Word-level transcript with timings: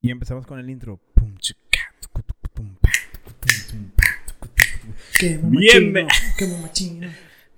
Y 0.00 0.10
empezamos 0.10 0.46
con 0.46 0.58
el 0.58 0.70
intro. 0.70 1.00
Bien. 5.42 6.06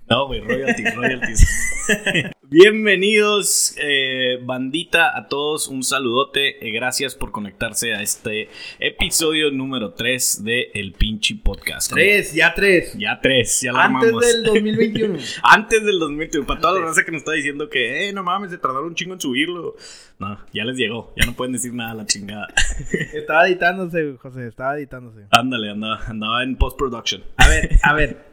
No, 0.09 0.27
güey, 0.27 0.41
royalties, 0.41 0.95
royalties. 0.95 1.47
Bienvenidos, 2.53 3.77
eh, 3.81 4.37
bandita, 4.43 5.17
a 5.17 5.29
todos. 5.29 5.69
Un 5.69 5.83
saludote. 5.83 6.67
eh, 6.67 6.71
gracias 6.71 7.15
por 7.15 7.31
conectarse 7.31 7.93
a 7.93 8.01
este 8.01 8.49
episodio 8.77 9.51
número 9.51 9.93
3 9.93 10.43
de 10.43 10.69
El 10.73 10.91
Pinchi 10.91 11.35
Podcast. 11.35 11.93
Tres, 11.93 12.33
ya 12.33 12.53
tres. 12.53 12.93
Ya 12.97 13.21
tres, 13.21 13.61
ya 13.61 13.71
la 13.71 13.85
Antes 13.85 14.11
del 14.19 14.43
2021. 14.43 15.17
Antes 15.43 15.85
del 15.85 15.97
2021. 15.97 16.45
Para 16.45 16.59
toda 16.59 16.79
la 16.81 16.87
raza 16.87 17.05
que 17.05 17.13
nos 17.13 17.19
está 17.19 17.31
diciendo 17.31 17.69
que, 17.69 18.09
eh, 18.09 18.11
no 18.11 18.21
mames, 18.21 18.51
se 18.51 18.57
tardaron 18.57 18.87
un 18.87 18.95
chingo 18.95 19.13
en 19.13 19.21
subirlo. 19.21 19.77
No, 20.19 20.37
ya 20.51 20.65
les 20.65 20.75
llegó. 20.75 21.13
Ya 21.15 21.25
no 21.25 21.37
pueden 21.37 21.53
decir 21.53 21.73
nada 21.73 21.91
a 21.91 21.95
la 21.95 22.05
chingada. 22.05 22.49
estaba 23.13 23.47
editándose, 23.47 24.17
José, 24.17 24.47
estaba 24.47 24.75
editándose. 24.75 25.21
Ándale, 25.31 25.69
andaba, 25.69 26.01
andaba 26.05 26.43
en 26.43 26.57
post-production. 26.57 27.23
A 27.37 27.47
ver, 27.47 27.77
a 27.81 27.93
ver. 27.93 28.30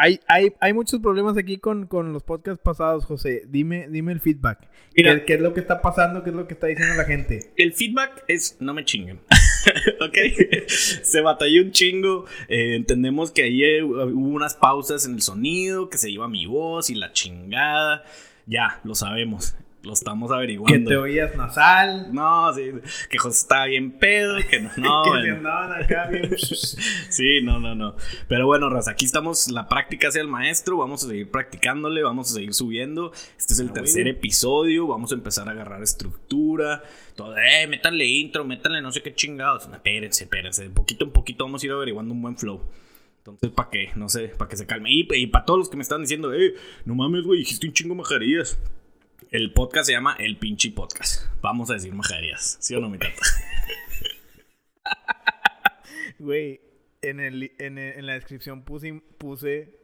Hay, 0.00 0.20
hay, 0.28 0.52
hay 0.60 0.72
muchos 0.72 1.00
problemas 1.00 1.36
aquí 1.36 1.58
con, 1.58 1.86
con 1.86 2.12
los 2.12 2.22
podcasts 2.22 2.62
pasados, 2.62 3.04
José. 3.04 3.42
Dime, 3.48 3.88
dime 3.88 4.12
el 4.12 4.20
feedback. 4.20 4.68
Mira. 4.96 5.14
¿Qué, 5.16 5.24
qué 5.24 5.34
es 5.34 5.40
lo 5.40 5.54
que 5.54 5.60
está 5.60 5.82
pasando? 5.82 6.22
¿Qué 6.22 6.30
es 6.30 6.36
lo 6.36 6.46
que 6.46 6.54
está 6.54 6.68
diciendo 6.68 6.94
la 6.94 7.04
gente? 7.04 7.52
El 7.56 7.72
feedback 7.72 8.24
es 8.28 8.56
no 8.60 8.74
me 8.74 8.84
chinguen. 8.84 9.20
ok. 10.00 10.16
se 10.68 11.20
batalló 11.20 11.62
un 11.62 11.72
chingo. 11.72 12.26
Eh, 12.48 12.76
entendemos 12.76 13.30
que 13.30 13.42
ahí 13.42 13.64
eh, 13.64 13.82
hubo 13.82 14.28
unas 14.28 14.54
pausas 14.54 15.06
en 15.06 15.14
el 15.14 15.22
sonido, 15.22 15.90
que 15.90 15.98
se 15.98 16.10
iba 16.10 16.28
mi 16.28 16.46
voz 16.46 16.90
y 16.90 16.94
la 16.94 17.12
chingada. 17.12 18.04
Ya, 18.46 18.80
lo 18.84 18.94
sabemos. 18.94 19.56
Lo 19.84 19.92
estamos 19.92 20.28
Que 20.30 20.34
averiguando. 20.34 20.90
te 20.90 20.96
oías 20.96 21.36
nasal. 21.36 22.12
No, 22.12 22.52
sí, 22.52 22.62
que 23.08 23.16
José 23.16 23.38
estaba 23.42 23.66
bien 23.66 23.92
pedo, 23.92 24.36
que 24.50 24.60
no, 24.60 24.70
no, 24.76 25.02
que 25.04 25.10
bueno. 25.10 25.36
andaban 25.36 25.82
acá 25.82 26.08
bien. 26.08 26.30
Sí, 27.10 27.40
no, 27.42 27.60
no, 27.60 27.74
no. 27.76 27.94
Pero 28.26 28.46
bueno, 28.46 28.68
Raza, 28.70 28.90
aquí 28.90 29.04
estamos, 29.04 29.48
la 29.50 29.68
práctica 29.68 30.08
hacia 30.08 30.20
el 30.20 30.26
maestro, 30.28 30.76
vamos 30.78 31.04
a 31.04 31.08
seguir 31.08 31.30
practicándole, 31.30 32.02
vamos 32.02 32.30
a 32.30 32.34
seguir 32.34 32.54
subiendo. 32.54 33.12
Este 33.38 33.54
es 33.54 33.60
el 33.60 33.68
Ah, 33.70 33.72
tercer 33.74 34.08
episodio, 34.08 34.86
vamos 34.88 35.12
a 35.12 35.14
empezar 35.14 35.48
a 35.48 35.52
agarrar 35.52 35.80
estructura. 35.82 36.82
Todo, 37.14 37.36
eh, 37.38 37.66
métanle 37.68 38.04
intro, 38.06 38.44
métanle 38.44 38.82
no 38.82 38.90
sé 38.92 39.00
qué 39.02 39.14
chingados. 39.14 39.68
No, 39.68 39.76
espérense, 39.76 40.24
espérense, 40.24 40.64
de 40.64 40.70
poquito 40.70 41.04
en 41.04 41.12
poquito 41.12 41.44
vamos 41.44 41.62
a 41.62 41.66
ir 41.66 41.72
averiguando 41.72 42.12
un 42.14 42.20
buen 42.20 42.36
flow. 42.36 42.60
Entonces, 43.18 43.50
¿para 43.50 43.70
qué? 43.70 43.90
No 43.94 44.08
sé, 44.08 44.28
para 44.36 44.48
que 44.48 44.56
se 44.56 44.66
calme. 44.66 44.90
Y, 44.90 45.06
y 45.14 45.26
para 45.28 45.44
todos 45.44 45.58
los 45.60 45.68
que 45.68 45.76
me 45.76 45.82
están 45.82 46.00
diciendo, 46.02 46.32
eh, 46.34 46.54
no 46.84 46.94
mames, 46.94 47.22
güey, 47.24 47.40
dijiste 47.40 47.66
un 47.66 47.72
chingo 47.72 47.94
majarías. 47.94 48.58
El 49.30 49.52
podcast 49.52 49.88
se 49.88 49.92
llama 49.92 50.16
El 50.18 50.38
Pinchi 50.38 50.70
Podcast. 50.70 51.26
Vamos 51.42 51.68
a 51.68 51.74
decir 51.74 51.92
majarías. 51.92 52.56
¿Sí 52.60 52.74
o 52.74 52.80
no, 52.80 52.88
mi 52.88 52.96
tata? 52.96 53.12
Güey, 56.18 56.62
en, 57.02 57.20
el, 57.20 57.52
en, 57.58 57.76
en 57.76 58.06
la 58.06 58.14
descripción 58.14 58.62
puse, 58.62 59.02
puse 59.18 59.77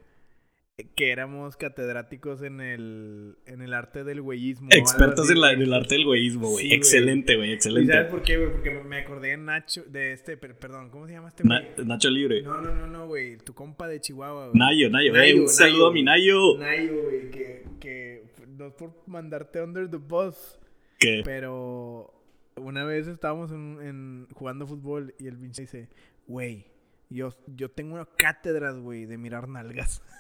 que 0.97 1.12
éramos 1.12 1.56
catedráticos 1.56 2.42
en 2.42 2.61
el, 2.61 3.36
en 3.47 3.62
el 3.62 3.72
arte 3.75 4.03
del 4.03 4.20
güeyismo. 4.22 4.69
Expertos 4.72 5.30
en, 5.30 5.41
la- 5.41 5.48
güey. 5.48 5.56
en 5.56 5.62
el 5.62 5.72
arte 5.72 5.94
del 5.94 6.05
güeyismo, 6.05 6.48
güey. 6.50 6.64
Sí, 6.64 6.69
güey. 6.70 6.77
excelente, 6.78 7.36
güey, 7.36 7.50
¿Y 7.50 7.53
excelente. 7.53 7.92
sabes 7.92 8.11
por 8.11 8.22
qué, 8.22 8.39
güey? 8.39 8.50
Porque 8.50 8.70
me 8.83 8.98
acordé 8.98 9.28
de 9.28 9.36
Nacho, 9.36 9.84
de 9.84 10.12
este, 10.12 10.36
per- 10.36 10.58
perdón, 10.58 10.91
¿cómo 10.91 11.06
se 11.06 11.12
llama 11.12 11.28
este 11.28 11.45
Na-? 11.45 11.62
Nacho 11.84 12.11
Libre. 12.11 12.42
No, 12.42 12.61
no, 12.61 12.75
no, 12.75 12.89
no, 12.89 13.06
güey, 13.06 13.36
tu 13.39 13.55
compa 13.55 13.86
de 13.86 14.00
Chihuahua, 14.00 14.48
güey. 14.48 14.58
Nayo, 14.58 14.91
Nayo, 14.91 15.12
Nayo, 15.12 15.22
eh, 15.36 15.41
un 15.42 15.48
saludo 15.48 15.77
Nayo. 15.78 15.86
a 15.86 15.92
mi 15.92 16.02
Nayo. 16.02 16.58
Nayo, 16.58 17.02
güey, 17.05 17.30
que, 17.30 17.64
que 17.78 18.25
no 18.48 18.67
es 18.67 18.72
por 18.75 19.00
mandarte 19.06 19.62
under 19.62 19.89
the 19.89 19.98
bus, 19.98 20.58
Que 20.98 21.22
pero 21.25 22.12
una 22.56 22.84
vez 22.84 23.06
estábamos 23.06 23.52
en, 23.52 23.78
en- 23.80 24.27
jugando 24.34 24.67
fútbol 24.67 25.14
y 25.20 25.28
el 25.28 25.39
pinche 25.39 25.62
dice, 25.62 25.89
güey, 26.27 26.67
yo, 27.11 27.33
yo 27.47 27.70
tengo 27.70 27.95
unas 27.95 28.08
cátedras, 28.17 28.77
güey, 28.80 29.06
de 29.06 29.19
mirar 29.19 29.48
nalgas. 29.48 30.02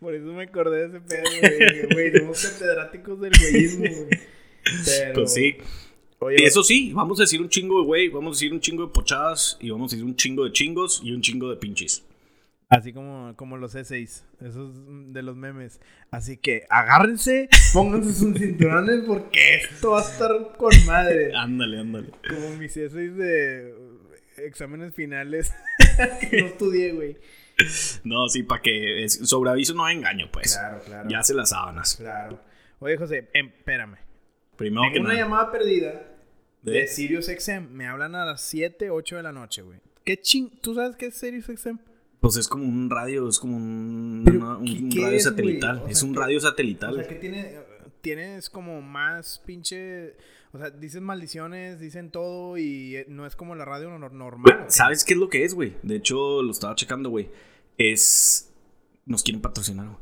Por 0.00 0.14
eso 0.14 0.26
me 0.26 0.42
acordé 0.44 0.88
de 0.88 0.98
ese 0.98 1.00
pedo, 1.00 1.22
güey. 1.92 2.12
Somos 2.18 2.44
catedráticos 2.44 3.20
del 3.20 3.32
güeyismo, 3.38 3.84
güey. 3.84 4.08
Pero, 4.84 5.14
pues 5.14 5.32
sí. 5.32 5.56
Oye, 6.18 6.36
Y 6.40 6.44
eso 6.44 6.62
sí, 6.62 6.92
vamos 6.92 7.18
a 7.20 7.22
decir 7.24 7.40
un 7.40 7.48
chingo 7.48 7.80
de 7.80 7.86
güey, 7.86 8.08
vamos 8.08 8.32
a 8.32 8.34
decir 8.36 8.52
un 8.52 8.60
chingo 8.60 8.86
de 8.86 8.92
pochadas 8.92 9.56
y 9.60 9.70
vamos 9.70 9.92
a 9.92 9.96
decir 9.96 10.04
un 10.06 10.16
chingo 10.16 10.44
de 10.44 10.52
chingos 10.52 11.00
y 11.02 11.12
un 11.12 11.20
chingo 11.20 11.50
de 11.50 11.56
pinches. 11.56 12.04
Así 12.68 12.92
como, 12.92 13.34
como 13.36 13.56
los 13.56 13.74
E6, 13.74 14.22
esos 14.40 14.72
de 15.12 15.22
los 15.22 15.36
memes. 15.36 15.80
Así 16.10 16.36
que 16.36 16.66
agárrense, 16.70 17.48
pónganse 17.72 18.12
sus 18.12 18.38
cinturones 18.38 19.04
porque 19.06 19.56
esto 19.56 19.90
va 19.92 20.00
a 20.00 20.02
estar 20.10 20.56
con 20.56 20.72
madre. 20.86 21.34
Ándale, 21.36 21.80
ándale. 21.80 22.08
Como 22.28 22.50
mis 22.56 22.76
E6 22.76 23.14
de 23.14 23.74
exámenes 24.38 24.94
finales 24.94 25.52
que 26.30 26.40
no 26.42 26.46
estudié, 26.48 26.92
güey. 26.92 27.16
No, 28.04 28.28
sí, 28.28 28.42
para 28.42 28.62
que 28.62 29.04
es- 29.04 29.20
sobre 29.28 29.50
aviso 29.50 29.74
no 29.74 29.84
hay 29.84 29.96
engaño, 29.96 30.28
pues. 30.32 30.54
Claro, 30.56 30.80
claro. 30.84 31.08
Ya 31.08 31.22
se 31.22 31.34
las 31.34 31.50
sábanas. 31.50 31.96
Claro. 31.96 32.40
Oye, 32.80 32.96
José, 32.96 33.28
em, 33.32 33.46
espérame. 33.48 33.96
Primero 34.56 34.82
que 34.88 34.94
Tengo 34.94 35.06
una 35.06 35.14
nada. 35.14 35.24
llamada 35.24 35.52
perdida 35.52 36.02
de 36.62 36.72
de- 36.72 36.86
Sirius 36.88 37.26
XM. 37.26 37.68
Me 37.70 37.86
hablan 37.86 38.14
a 38.14 38.24
las 38.24 38.40
7, 38.42 38.90
8 38.90 39.16
de 39.16 39.22
la 39.22 39.32
noche, 39.32 39.62
güey. 39.62 39.78
¿Qué 40.04 40.20
ching? 40.20 40.60
¿Tú 40.60 40.74
sabes 40.74 40.96
qué 40.96 41.06
es 41.06 41.14
Sirius 41.14 41.46
XM? 41.46 41.78
Pues 42.20 42.36
es 42.36 42.48
como 42.48 42.64
un 42.64 42.88
radio, 42.90 43.28
es 43.28 43.38
como 43.38 43.56
un, 43.56 44.22
Pero, 44.24 44.38
una- 44.38 44.56
un- 44.58 44.64
¿qué- 44.64 44.72
un 44.82 44.90
qué 44.90 45.00
radio 45.00 45.16
es, 45.16 45.24
satelital. 45.24 45.78
O 45.84 45.88
es 45.88 45.98
sea, 45.98 46.08
un 46.08 46.14
¿qué- 46.14 46.20
radio 46.20 46.38
O 46.38 46.40
satelital. 46.40 46.94
sea, 46.96 47.08
que 47.08 47.14
tiene, 47.16 47.58
tienes 48.00 48.50
como 48.50 48.82
más 48.82 49.40
pinche... 49.46 50.14
O 50.54 50.58
sea, 50.58 50.70
dicen 50.70 51.02
maldiciones, 51.02 51.80
dicen 51.80 52.10
todo 52.12 52.56
y 52.56 52.94
eh, 52.96 53.06
no 53.08 53.26
es 53.26 53.34
como 53.34 53.54
la 53.56 53.64
radio 53.64 53.90
nor- 53.90 54.12
normal. 54.12 54.66
¿Sabes 54.68 55.04
qué 55.04 55.14
es 55.14 55.18
lo 55.18 55.28
que 55.28 55.44
es, 55.44 55.52
güey? 55.52 55.74
De 55.82 55.96
hecho, 55.96 56.42
lo 56.42 56.52
estaba 56.52 56.74
checando, 56.76 57.10
güey. 57.10 57.28
Es. 57.76 58.52
Nos 59.04 59.22
quieren 59.24 59.42
patrocinar, 59.42 59.86
güey. 59.86 59.98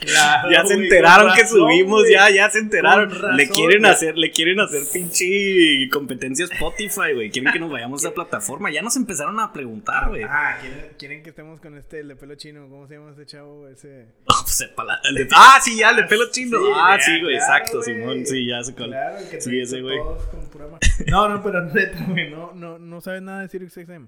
Claro, 0.00 0.50
Ya 0.50 0.64
se 0.64 0.74
enteraron 0.74 1.26
con 1.26 1.36
que 1.36 1.42
razón, 1.42 1.58
subimos, 1.58 2.02
ya, 2.10 2.30
ya 2.30 2.48
se 2.50 2.58
enteraron. 2.60 3.08
Con 3.10 3.18
razón, 3.20 3.36
le 3.36 3.48
quieren 3.48 3.84
hacer, 3.84 4.16
le 4.16 4.30
quieren 4.30 4.60
hacer 4.60 4.82
pinche 4.92 5.88
competencia 5.92 6.44
Spotify, 6.46 7.12
güey. 7.14 7.30
Quieren 7.30 7.52
que 7.52 7.58
nos 7.58 7.70
vayamos 7.70 8.02
a 8.04 8.08
esa 8.08 8.14
plataforma. 8.14 8.70
Ya 8.70 8.80
nos 8.82 8.96
empezaron 8.96 9.38
a 9.40 9.52
preguntar, 9.52 10.08
güey. 10.08 10.22
Ah, 10.24 10.56
¿quieren, 10.60 10.86
quieren 10.98 11.22
que 11.22 11.30
estemos 11.30 11.60
con 11.60 11.76
este, 11.76 12.00
el 12.00 12.08
de 12.08 12.16
pelo 12.16 12.36
chino. 12.36 12.68
¿Cómo 12.68 12.86
se 12.86 12.94
llama 12.94 13.10
ese 13.12 13.26
chavo? 13.26 13.68
Ese... 13.68 14.06
No, 14.28 14.34
pues, 14.42 14.56
sepa 14.56 14.84
la- 14.84 15.00
el 15.04 15.14
de- 15.14 15.28
ah, 15.34 15.58
sí, 15.62 15.76
ya, 15.78 15.90
el 15.90 15.96
de 15.96 16.04
pelo 16.04 16.30
chino. 16.30 16.58
Sí, 16.58 16.64
ah, 16.74 16.98
sí, 17.00 17.20
güey, 17.20 17.36
claro, 17.36 17.54
exacto. 17.56 17.82
Simón. 17.82 18.24
Sí, 18.26 18.46
ya 18.46 18.62
sé 18.62 18.74
cuál. 18.74 18.90
Claro, 18.90 19.18
el 19.18 19.28
que 19.28 19.40
Sí, 19.40 19.60
ese 19.60 19.80
güey. 19.82 19.98
con 19.98 20.78
No, 21.08 21.28
no, 21.28 21.42
pero 21.42 21.64
neta, 21.64 21.98
güey, 22.08 22.30
no, 22.30 22.52
no, 22.54 22.78
no 22.78 23.00
sabes 23.00 23.20
nada 23.22 23.42
de 23.42 23.48
Sirius 23.48 23.72
XM. 23.74 24.06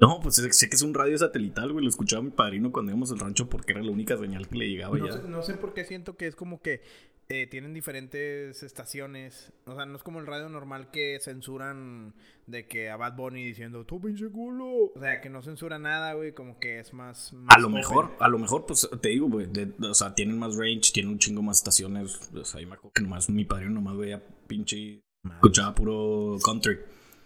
No, 0.00 0.20
pues 0.20 0.36
sé 0.36 0.68
que 0.68 0.76
es 0.76 0.82
un 0.82 0.94
radio 0.94 1.18
satelital, 1.18 1.72
güey. 1.72 1.84
Lo 1.84 1.90
escuchaba 1.90 2.22
mi 2.22 2.30
padrino 2.30 2.70
cuando 2.70 2.92
íbamos 2.92 3.10
al 3.10 3.18
rancho 3.18 3.48
porque 3.48 3.72
era 3.72 3.82
la 3.82 3.90
única 3.90 4.16
señal 4.16 4.48
que 4.48 4.56
le 4.56 4.68
llegaba 4.68 4.96
No 4.96 5.06
ya. 5.06 5.12
sé, 5.12 5.28
no 5.28 5.42
sé 5.42 5.54
por 5.54 5.74
qué 5.74 5.84
siento 5.84 6.16
que 6.16 6.28
es 6.28 6.36
como 6.36 6.62
que 6.62 6.82
eh, 7.28 7.48
tienen 7.48 7.74
diferentes 7.74 8.62
estaciones. 8.62 9.52
O 9.66 9.74
sea, 9.74 9.86
no 9.86 9.96
es 9.96 10.04
como 10.04 10.20
el 10.20 10.26
radio 10.26 10.48
normal 10.48 10.90
que 10.92 11.18
censuran 11.20 12.14
de 12.46 12.68
que 12.68 12.90
a 12.90 12.96
Bad 12.96 13.16
Bunny 13.16 13.44
diciendo 13.44 13.84
tu 13.84 14.00
pinche 14.00 14.30
culo. 14.30 14.92
O 14.94 15.00
sea, 15.00 15.20
que 15.20 15.30
no 15.30 15.42
censura 15.42 15.80
nada, 15.80 16.14
güey. 16.14 16.32
Como 16.32 16.60
que 16.60 16.78
es 16.78 16.94
más. 16.94 17.32
más 17.32 17.56
A 17.56 17.58
lo 17.58 17.68
mejor, 17.68 18.12
a 18.20 18.28
lo 18.28 18.38
mejor, 18.38 18.66
pues 18.66 18.88
te 19.02 19.08
digo, 19.08 19.28
güey, 19.28 19.48
o 19.80 19.94
sea, 19.94 20.14
tienen 20.14 20.38
más 20.38 20.54
range, 20.54 20.92
tienen 20.92 21.10
un 21.10 21.18
chingo 21.18 21.42
más 21.42 21.58
estaciones. 21.58 22.30
O 22.32 22.44
sea, 22.44 22.60
yo 22.60 22.68
me 22.68 22.74
acuerdo 22.74 22.92
que 22.94 23.02
nomás 23.02 23.28
mi 23.28 23.44
padrino 23.44 23.72
nomás 23.72 23.96
veía 23.96 24.24
pinche, 24.46 25.02
escuchaba 25.24 25.74
puro 25.74 26.36
country. 26.44 26.78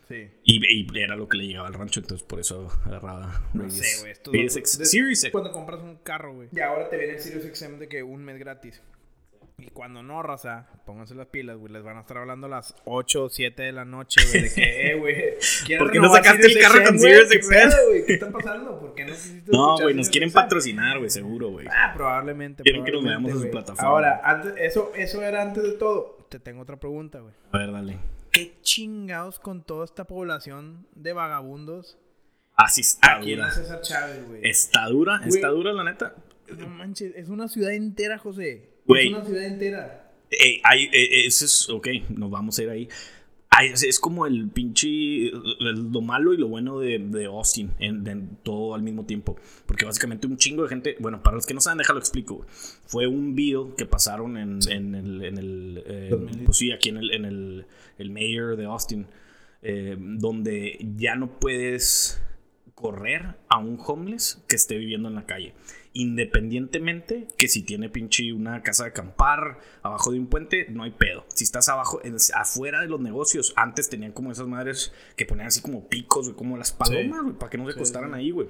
Sí. 0.08 0.28
Y, 0.44 0.60
y 0.94 1.00
era 1.00 1.16
lo 1.16 1.28
que 1.28 1.38
le 1.38 1.46
llegaba 1.46 1.68
al 1.68 1.74
rancho, 1.74 2.00
entonces 2.00 2.26
por 2.26 2.40
eso 2.40 2.68
agarraba 2.84 3.42
No 3.54 3.70
sé, 3.70 4.00
güey. 4.00 4.12
esto- 4.12 4.30
X- 4.34 4.80
X. 4.92 5.28
Cuando 5.32 5.52
compras 5.52 5.80
un 5.80 5.96
carro, 5.96 6.34
güey. 6.34 6.48
Y 6.52 6.60
ahora 6.60 6.88
te 6.88 6.96
viene 6.98 7.14
el 7.14 7.20
Sirius 7.20 7.44
XM 7.44 7.78
de 7.78 7.88
que 7.88 8.02
un 8.02 8.24
mes 8.24 8.38
gratis. 8.38 8.82
Y 9.58 9.68
cuando 9.70 10.02
no, 10.02 10.24
raza, 10.24 10.66
pónganse 10.86 11.14
las 11.14 11.28
pilas, 11.28 11.56
güey. 11.56 11.72
Les 11.72 11.84
van 11.84 11.96
a 11.96 12.00
estar 12.00 12.18
hablando 12.18 12.48
a 12.48 12.50
las 12.50 12.74
8 12.84 13.24
o 13.24 13.28
7 13.28 13.62
de 13.62 13.70
la 13.70 13.84
noche, 13.84 14.20
güey. 14.28 14.42
De 14.42 14.52
que, 14.52 14.90
eh, 14.90 14.94
güey. 14.98 15.14
¿quieres 15.66 15.78
¿Por 15.84 15.92
qué 15.92 16.00
no 16.00 16.12
sacaste 16.12 16.46
el 16.48 16.58
carro 16.58 16.82
con 16.84 16.98
XM, 16.98 17.08
¿Qué 17.30 17.42
XM? 17.42 17.48
pedo, 17.50 17.76
güey? 17.88 18.04
¿Qué 18.06 18.12
está 18.14 18.30
pasando? 18.32 18.80
¿Por 18.80 18.94
qué 18.94 19.04
no 19.04 19.12
quisiste 19.12 19.52
No, 19.52 19.78
güey, 19.78 19.94
nos 19.94 20.08
quieren 20.10 20.30
XM? 20.30 20.34
patrocinar, 20.34 20.98
güey, 20.98 21.10
seguro, 21.10 21.50
güey. 21.50 21.68
Ah, 21.70 21.92
probablemente. 21.94 22.64
Quieren 22.64 22.84
que 22.84 22.90
nos 22.90 23.04
veamos 23.04 23.32
a 23.32 23.36
su 23.36 23.50
plataforma. 23.50 23.88
Ahora, 23.88 24.20
antes, 24.24 24.54
eso, 24.58 24.90
eso 24.96 25.22
era 25.22 25.42
antes 25.42 25.62
de 25.62 25.72
todo. 25.74 26.26
Te 26.28 26.40
tengo 26.40 26.62
otra 26.62 26.76
pregunta, 26.80 27.20
güey. 27.20 27.34
A 27.52 27.58
ver, 27.58 27.70
dale. 27.72 27.98
¿Qué 28.32 28.56
chingados 28.62 29.38
con 29.38 29.62
toda 29.62 29.84
esta 29.84 30.04
población 30.04 30.86
de 30.94 31.12
vagabundos 31.12 31.98
Así 32.56 32.80
está 32.82 33.16
aquí 33.18 33.32
dura. 33.32 33.46
la 33.46 33.52
César 33.52 33.80
Chávez, 33.82 34.26
güey? 34.28 34.40
Está 34.46 34.86
dura, 34.86 35.18
Güey. 35.18 35.28
está 35.30 35.48
dura, 35.48 35.72
la 35.72 35.84
neta. 35.84 36.14
No 36.58 36.68
manches, 36.68 37.14
es 37.16 37.28
una 37.28 37.48
ciudad 37.48 37.72
entera, 37.72 38.18
José. 38.18 38.68
Güey. 38.86 39.08
Es 39.08 39.14
una 39.14 39.24
ciudad 39.24 39.44
entera. 39.44 40.12
Eh, 40.30 40.60
hay, 40.64 40.84
eh, 40.92 41.26
eso 41.26 41.44
es, 41.44 41.68
ok, 41.70 41.88
nos 42.10 42.30
vamos 42.30 42.58
a 42.58 42.62
ir 42.62 42.70
ahí. 42.70 42.88
Es, 43.60 44.00
como 44.00 44.26
el 44.26 44.48
pinche. 44.48 45.30
lo 45.60 46.00
malo 46.00 46.32
y 46.32 46.36
lo 46.36 46.48
bueno 46.48 46.78
de, 46.78 46.98
de 46.98 47.26
Austin, 47.26 47.72
en, 47.78 48.38
todo 48.42 48.74
al 48.74 48.82
mismo 48.82 49.04
tiempo. 49.04 49.36
Porque 49.66 49.84
básicamente 49.84 50.26
un 50.26 50.36
chingo 50.36 50.62
de 50.62 50.68
gente. 50.68 50.96
Bueno, 51.00 51.22
para 51.22 51.36
los 51.36 51.46
que 51.46 51.54
no 51.54 51.60
saben, 51.60 51.78
déjalo 51.78 51.98
explico. 51.98 52.46
Fue 52.86 53.06
un 53.06 53.34
bill 53.34 53.74
que 53.76 53.86
pasaron 53.86 54.36
en, 54.36 54.58
en 54.68 54.94
el. 54.94 55.24
En 55.24 55.38
el 55.38 55.82
eh, 55.86 56.16
pues 56.44 56.56
sí, 56.56 56.72
aquí 56.72 56.88
en 56.88 56.96
el, 56.98 57.10
en 57.12 57.24
el, 57.24 57.66
el 57.98 58.10
mayor 58.10 58.56
de 58.56 58.64
Austin. 58.64 59.06
Eh, 59.64 59.96
donde 59.96 60.76
ya 60.96 61.14
no 61.14 61.38
puedes 61.38 62.20
correr 62.82 63.36
a 63.48 63.58
un 63.58 63.78
homeless 63.82 64.42
que 64.48 64.56
esté 64.56 64.76
viviendo 64.76 65.08
en 65.08 65.14
la 65.14 65.24
calle. 65.24 65.54
Independientemente 65.94 67.28
que 67.38 67.48
si 67.48 67.62
tiene 67.62 67.88
pinche 67.88 68.32
una 68.32 68.62
casa 68.62 68.84
de 68.84 68.90
acampar 68.90 69.60
abajo 69.82 70.12
de 70.12 70.18
un 70.18 70.26
puente, 70.26 70.66
no 70.68 70.82
hay 70.82 70.90
pedo. 70.90 71.24
Si 71.28 71.44
estás 71.44 71.68
abajo, 71.68 72.00
afuera 72.34 72.80
de 72.80 72.88
los 72.88 73.00
negocios, 73.00 73.54
antes 73.56 73.88
tenían 73.88 74.12
como 74.12 74.32
esas 74.32 74.48
madres 74.48 74.92
que 75.16 75.24
ponían 75.24 75.46
así 75.46 75.60
como 75.62 75.88
picos, 75.88 76.30
como 76.30 76.58
las 76.58 76.72
palomas, 76.72 77.36
para 77.38 77.48
que 77.48 77.56
no 77.56 77.66
se 77.66 77.72
acostaran 77.72 78.12
ahí, 78.12 78.30
güey. 78.30 78.48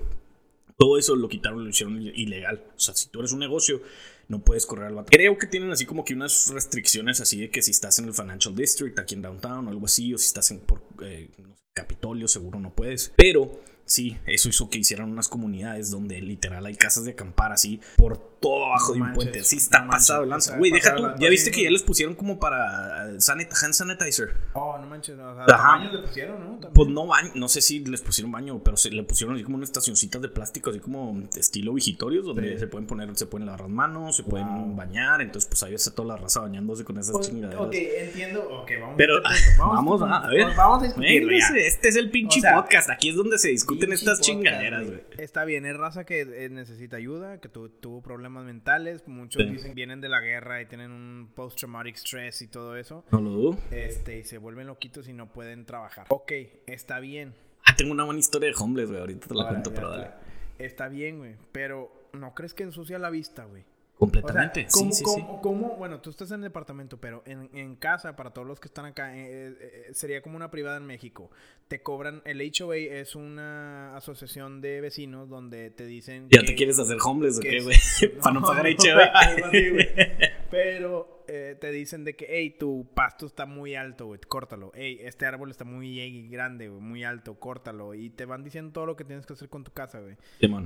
Todo 0.79 0.99
eso 0.99 1.15
lo 1.15 1.29
quitaron, 1.29 1.63
lo 1.63 1.71
hicieron 1.71 2.01
ilegal. 2.01 2.65
O 2.75 2.81
sea, 2.81 2.95
si 2.95 3.09
tú 3.09 3.21
eres 3.21 3.33
un 3.33 3.41
negocio, 3.41 3.83
no 4.29 4.43
puedes 4.43 4.67
correr 4.67 4.87
al 4.87 4.95
vato. 4.95 5.11
Creo 5.11 5.37
que 5.37 5.47
tienen 5.47 5.71
así 5.71 5.85
como 5.85 6.05
que 6.05 6.15
unas 6.15 6.49
restricciones 6.49 7.21
así 7.21 7.41
de 7.41 7.51
que 7.51 7.63
si 7.63 7.71
estás 7.71 7.99
en 7.99 8.07
el 8.07 8.15
Financial 8.15 8.55
District, 8.55 8.99
aquí 8.99 9.15
en 9.15 9.23
Downtown 9.23 9.67
o 9.67 9.71
algo 9.71 9.87
así, 9.87 10.15
o 10.15 10.19
si 10.19 10.27
estás 10.27 10.51
en 10.51 10.61
por, 10.61 10.83
eh, 11.03 11.29
Capitolio, 11.75 12.29
seguro 12.29 12.61
no 12.61 12.75
puedes. 12.75 13.13
Pero 13.17 13.61
Sí, 13.85 14.17
eso 14.27 14.49
hizo 14.49 14.71
que 14.71 14.79
hicieran 14.79 15.11
unas 15.11 15.29
comunidades 15.29 15.91
donde 15.91 16.21
literal 16.21 16.65
hay 16.65 16.77
casas 16.77 17.05
de 17.05 17.13
acampar 17.13 17.53
así 17.53 17.81
por 17.97 18.17
todo 18.41 18.67
abajo 18.67 18.93
de 18.95 19.03
un 19.03 19.13
puente. 19.13 19.45
Sí, 19.45 19.57
está 19.57 19.87
pasado 19.87 20.25
lanza. 20.25 20.57
Güey, 20.57 20.73
deja 20.73 20.97
tú. 20.97 21.05
Ya 21.19 21.29
viste 21.29 21.51
que 21.51 21.65
ya 21.65 21.71
les 21.71 21.83
pusieron 21.83 22.15
como 22.15 22.39
para 22.39 23.03
hand 23.05 23.21
sanitizer. 23.21 24.35
Oh, 24.55 24.79
no 24.79 24.87
manches. 24.87 25.19
O 25.19 25.47
sea, 25.47 25.57
baños 25.57 25.93
le 25.93 25.99
pusieron, 26.01 26.61
¿no? 26.61 26.71
Pues 26.73 26.89
no 26.89 27.07
baño, 27.07 27.33
no 27.35 27.49
sé 27.49 27.61
si 27.61 27.85
les 27.85 28.01
pusieron 28.01 28.33
baño, 28.33 28.61
pero 28.65 28.77
se 28.77 28.91
le 28.91 29.03
pusieron 29.03 29.35
así 29.37 29.45
como 29.45 29.57
unas 29.57 29.69
estacioncitas 29.69 30.23
de 30.23 30.29
plástico, 30.29 30.71
así 30.71 30.81
como 30.81 31.23
estilo 31.37 31.75
vigitorios, 31.75 32.25
donde 32.25 32.59
se 32.59 32.67
pueden 32.67 32.87
poner, 32.87 33.15
se 33.17 33.27
pueden 33.27 33.47
lavar 33.47 33.63
las 33.63 33.71
manos, 33.71 34.17
se 34.17 34.23
pueden 34.25 34.75
bañar. 34.77 35.21
Entonces, 35.21 35.49
pues 35.49 35.63
ahí 35.63 35.75
está 35.75 35.95
toda 35.95 36.09
la 36.09 36.17
raza 36.17 36.41
bañándose 36.41 36.85
con 36.85 36.99
esas 36.99 37.21
chingaderas. 37.21 37.61
Ok, 37.61 37.75
entiendo. 37.75 38.41
Ok, 38.43 38.71
vamos 38.81 38.95
pero, 38.97 39.19
a 39.19 39.31
vamos, 39.59 40.01
vamos, 40.01 40.25
a, 40.25 40.29
ver. 40.29 40.47
Vamos 40.57 40.83
a 40.83 40.87
discutirlo 40.87 41.33
Este 41.33 41.89
es 41.89 41.97
el 41.97 42.11
pinche 42.11 42.41
podcast. 42.55 42.91
Aquí 42.91 43.11
es 43.11 43.17
donde 43.17 43.39
se 43.39 43.49
discute 43.49 43.72
en 43.81 43.93
estas 43.93 44.21
chingaderas, 44.21 44.87
güey. 44.87 45.01
Está 45.19 45.45
bien, 45.45 45.67
es 45.67 45.77
raza 45.77 46.05
que 46.05 46.21
eh, 46.21 46.49
necesita 46.51 46.97
ayuda, 46.97 47.41
que 47.41 47.49
tuvo 47.49 48.03
problemas 48.03 48.45
mentales. 48.45 49.07
Muchos 49.07 49.51
dicen 49.51 49.75
vienen 49.75 50.01
de 50.01 50.09
la 50.09 50.21
guerra 50.21 50.61
y 50.61 50.67
tienen 50.67 50.91
un 50.91 51.31
post-traumatic 51.35 51.97
stress 51.97 52.43
y 52.43 52.49
todo 52.49 52.77
eso. 52.77 53.05
No 53.11 53.21
lo 53.21 53.31
dudo. 53.31 53.59
Este, 53.71 54.19
y 54.19 54.25
se 54.25 54.39
vuelven 54.39 54.67
loquitos 54.67 55.09
y 55.09 55.13
no 55.13 55.33
pueden 55.33 55.67
trabajar. 55.67 56.07
Ok, 56.09 56.33
está 56.67 57.01
bien. 57.01 57.35
Ah, 57.65 57.75
tengo 57.77 57.93
una 57.93 58.05
buena 58.05 58.21
historia 58.21 58.49
de 58.49 58.55
homeless, 58.59 58.89
güey. 58.89 59.01
Ahorita 59.01 59.29
te 59.29 59.35
la 59.35 59.49
cuento, 59.49 59.73
pero 59.73 59.91
dale. 59.91 60.11
Está 60.59 60.89
bien, 60.89 61.19
güey. 61.19 61.37
Pero 61.53 62.09
¿no 62.13 62.35
crees 62.35 62.55
que 62.55 62.63
ensucia 62.63 62.99
la 62.99 63.11
vista, 63.11 63.45
güey? 63.45 63.65
Completamente. 63.99 64.67
¿cómo, 64.73 64.93
sí, 64.93 65.05
sí, 65.05 65.25
cómo, 65.43 65.77
bueno, 65.77 66.01
tú 66.01 66.11
estás 66.11 66.31
en 66.33 66.37
el 66.37 66.43
departamento, 66.43 66.99
pero 66.99 67.23
en, 67.25 67.49
en 67.55 67.77
casa, 67.77 68.17
para 68.17 68.31
todos 68.33 68.49
los 68.49 68.59
que 68.59 68.67
están 68.67 68.85
acá, 68.85 69.17
eh, 69.17 69.49
eh, 69.49 69.57
eh, 69.61 69.95
sería 69.95 70.23
como 70.23 70.35
una 70.37 70.51
privada 70.51 70.79
en 70.79 70.87
México. 70.87 71.31
Te 71.69 71.83
cobran, 71.83 72.21
el 72.25 72.41
HOA 72.41 72.77
es 72.77 73.15
una 73.15 73.97
asociación 73.97 74.61
de 74.61 74.81
vecinos 74.81 75.29
donde 75.29 75.71
te 75.71 75.87
dicen. 75.87 76.27
¿Ya 76.31 76.43
te 76.43 76.55
quieres 76.55 76.79
hacer 76.81 76.97
homeless 77.03 77.39
o 77.39 77.43
qué, 77.43 77.61
güey? 77.61 77.77
para 78.21 78.35
no 78.35 78.43
pagar 78.47 78.67
HOA. 78.67 79.13
pero 80.51 81.22
eh, 81.35 81.55
te 81.55 81.71
dicen 81.71 82.05
de 82.05 82.15
que, 82.15 82.27
hey, 82.29 82.57
tu 82.59 82.87
pasto 82.95 83.25
está 83.25 83.47
muy 83.47 83.75
alto, 83.75 84.05
güey, 84.05 84.21
córtalo. 84.21 84.71
Hey, 84.75 84.99
este 85.01 85.25
árbol 85.25 85.51
está 85.51 85.65
muy 85.65 86.29
grande, 86.29 86.69
güey, 86.69 86.83
muy 86.83 87.05
alto, 87.05 87.41
córtalo. 87.41 87.95
Y 87.95 88.11
te 88.11 88.27
van 88.27 88.45
diciendo 88.45 88.71
todo 88.71 88.85
lo 88.85 88.97
que 88.97 89.05
tienes 89.05 89.25
que 89.25 89.33
hacer 89.33 89.49
con 89.49 89.65
tu 89.65 89.73
casa, 89.73 90.01
güey. 90.01 90.19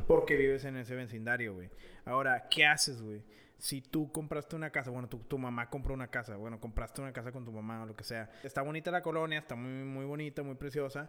Porque 0.08 0.34
vives 0.34 0.64
en 0.64 0.76
ese 0.76 0.96
vecindario, 0.96 1.54
güey. 1.54 1.70
Ahora, 2.04 2.48
¿qué 2.50 2.66
haces, 2.66 3.00
güey? 3.00 3.22
Si 3.58 3.80
tú 3.80 4.10
compraste 4.10 4.56
una 4.56 4.70
casa, 4.70 4.90
bueno, 4.90 5.08
tu, 5.08 5.18
tu, 5.20 5.38
mamá 5.38 5.70
compró 5.70 5.94
una 5.94 6.08
casa, 6.08 6.34
bueno, 6.34 6.58
compraste 6.58 7.00
una 7.00 7.12
casa 7.12 7.30
con 7.30 7.44
tu 7.44 7.52
mamá 7.52 7.84
o 7.84 7.86
lo 7.86 7.94
que 7.94 8.02
sea. 8.02 8.28
Está 8.42 8.62
bonita 8.62 8.90
la 8.90 9.02
colonia, 9.02 9.38
está 9.38 9.54
muy, 9.54 9.84
muy 9.84 10.04
bonita, 10.04 10.42
muy 10.42 10.56
preciosa. 10.56 11.08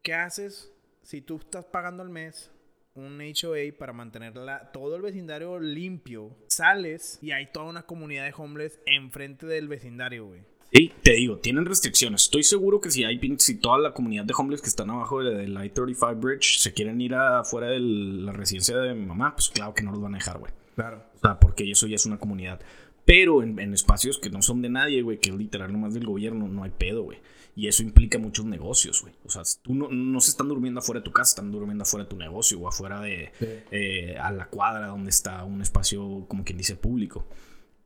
¿Qué 0.00 0.14
haces 0.14 0.72
si 1.02 1.20
tú 1.20 1.36
estás 1.36 1.66
pagando 1.66 2.02
al 2.02 2.08
mes 2.08 2.53
un 2.94 3.20
HOA 3.20 3.76
para 3.76 3.92
mantener 3.92 4.34
todo 4.72 4.94
el 4.94 5.02
vecindario 5.02 5.58
limpio, 5.58 6.36
sales 6.46 7.18
y 7.20 7.32
hay 7.32 7.50
toda 7.52 7.66
una 7.66 7.82
comunidad 7.82 8.24
de 8.24 8.34
homeless 8.36 8.78
enfrente 8.86 9.46
del 9.46 9.66
vecindario, 9.66 10.26
güey. 10.26 10.42
Sí, 10.72 10.92
te 11.02 11.12
digo, 11.12 11.38
tienen 11.38 11.66
restricciones. 11.66 12.22
Estoy 12.22 12.42
seguro 12.42 12.80
que 12.80 12.90
si 12.90 13.04
hay 13.04 13.20
si 13.38 13.60
toda 13.60 13.78
la 13.78 13.92
comunidad 13.92 14.24
de 14.24 14.34
homeless 14.36 14.60
que 14.60 14.68
están 14.68 14.90
abajo 14.90 15.22
del 15.22 15.52
I-35 15.52 16.20
Bridge 16.20 16.58
se 16.58 16.72
quieren 16.72 17.00
ir 17.00 17.14
afuera 17.14 17.68
de 17.68 17.80
la 17.80 18.32
residencia 18.32 18.76
de 18.78 18.94
mi 18.94 19.06
mamá, 19.06 19.34
pues 19.34 19.50
claro 19.50 19.74
que 19.74 19.82
no 19.82 19.92
los 19.92 20.00
van 20.00 20.14
a 20.14 20.18
dejar, 20.18 20.38
güey. 20.38 20.52
Claro. 20.74 21.04
O 21.16 21.20
sea, 21.20 21.38
porque 21.38 21.70
eso 21.70 21.86
ya 21.86 21.96
es 21.96 22.06
una 22.06 22.18
comunidad. 22.18 22.60
Pero 23.04 23.42
en, 23.42 23.58
en 23.58 23.74
espacios 23.74 24.18
que 24.18 24.30
no 24.30 24.40
son 24.40 24.62
de 24.62 24.70
nadie, 24.70 25.02
güey, 25.02 25.18
que 25.18 25.30
es 25.30 25.36
literal 25.36 25.72
nomás 25.72 25.94
del 25.94 26.06
gobierno, 26.06 26.48
no 26.48 26.64
hay 26.64 26.70
pedo, 26.70 27.02
güey. 27.02 27.18
Y 27.56 27.68
eso 27.68 27.82
implica 27.82 28.18
muchos 28.18 28.44
negocios, 28.46 29.02
güey. 29.02 29.14
O 29.24 29.30
sea, 29.30 29.42
tú 29.62 29.74
no, 29.74 29.88
no, 29.88 30.20
se 30.20 30.30
están 30.30 30.48
durmiendo 30.48 30.80
afuera 30.80 31.00
de 31.00 31.04
tu 31.04 31.12
casa, 31.12 31.30
están 31.30 31.52
durmiendo 31.52 31.82
afuera 31.82 32.04
de 32.04 32.10
tu 32.10 32.16
negocio 32.16 32.58
o 32.58 32.68
afuera 32.68 33.00
de 33.00 33.30
eh, 33.70 34.16
a 34.18 34.32
la 34.32 34.46
cuadra 34.46 34.88
donde 34.88 35.10
está 35.10 35.44
un 35.44 35.62
espacio, 35.62 36.26
como 36.28 36.42
quien 36.44 36.58
dice, 36.58 36.74
público. 36.74 37.26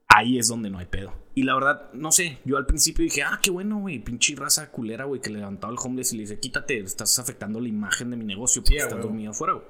Ahí 0.06 0.38
es 0.38 0.48
donde 0.48 0.70
no 0.70 0.78
hay 0.78 0.86
pedo. 0.86 1.12
Y 1.34 1.42
la 1.42 1.54
verdad, 1.54 1.92
no 1.92 2.12
sé, 2.12 2.38
yo 2.46 2.56
al 2.56 2.64
principio 2.64 3.04
dije, 3.04 3.22
ah, 3.22 3.40
qué 3.42 3.50
bueno, 3.50 3.80
güey, 3.80 3.98
pinche 3.98 4.34
raza 4.34 4.70
culera, 4.70 5.04
güey, 5.04 5.20
que 5.20 5.28
levantaba 5.28 5.70
el 5.70 5.78
homeless 5.78 6.14
y 6.14 6.16
le 6.16 6.22
dice, 6.22 6.40
quítate, 6.40 6.78
estás 6.78 7.18
afectando 7.18 7.60
la 7.60 7.68
imagen 7.68 8.10
de 8.10 8.16
mi 8.16 8.24
negocio 8.24 8.62
porque 8.62 8.78
estás 8.78 9.02
dormido 9.02 9.32
afuera, 9.32 9.52
güey. 9.52 9.66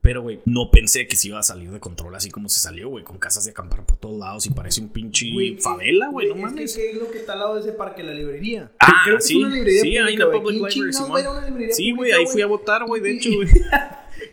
Pero, 0.00 0.22
güey, 0.22 0.40
no 0.44 0.70
pensé 0.70 1.08
que 1.08 1.16
se 1.16 1.28
iba 1.28 1.40
a 1.40 1.42
salir 1.42 1.70
de 1.70 1.80
control 1.80 2.14
así 2.14 2.30
como 2.30 2.48
se 2.48 2.60
salió, 2.60 2.88
güey, 2.88 3.04
con 3.04 3.18
casas 3.18 3.44
de 3.44 3.50
acampar 3.50 3.84
por 3.84 3.96
todos 3.96 4.18
lados 4.18 4.46
y 4.46 4.50
parece 4.50 4.80
un 4.80 4.90
pinche 4.90 5.26
favela, 5.60 6.08
güey, 6.08 6.28
no 6.28 6.36
mames. 6.36 6.76
¿Qué 6.76 6.90
es 6.90 6.96
lo 6.96 7.10
que 7.10 7.18
está 7.18 7.32
al 7.32 7.40
lado 7.40 7.54
de 7.56 7.62
ese 7.62 7.72
parque? 7.72 8.02
La 8.04 8.14
librería. 8.14 8.70
Ah, 8.78 9.02
Creo 9.04 9.16
que 9.16 9.22
sí, 9.22 9.38
es 9.38 9.44
una 9.44 9.54
librería 9.54 9.82
sí, 9.82 9.96
hay 9.96 10.16
una 10.16 10.30
public 10.30 10.74
library, 10.74 11.72
Sí, 11.72 11.92
güey, 11.92 12.12
ahí 12.12 12.26
fui 12.26 12.42
a 12.42 12.46
votar, 12.46 12.84
güey, 12.86 13.02
de 13.02 13.12
hecho, 13.12 13.30
güey. 13.34 13.48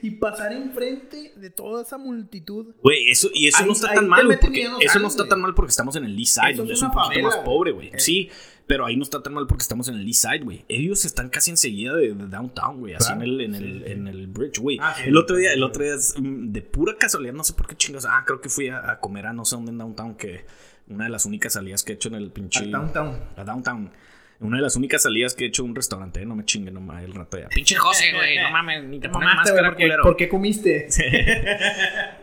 y 0.04 0.12
pasar 0.12 0.54
enfrente 0.54 1.34
de 1.36 1.50
toda 1.50 1.82
esa 1.82 1.98
multitud. 1.98 2.76
Güey, 2.84 3.10
eso, 3.10 3.30
y 3.34 3.48
eso 3.48 3.66
no 3.66 3.74
está 3.74 3.94
tan 3.94 4.08
mal, 4.08 4.38
porque 4.40 4.70
eso 4.82 5.00
no 5.00 5.08
está 5.08 5.28
tan 5.28 5.42
mal 5.42 5.56
porque 5.56 5.72
estamos 5.72 5.96
en 5.96 6.06
el 6.06 6.18
East 6.18 6.36
Side, 6.40 6.54
donde 6.54 6.74
es, 6.74 6.82
un 6.82 6.92
poquito 6.92 7.24
más 7.24 7.38
pobre, 7.38 7.72
güey. 7.72 7.92
Sí, 7.98 8.30
pero 8.68 8.86
ahí 8.86 8.96
no 8.96 9.04
está 9.04 9.22
tan 9.22 9.34
mal 9.34 9.46
porque 9.48 9.62
estamos 9.62 9.88
en 9.88 9.96
el 9.96 10.08
East 10.08 10.24
Side, 10.24 10.44
güey. 10.44 10.66
Ellos 10.68 11.06
están 11.06 11.30
casi 11.30 11.52
enseguida 11.52 11.96
de, 11.96 12.14
Downtown, 12.14 12.80
güey. 12.80 12.96
Así 12.96 13.14
en 13.14 13.22
el, 13.22 13.42
en, 13.42 13.56
el, 13.56 13.84
en 13.86 14.08
el 14.08 14.28
bridge, 14.28 14.60
güey. 14.60 14.80
Ah, 14.82 14.96
el 15.06 15.16
otro 15.18 15.36
día, 15.36 15.54
el 15.54 15.64
otro 15.64 15.84
día, 15.84 15.96
mm, 15.96 16.52
de 16.52 16.62
pura 16.62 16.96
casualidad, 16.98 17.34
no 17.34 17.44
sé 17.44 17.54
por 17.54 17.68
qué 17.68 17.76
chingas. 17.76 18.06
Ah, 18.06 18.24
creo 18.26 18.42
que 18.42 18.50
fui 18.50 18.70
a, 18.70 19.00
comer 19.00 19.28
a 19.28 19.34
no 19.34 19.46
sé 19.46 19.56
dónde 19.56 19.72
en 19.72 19.78
Downtown, 19.78 20.16
que 20.16 20.46
una 20.88 21.06
de 21.06 21.10
las 21.12 21.26
únicas 21.26 21.54
salidas 21.54 21.84
que 21.84 21.94
he 21.94 21.96
hecho 21.96 22.10
en 22.10 22.16
el 22.16 22.32
pinche. 22.32 22.64
A 22.64 22.68
Downtown. 22.68 23.20
A 23.38 23.44
Downtown. 23.44 23.92
Una 24.40 24.58
de 24.58 24.64
las 24.64 24.76
únicas 24.76 25.04
salidas 25.04 25.34
que 25.34 25.46
he 25.46 25.48
hecho 25.48 25.64
en 25.64 25.70
un 25.70 25.76
restaurante, 25.76 26.22
¿eh? 26.22 26.26
no 26.26 26.36
me 26.36 26.44
chingue 26.46 26.72
nomás 26.72 27.04
el 27.04 27.14
rato 27.14 27.38
ya. 27.38 27.48
Pinche 27.50 27.76
José, 27.76 28.14
güey, 28.14 28.38
no 28.38 28.52
mames, 28.52 28.84
ni 28.84 29.00
te 29.00 29.10
pones 29.10 29.34
máscara, 29.34 29.70
porque, 29.70 29.90
¿Por 30.02 30.16
qué 30.18 30.30
comiste? 30.30 30.88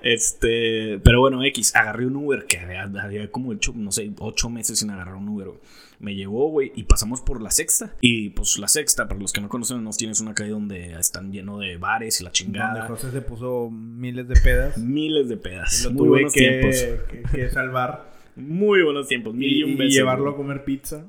este, 0.03 1.01
pero 1.03 1.21
bueno, 1.21 1.43
X, 1.45 1.75
agarré 1.75 2.07
un 2.07 2.17
Uber 2.17 2.45
que 2.47 2.59
había, 2.59 2.83
había 2.83 3.31
como 3.31 3.53
hecho, 3.53 3.73
no 3.75 3.91
sé, 3.93 4.11
ocho 4.19 4.51
meses 4.51 4.79
sin 4.79 4.91
agarrar 4.91 5.15
un 5.15 5.29
Uber, 5.29 5.49
güey 5.49 5.61
me 6.03 6.17
llevó, 6.17 6.51
güey, 6.51 6.73
y 6.75 6.83
pasamos 6.83 7.21
por 7.21 7.41
la 7.41 7.53
sexta. 7.53 7.95
Y 8.01 8.31
pues 8.31 8.59
la 8.59 8.67
sexta, 8.67 9.07
para 9.07 9.21
los 9.21 9.33
que 9.33 9.41
no 9.41 9.49
conocen, 9.49 9.83
nos 9.85 9.97
tienes 9.97 10.21
una 10.21 10.35
calle 10.35 10.51
donde 10.51 10.95
están 10.95 11.31
lleno 11.31 11.59
de 11.59 11.77
bares 11.77 12.21
y 12.21 12.25
la 12.25 12.33
chingada. 12.33 12.73
Donde 12.73 12.89
José 12.89 13.13
se 13.13 13.23
puso 13.23 13.71
miles 13.71 14.27
de 14.27 14.35
pedas. 14.35 14.77
Miles 14.79 15.29
de 15.29 15.37
pedas. 15.37 15.85
Lo 15.85 15.91
Muy 15.93 15.99
tuve 15.99 16.09
buenos 16.09 16.33
que, 16.33 16.41
tiempos. 16.41 17.31
Que, 17.31 17.51
salvar. 17.51 18.11
Muy 18.35 18.83
buenos 18.83 19.07
tiempos. 19.07 19.35
y, 19.39 19.63
y, 19.63 19.89
llevarlo 19.91 20.31
a 20.31 20.37
comer 20.37 20.65
pizza. 20.65 21.07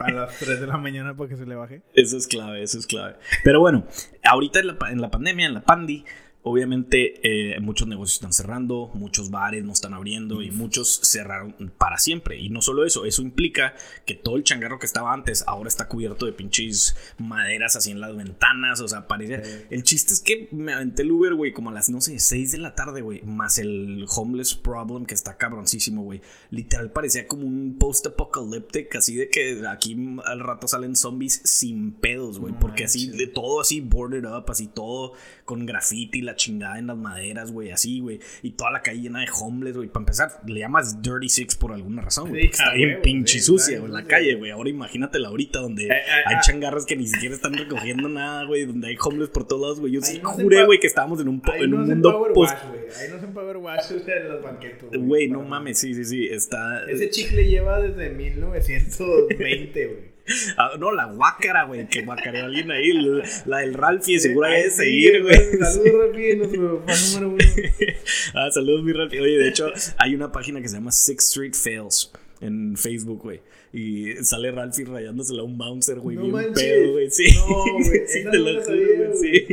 A 0.00 0.10
las 0.10 0.38
3 0.38 0.60
de 0.60 0.66
la 0.66 0.76
mañana 0.76 1.16
para 1.16 1.28
que 1.28 1.36
se 1.36 1.46
le 1.46 1.54
baje. 1.54 1.82
Eso 1.94 2.16
es 2.16 2.26
clave, 2.26 2.62
eso 2.62 2.78
es 2.78 2.86
clave. 2.86 3.16
Pero 3.44 3.60
bueno, 3.60 3.86
ahorita 4.24 4.60
en 4.60 4.66
la, 4.68 4.78
en 4.90 5.00
la 5.00 5.10
pandemia, 5.10 5.46
en 5.46 5.54
la 5.54 5.62
pandi, 5.62 6.04
Obviamente 6.44 7.20
eh, 7.54 7.58
muchos 7.60 7.88
negocios 7.88 8.14
están 8.14 8.32
cerrando, 8.32 8.90
muchos 8.94 9.30
bares 9.30 9.64
no 9.64 9.72
están 9.72 9.92
abriendo 9.92 10.40
y 10.40 10.52
muchos 10.52 11.00
cerraron 11.02 11.72
para 11.76 11.98
siempre. 11.98 12.38
Y 12.38 12.48
no 12.48 12.62
solo 12.62 12.86
eso, 12.86 13.04
eso 13.04 13.22
implica 13.22 13.74
que 14.06 14.14
todo 14.14 14.36
el 14.36 14.44
changarro 14.44 14.78
que 14.78 14.86
estaba 14.86 15.12
antes 15.12 15.42
ahora 15.48 15.68
está 15.68 15.88
cubierto 15.88 16.26
de 16.26 16.32
pinches 16.32 16.96
maderas 17.18 17.74
así 17.74 17.90
en 17.90 18.00
las 18.00 18.16
ventanas. 18.16 18.80
O 18.80 18.86
sea, 18.86 19.08
parecía... 19.08 19.42
El 19.68 19.82
chiste 19.82 20.14
es 20.14 20.20
que 20.20 20.48
me 20.52 20.72
aventé 20.72 21.02
el 21.02 21.10
Uber, 21.10 21.34
güey, 21.34 21.52
como 21.52 21.70
a 21.70 21.72
las, 21.72 21.90
no 21.90 22.00
sé, 22.00 22.20
6 22.20 22.52
de 22.52 22.58
la 22.58 22.76
tarde, 22.76 23.00
güey. 23.00 23.20
Más 23.22 23.58
el 23.58 24.06
homeless 24.08 24.54
problem 24.54 25.06
que 25.06 25.14
está 25.14 25.36
cabroncísimo, 25.36 26.04
güey. 26.04 26.20
Literal 26.50 26.92
parecía 26.92 27.26
como 27.26 27.46
un 27.46 27.76
post-apocalyptic, 27.78 28.94
así 28.94 29.16
de 29.16 29.28
que 29.28 29.66
aquí 29.68 29.96
al 30.24 30.40
rato 30.40 30.68
salen 30.68 30.94
zombies 30.94 31.40
sin 31.44 31.92
pedos, 31.92 32.38
güey. 32.38 32.54
porque 32.58 32.84
así, 32.84 33.08
de 33.08 33.26
todo 33.26 33.60
así 33.60 33.80
boarded 33.80 34.24
up, 34.24 34.44
así 34.48 34.68
todo 34.68 35.14
con 35.44 35.66
graffiti 35.66 36.27
la 36.28 36.36
chingada 36.36 36.78
en 36.78 36.86
las 36.86 36.96
maderas, 36.96 37.50
güey, 37.52 37.70
así, 37.70 38.00
güey. 38.00 38.20
Y 38.42 38.52
toda 38.52 38.70
la 38.70 38.82
calle 38.82 39.00
llena 39.00 39.20
de 39.20 39.26
homeless, 39.40 39.76
güey. 39.76 39.88
Para 39.88 40.02
empezar, 40.02 40.40
le 40.46 40.60
llamas 40.60 41.02
Dirty 41.02 41.28
Six 41.28 41.56
por 41.56 41.72
alguna 41.72 42.02
razón, 42.02 42.28
güey. 42.28 42.42
Sí, 42.42 42.48
está 42.52 42.72
bien 42.74 43.00
pinche 43.02 43.40
sucia, 43.40 43.80
güey, 43.80 43.90
la 43.90 44.04
calle, 44.04 44.34
güey. 44.34 44.50
Ahora 44.50 44.70
imagínatela 44.70 45.28
ahorita 45.28 45.60
donde 45.60 45.84
Eh, 45.84 45.88
eh, 45.90 46.02
hay 46.26 46.36
ah. 46.36 46.40
changarras 46.40 46.84
que 46.86 46.96
ni 46.96 47.06
siquiera 47.06 47.34
están 47.34 47.54
recogiendo 47.54 48.08
nada, 48.08 48.44
güey. 48.44 48.66
Donde 48.66 48.88
hay 48.88 48.96
homeless 49.02 49.30
por 49.30 49.46
todos 49.46 49.62
lados, 49.62 49.80
güey. 49.80 49.92
Yo 49.92 50.00
sí 50.02 50.20
no 50.22 50.34
se 50.34 50.42
juré, 50.42 50.64
güey, 50.64 50.78
que 50.78 50.86
estábamos 50.86 51.20
en 51.20 51.28
un, 51.28 51.42
en 51.56 51.70
no 51.70 51.76
un 51.76 51.88
mundo 51.88 52.12
power 52.12 52.32
post. 52.32 52.52
wash, 52.52 52.68
güey. 52.68 52.80
Ahí 53.00 53.10
no 53.10 53.16
hacen 53.16 53.32
power 53.32 53.56
wash 53.56 53.92
en 54.06 54.28
los 54.28 54.42
banquetos. 54.42 54.90
Güey, 54.96 55.28
no 55.28 55.42
mames, 55.42 55.78
sí, 55.78 55.94
sí, 55.94 56.04
sí. 56.04 56.26
Está. 56.26 56.84
Ese 56.88 57.10
chicle 57.10 57.46
lleva 57.46 57.80
desde 57.80 58.10
1920, 58.10 59.86
güey. 59.86 60.07
Ah, 60.56 60.72
no, 60.78 60.92
la 60.92 61.06
guácara, 61.06 61.64
güey, 61.64 61.88
que 61.88 62.02
guacareó 62.02 62.44
alguien 62.46 62.70
ahí. 62.70 62.92
La, 62.92 63.22
la 63.46 63.58
del 63.58 63.74
Ralphie, 63.74 64.18
seguro 64.20 64.46
hay 64.46 64.54
Ay, 64.56 64.62
de 64.64 64.70
sí, 64.70 64.76
seguir, 64.76 65.22
güey. 65.22 65.36
Saludos, 65.58 66.08
Rafi, 66.10 66.36
nuestro 66.36 66.82
fan 66.86 66.96
número 67.12 67.28
uno. 67.30 67.38
ah, 68.34 68.48
saludos, 68.52 68.82
mi 68.84 68.92
Ralphie. 68.92 69.20
Oye, 69.20 69.38
de 69.38 69.48
hecho, 69.48 69.70
hay 69.98 70.14
una 70.14 70.30
página 70.32 70.60
que 70.60 70.68
se 70.68 70.74
llama 70.76 70.92
Sixth 70.92 71.28
Street 71.28 71.54
Fails 71.54 72.12
en 72.40 72.76
Facebook, 72.76 73.22
güey. 73.22 73.40
Y 73.72 74.14
sale 74.24 74.50
Ralphie 74.50 74.84
rayándosela 74.86 75.42
a 75.42 75.44
un 75.44 75.58
bouncer, 75.58 75.98
güey, 75.98 76.16
No 76.16 76.22
bien 76.22 76.32
manches. 76.34 76.62
pedo, 76.62 76.92
güey. 76.92 77.10
Sí, 77.10 77.34
No, 77.34 77.46
güey, 77.74 78.00
sí, 78.06 78.24
te 78.30 78.38
lo 78.38 78.62
juro, 78.64 78.76
güey. 78.96 79.18
Sí. 79.20 79.46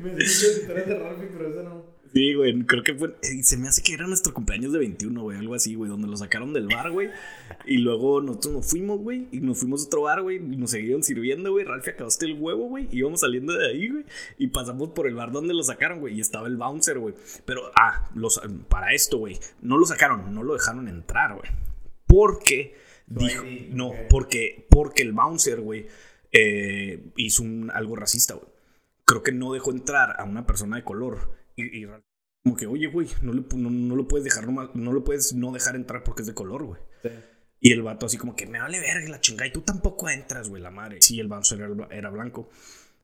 Me 0.00 0.10
muchas 0.12 0.42
historias 0.58 0.86
de 0.88 0.98
Rafi, 0.98 1.26
pero 1.32 1.48
esa 1.50 1.62
no. 1.62 1.81
Sí, 2.14 2.34
güey, 2.34 2.62
creo 2.66 2.82
que 2.82 2.94
fue. 2.94 3.16
eh, 3.22 3.42
Se 3.42 3.56
me 3.56 3.68
hace 3.68 3.82
que 3.82 3.94
era 3.94 4.06
nuestro 4.06 4.34
cumpleaños 4.34 4.72
de 4.72 4.78
21, 4.78 5.22
güey, 5.22 5.38
algo 5.38 5.54
así, 5.54 5.74
güey, 5.74 5.88
donde 5.90 6.08
lo 6.08 6.16
sacaron 6.16 6.52
del 6.52 6.66
bar, 6.66 6.90
güey. 6.90 7.08
Y 7.64 7.78
luego 7.78 8.20
nosotros 8.20 8.52
nos 8.52 8.66
fuimos, 8.66 8.98
güey, 9.00 9.28
y 9.32 9.40
nos 9.40 9.58
fuimos 9.58 9.82
a 9.82 9.86
otro 9.86 10.02
bar, 10.02 10.20
güey, 10.20 10.36
y 10.36 10.56
nos 10.56 10.72
siguieron 10.72 11.02
sirviendo, 11.02 11.52
güey. 11.52 11.64
Ralphie 11.64 11.92
acabaste 11.94 12.26
el 12.26 12.34
huevo, 12.34 12.68
güey, 12.68 12.86
y 12.92 12.98
íbamos 12.98 13.20
saliendo 13.20 13.54
de 13.54 13.66
ahí, 13.66 13.88
güey. 13.88 14.04
Y 14.36 14.48
pasamos 14.48 14.90
por 14.90 15.06
el 15.06 15.14
bar 15.14 15.32
donde 15.32 15.54
lo 15.54 15.62
sacaron, 15.62 16.00
güey, 16.00 16.16
y 16.16 16.20
estaba 16.20 16.48
el 16.48 16.56
bouncer, 16.56 16.98
güey. 16.98 17.14
Pero, 17.46 17.62
ah, 17.76 18.10
los, 18.14 18.40
para 18.68 18.92
esto, 18.92 19.16
güey, 19.18 19.38
no 19.62 19.78
lo 19.78 19.86
sacaron, 19.86 20.34
no 20.34 20.42
lo 20.42 20.52
dejaron 20.52 20.88
entrar, 20.88 21.34
güey. 21.34 21.50
Porque, 22.06 22.74
dijo, 23.06 23.42
no, 23.70 23.92
porque, 24.10 24.66
porque 24.68 25.00
el 25.00 25.12
bouncer, 25.12 25.62
güey, 25.62 25.86
eh, 26.30 27.02
hizo 27.16 27.42
un, 27.42 27.70
algo 27.72 27.96
racista, 27.96 28.34
güey 28.34 28.52
creo 29.04 29.22
que 29.22 29.32
no 29.32 29.52
dejó 29.52 29.72
entrar 29.72 30.18
a 30.18 30.24
una 30.24 30.46
persona 30.46 30.76
de 30.76 30.84
color. 30.84 31.41
Y, 31.56 31.82
y 31.82 31.86
como 32.42 32.56
que, 32.56 32.66
oye, 32.66 32.88
güey, 32.88 33.08
no, 33.22 33.32
no, 33.32 33.70
no 33.70 33.96
lo 33.96 34.08
puedes 34.08 34.24
dejar 34.24 34.48
no 34.48 34.92
lo 34.92 35.04
puedes 35.04 35.32
no 35.34 35.52
dejar 35.52 35.76
entrar 35.76 36.02
porque 36.02 36.22
es 36.22 36.28
de 36.28 36.34
color, 36.34 36.64
güey. 36.64 36.80
Y 37.60 37.70
el 37.70 37.82
vato 37.82 38.06
así 38.06 38.18
como 38.18 38.34
que 38.34 38.46
me 38.46 38.58
vale 38.58 38.80
verga 38.80 39.08
la 39.08 39.20
chingada 39.20 39.46
y 39.46 39.52
tú 39.52 39.60
tampoco 39.60 40.10
entras, 40.10 40.48
güey, 40.48 40.60
la 40.60 40.72
madre. 40.72 41.00
Sí, 41.00 41.20
el 41.20 41.28
bouncer 41.28 41.60
era, 41.60 41.88
era 41.92 42.10
blanco. 42.10 42.50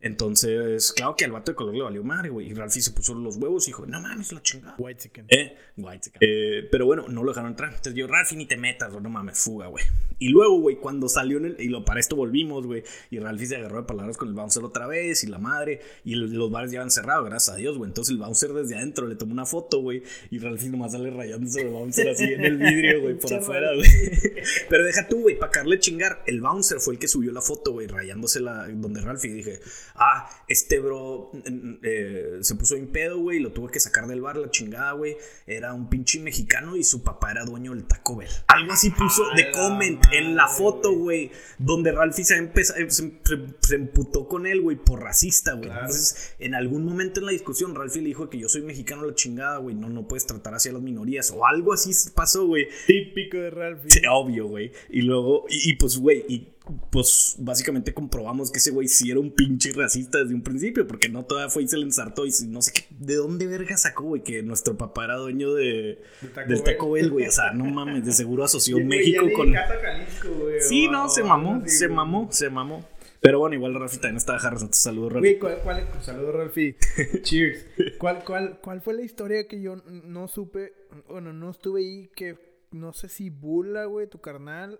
Entonces, 0.00 0.92
claro 0.92 1.16
que 1.16 1.24
al 1.24 1.32
vato 1.32 1.50
de 1.50 1.56
color 1.56 1.74
le 1.74 1.82
valió 1.82 2.04
madre, 2.04 2.28
güey. 2.28 2.48
Y 2.48 2.54
Ralphie 2.54 2.82
se 2.82 2.92
puso 2.92 3.14
los 3.14 3.36
huevos 3.36 3.66
y 3.66 3.70
dijo, 3.70 3.84
no 3.86 4.00
mames, 4.00 4.32
la 4.32 4.40
chingada. 4.42 4.76
White 4.78 5.02
chicken. 5.02 5.26
Eh, 5.28 5.56
white 5.76 6.12
eh, 6.20 6.68
pero 6.70 6.86
bueno, 6.86 7.06
no 7.08 7.24
lo 7.24 7.32
dejaron 7.32 7.50
entrar. 7.50 7.70
Entonces 7.70 7.94
yo, 7.94 8.06
Ralphie, 8.06 8.38
ni 8.38 8.46
te 8.46 8.56
metas, 8.56 8.90
güey, 8.90 9.02
no 9.02 9.10
mames, 9.10 9.38
fuga, 9.38 9.66
güey. 9.66 9.84
Y 10.20 10.28
luego, 10.30 10.58
güey, 10.58 10.76
cuando 10.76 11.08
salió 11.08 11.38
en 11.38 11.46
el. 11.46 11.56
Y 11.60 11.68
lo, 11.68 11.84
para 11.84 12.00
esto 12.00 12.16
volvimos, 12.16 12.66
güey. 12.66 12.82
Y 13.10 13.18
Ralphie 13.18 13.46
se 13.46 13.56
agarró 13.56 13.78
de 13.78 13.82
palabras 13.84 14.16
con 14.16 14.28
el 14.28 14.34
bouncer 14.34 14.64
otra 14.64 14.86
vez. 14.86 15.22
Y 15.22 15.28
la 15.28 15.38
madre. 15.38 15.80
Y 16.04 16.14
los 16.14 16.50
bares 16.50 16.72
ya 16.72 16.82
han 16.82 16.90
cerrado, 16.90 17.24
gracias 17.24 17.54
a 17.54 17.58
Dios, 17.58 17.76
güey. 17.76 17.88
Entonces 17.88 18.12
el 18.12 18.18
bouncer 18.18 18.52
desde 18.52 18.76
adentro 18.76 19.06
le 19.06 19.14
tomó 19.14 19.32
una 19.32 19.46
foto, 19.46 19.80
güey. 19.80 20.02
Y 20.30 20.38
Ralphie 20.38 20.70
nomás 20.70 20.92
sale 20.92 21.10
rayándose 21.10 21.62
el 21.62 21.68
bouncer 21.68 22.08
así 22.08 22.24
en 22.24 22.44
el 22.44 22.56
vidrio, 22.56 23.02
güey, 23.02 23.18
por 23.18 23.32
afuera, 23.32 23.74
güey. 23.74 23.88
Pero 24.68 24.84
deja 24.84 25.06
tú, 25.06 25.20
güey, 25.22 25.38
para 25.38 25.52
carle 25.52 25.78
chingar. 25.78 26.22
El 26.26 26.40
bouncer 26.40 26.80
fue 26.80 26.94
el 26.94 27.00
que 27.00 27.08
subió 27.08 27.32
la 27.32 27.40
foto, 27.40 27.72
güey, 27.72 27.86
rayándosela 27.86 28.68
donde 28.68 29.00
Ralphie. 29.00 29.32
Dije, 29.32 29.60
ah, 29.98 30.28
este 30.48 30.78
bro 30.80 31.30
mm, 31.32 31.74
eh, 31.82 32.38
se 32.40 32.54
puso 32.54 32.76
en 32.76 32.88
pedo, 32.88 33.18
güey, 33.18 33.38
y 33.38 33.40
lo 33.40 33.52
tuve 33.52 33.70
que 33.70 33.80
sacar 33.80 34.06
del 34.06 34.20
bar, 34.20 34.36
la 34.36 34.50
chingada, 34.50 34.92
güey. 34.92 35.16
Era 35.46 35.72
un 35.74 35.88
pinche 35.88 36.20
mexicano 36.20 36.76
y 36.76 36.84
su 36.84 37.02
papá 37.02 37.30
era 37.32 37.44
dueño 37.44 37.74
del 37.74 37.84
Taco 37.86 38.16
Bell. 38.16 38.28
Algo 38.48 38.72
así 38.72 38.90
puso 38.90 39.24
de 39.36 39.44
la 39.44 39.50
comment 39.52 40.02
en 40.12 40.34
la 40.36 40.48
foto, 40.48 40.92
güey, 40.92 41.30
donde 41.58 41.92
Ralphie 41.92 42.24
se, 42.24 42.36
empezó, 42.36 42.74
se, 42.74 42.88
se- 42.88 43.12
se 43.60 43.74
emputó 43.74 44.26
con 44.28 44.46
él, 44.46 44.60
güey, 44.60 44.76
por 44.76 45.02
racista, 45.02 45.52
güey. 45.52 45.64
Claro. 45.66 45.80
Entonces, 45.82 46.34
en 46.38 46.54
algún 46.54 46.84
momento 46.84 47.20
en 47.20 47.26
la 47.26 47.32
discusión, 47.32 47.74
Ralphie 47.74 48.02
le 48.02 48.08
dijo 48.08 48.28
que 48.30 48.38
yo 48.38 48.48
soy 48.48 48.62
mexicano, 48.62 49.04
la 49.04 49.14
chingada, 49.14 49.58
güey, 49.58 49.74
no, 49.74 49.88
no 49.88 50.06
puedes 50.08 50.26
tratar 50.26 50.54
así 50.54 50.68
a 50.68 50.72
las 50.72 50.82
minorías. 50.82 51.30
O 51.30 51.46
algo 51.46 51.72
así 51.72 51.90
pasó, 52.14 52.46
güey. 52.46 52.68
Típico 52.86 53.36
de 53.36 53.50
Ralphie. 53.50 53.90
Sí, 53.90 54.00
obvio, 54.10 54.46
güey. 54.46 54.72
Y 54.90 55.02
luego, 55.02 55.44
y, 55.48 55.70
y 55.70 55.76
pues, 55.76 55.96
güey, 55.98 56.24
y 56.28 56.48
pues 56.90 57.36
básicamente 57.38 57.94
comprobamos 57.94 58.50
que 58.50 58.58
ese 58.58 58.70
güey 58.70 58.88
sí 58.88 59.10
era 59.10 59.20
un 59.20 59.30
pinche 59.30 59.72
racista 59.72 60.18
desde 60.18 60.34
un 60.34 60.42
principio, 60.42 60.86
porque 60.86 61.08
no 61.08 61.24
todavía 61.24 61.50
fue 61.50 61.62
y 61.62 61.68
se 61.68 61.76
le 61.76 61.84
ensartó 61.84 62.26
y 62.26 62.30
no 62.48 62.62
sé 62.62 62.72
qué, 62.72 62.86
de 62.90 63.16
dónde 63.16 63.46
verga 63.46 63.76
sacó, 63.76 64.04
güey, 64.04 64.22
que 64.22 64.42
nuestro 64.42 64.76
papá 64.76 65.04
era 65.04 65.16
dueño 65.16 65.54
de, 65.54 66.02
De 66.20 66.28
Taco 66.34 66.48
del. 66.48 66.62
Taco 66.62 66.90
Bell, 66.92 67.10
güey. 67.10 67.26
O 67.26 67.30
sea, 67.32 67.52
no 67.52 67.64
mames, 67.64 68.04
de 68.04 68.12
seguro 68.12 68.44
asoció 68.44 68.78
México 68.84 69.26
con. 69.34 69.52
Jalisco, 69.52 70.28
Sí, 70.60 70.88
no, 70.88 71.08
se 71.08 71.22
mamó, 71.22 71.62
se 71.66 71.88
mamó, 71.88 72.28
se 72.30 72.50
mamó. 72.50 72.86
Pero 73.20 73.40
bueno, 73.40 73.56
igual 73.56 73.74
Rafi 73.74 73.96
también 73.96 74.18
estaba 74.18 74.38
jarrando. 74.38 74.68
Saludos, 74.72 75.14
Rafi. 75.14 75.20
Güey, 75.20 75.38
¿cuál, 75.38 75.60
cuál, 75.62 76.02
saludos, 76.02 76.34
Ralphie. 76.34 76.76
Cheers. 77.22 77.66
¿Cuál, 77.98 78.22
cuál, 78.24 78.60
¿Cuál 78.62 78.80
fue 78.80 78.94
la 78.94 79.02
historia 79.02 79.48
que 79.48 79.60
yo 79.60 79.76
no 79.76 80.28
supe? 80.28 80.72
Bueno, 81.08 81.32
no 81.32 81.50
estuve 81.50 81.80
ahí. 81.80 82.10
Que 82.14 82.36
no 82.70 82.92
sé 82.92 83.08
si 83.08 83.30
Bula, 83.30 83.86
güey, 83.86 84.06
tu 84.06 84.20
carnal, 84.20 84.78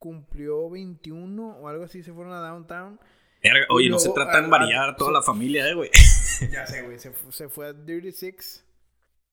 cumplió 0.00 0.68
21 0.68 1.58
o 1.58 1.68
algo 1.68 1.84
así. 1.84 2.02
Se 2.02 2.12
fueron 2.12 2.32
a 2.32 2.40
Downtown. 2.40 2.98
Verga, 3.42 3.66
Oye, 3.70 3.88
no 3.88 3.98
se 4.00 4.10
trata 4.10 4.40
de 4.42 4.48
variar 4.48 4.90
a 4.90 4.96
toda 4.96 5.12
la 5.12 5.22
familia, 5.22 5.68
eh, 5.68 5.74
güey. 5.74 5.90
Ya 6.50 6.66
sé, 6.66 6.82
güey. 6.82 6.98
Se, 6.98 7.12
se 7.30 7.48
fue 7.48 7.66
a 7.68 7.72
Dirty 7.72 8.10
Six. 8.12 8.64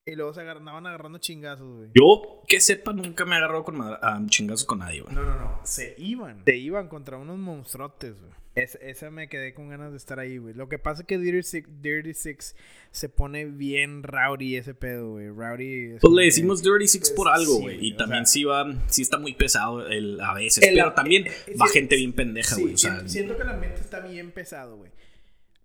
Y 0.05 0.15
luego 0.15 0.33
se 0.33 0.41
agar- 0.41 0.57
andaban 0.57 0.85
agarrando 0.87 1.17
chingazos, 1.19 1.67
güey. 1.77 1.89
Yo, 1.93 2.41
que 2.47 2.61
sepa, 2.61 2.93
nunca 2.93 3.25
me 3.25 3.35
he 3.35 3.37
agarrado 3.39 3.63
con 3.63 4.29
chingazos 4.29 4.65
con 4.65 4.79
nadie, 4.79 5.01
güey. 5.01 5.13
No, 5.15 5.23
no, 5.23 5.35
no. 5.35 5.59
Se 5.63 5.95
iban. 5.97 6.43
Se 6.45 6.55
iban 6.55 6.87
contra 6.87 7.17
unos 7.17 7.37
monstruotes, 7.37 8.19
güey. 8.19 8.31
Es- 8.57 8.77
esa 8.81 9.11
me 9.11 9.29
quedé 9.29 9.53
con 9.53 9.69
ganas 9.69 9.91
de 9.91 9.97
estar 9.97 10.19
ahí, 10.19 10.37
güey. 10.37 10.53
Lo 10.53 10.67
que 10.67 10.79
pasa 10.79 11.01
es 11.03 11.07
que 11.07 11.17
Dirty 11.17 11.43
Six, 11.43 11.69
Dirty 11.81 12.13
Six 12.13 12.55
se 12.91 13.07
pone 13.09 13.45
bien 13.45 14.03
rowdy 14.03 14.55
ese 14.57 14.73
pedo, 14.73 15.11
güey. 15.11 15.29
Rowdy. 15.29 15.93
es 15.95 16.01
Pues 16.01 16.13
le 16.13 16.21
que- 16.21 16.25
decimos 16.25 16.63
Dirty 16.63 16.87
Six 16.87 17.11
por 17.11 17.27
algo, 17.29 17.59
güey. 17.59 17.77
y 17.85 17.95
también 17.95 18.25
sea- 18.25 18.33
sí 18.33 18.43
va, 18.43 18.65
sí 18.87 19.01
está 19.03 19.17
muy 19.19 19.33
pesado 19.33 19.85
el, 19.87 20.19
a 20.21 20.33
veces. 20.33 20.63
El- 20.63 20.75
pero 20.75 20.93
también 20.93 21.27
eh, 21.27 21.31
eh, 21.47 21.55
va 21.61 21.67
gente 21.67 21.95
bien 21.95 22.13
pendeja, 22.13 22.55
Sí, 22.55 22.61
güey. 22.61 22.73
o 22.73 22.77
sea, 22.77 23.07
siento, 23.07 23.35
que 23.37 23.43
el 23.43 23.49
ambiente 23.49 23.81
está 23.81 23.99
bien 23.99 24.31
pesado, 24.31 24.77
güey. 24.77 24.91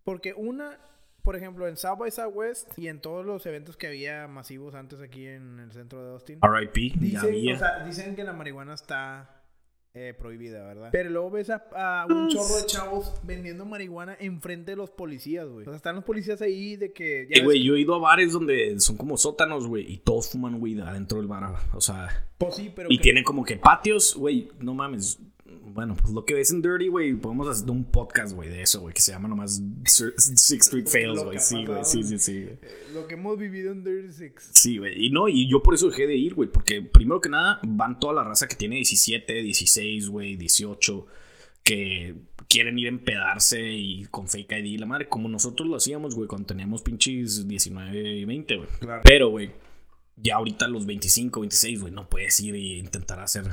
Porque 0.05 0.35
una, 0.35 0.79
por 1.23 1.37
ejemplo, 1.37 1.69
en 1.69 1.77
South 1.77 1.99
by 1.99 2.11
Southwest 2.11 2.77
y 2.77 2.89
en 2.89 3.01
todos 3.01 3.25
los 3.25 3.47
eventos 3.47 3.77
que 3.77 3.87
había 3.87 4.27
masivos 4.29 4.75
antes 4.75 5.01
aquí 5.01 5.27
en 5.27 5.61
el 5.61 5.73
centro 5.73 6.05
de 6.05 6.11
Austin, 6.13 6.41
RIP, 6.43 6.95
ya 6.95 7.01
dicen, 7.01 7.19
había. 7.21 7.55
o 7.55 7.59
sea, 7.59 7.85
dicen 7.87 8.17
que 8.17 8.25
la 8.25 8.33
marihuana 8.33 8.75
está 8.75 9.42
eh, 9.95 10.15
prohibida, 10.19 10.65
¿verdad? 10.65 10.89
Pero 10.91 11.11
luego 11.11 11.31
ves 11.33 11.51
a, 11.51 11.63
a 11.75 12.07
un 12.07 12.29
chorro 12.29 12.57
de 12.57 12.67
chavos 12.67 13.13
vendiendo 13.25 13.67
marihuana 13.67 14.17
enfrente 14.21 14.71
de 14.73 14.77
los 14.77 14.91
policías, 14.91 15.47
güey. 15.49 15.67
O 15.67 15.71
sea, 15.71 15.77
están 15.77 15.97
los 15.97 16.05
policías 16.05 16.41
ahí 16.41 16.77
de 16.77 16.93
que... 16.95 17.29
ya 17.31 17.43
Eh, 17.43 17.45
güey, 17.45 17.63
yo 17.63 17.75
he 17.75 17.81
ido 17.81 17.95
a 17.95 17.99
bares 17.99 18.33
donde 18.33 18.81
son 18.81 18.97
como 18.97 19.19
sótanos, 19.19 19.67
güey, 19.67 19.93
y 19.93 19.99
todos 19.99 20.31
fuman 20.31 20.63
weed 20.63 20.81
adentro 20.81 21.19
del 21.19 21.27
bar. 21.27 21.57
O 21.75 21.81
sea, 21.83 22.09
Pues 22.39 22.55
sí, 22.55 22.73
pero 22.75 22.89
y 22.91 22.97
que- 22.97 23.03
tienen 23.03 23.23
como 23.25 23.45
que 23.45 23.57
patios, 23.57 24.15
güey, 24.17 24.49
no 24.61 24.73
mames. 24.75 25.19
Bueno, 25.73 25.97
pues 25.97 26.13
lo 26.13 26.25
que 26.25 26.35
ves 26.35 26.51
en 26.51 26.61
Dirty, 26.63 26.89
güey, 26.89 27.15
podemos 27.15 27.49
hacer 27.49 27.71
un 27.71 27.85
podcast, 27.85 28.35
güey, 28.35 28.49
de 28.49 28.63
eso, 28.63 28.81
güey, 28.81 28.95
que 28.95 29.01
se 29.01 29.13
llama 29.13 29.29
nomás 29.29 29.63
Six 29.87 30.53
Street 30.67 30.87
Fails, 30.87 31.25
güey. 31.25 31.39
Sí, 31.39 31.65
güey, 31.65 31.85
sí, 31.85 32.03
sí, 32.03 32.19
sí. 32.19 32.47
eh, 32.49 32.59
lo 32.93 33.07
que 33.07 33.15
hemos 33.15 33.39
vivido 33.39 33.73
en 33.73 33.83
Dirty 33.83 34.13
Six. 34.13 34.51
Sí, 34.53 34.79
güey. 34.79 35.07
Y 35.07 35.11
no, 35.11 35.29
y 35.29 35.49
yo 35.51 35.63
por 35.63 35.75
eso 35.75 35.89
dejé 35.89 36.07
de 36.07 36.17
ir, 36.17 36.35
güey. 36.35 36.49
Porque 36.51 36.83
primero 36.83 37.21
que 37.21 37.29
nada, 37.29 37.61
van 37.67 37.99
toda 37.99 38.13
la 38.13 38.25
raza 38.25 38.49
que 38.49 38.57
tiene 38.57 38.77
17, 38.77 39.43
16, 39.43 40.09
güey, 40.09 40.37
18. 40.37 41.07
Que 41.65 42.17
quieren 42.49 42.79
ir 42.79 42.87
a 42.87 42.91
empedarse 42.91 43.63
y 43.73 44.05
con 44.07 44.29
fake 44.29 44.53
ID, 44.53 44.81
la 44.81 44.87
madre. 44.87 45.09
Como 45.09 45.29
nosotros 45.29 45.69
lo 45.69 45.77
hacíamos, 45.77 46.15
güey, 46.15 46.29
cuando 46.29 46.47
teníamos 46.47 46.83
pinches 46.83 47.47
19 47.47 48.19
y 48.19 48.25
20, 48.25 48.57
güey. 48.57 48.69
Claro. 48.81 49.03
Pero, 49.05 49.29
güey, 49.31 49.53
ya 50.17 50.37
ahorita 50.37 50.69
los 50.69 50.87
25, 50.87 51.41
26, 51.41 51.81
güey, 51.81 51.93
no 51.93 52.09
puedes 52.09 52.39
ir 52.41 52.55
e 52.55 52.79
intentar 52.79 53.21
hacer. 53.21 53.45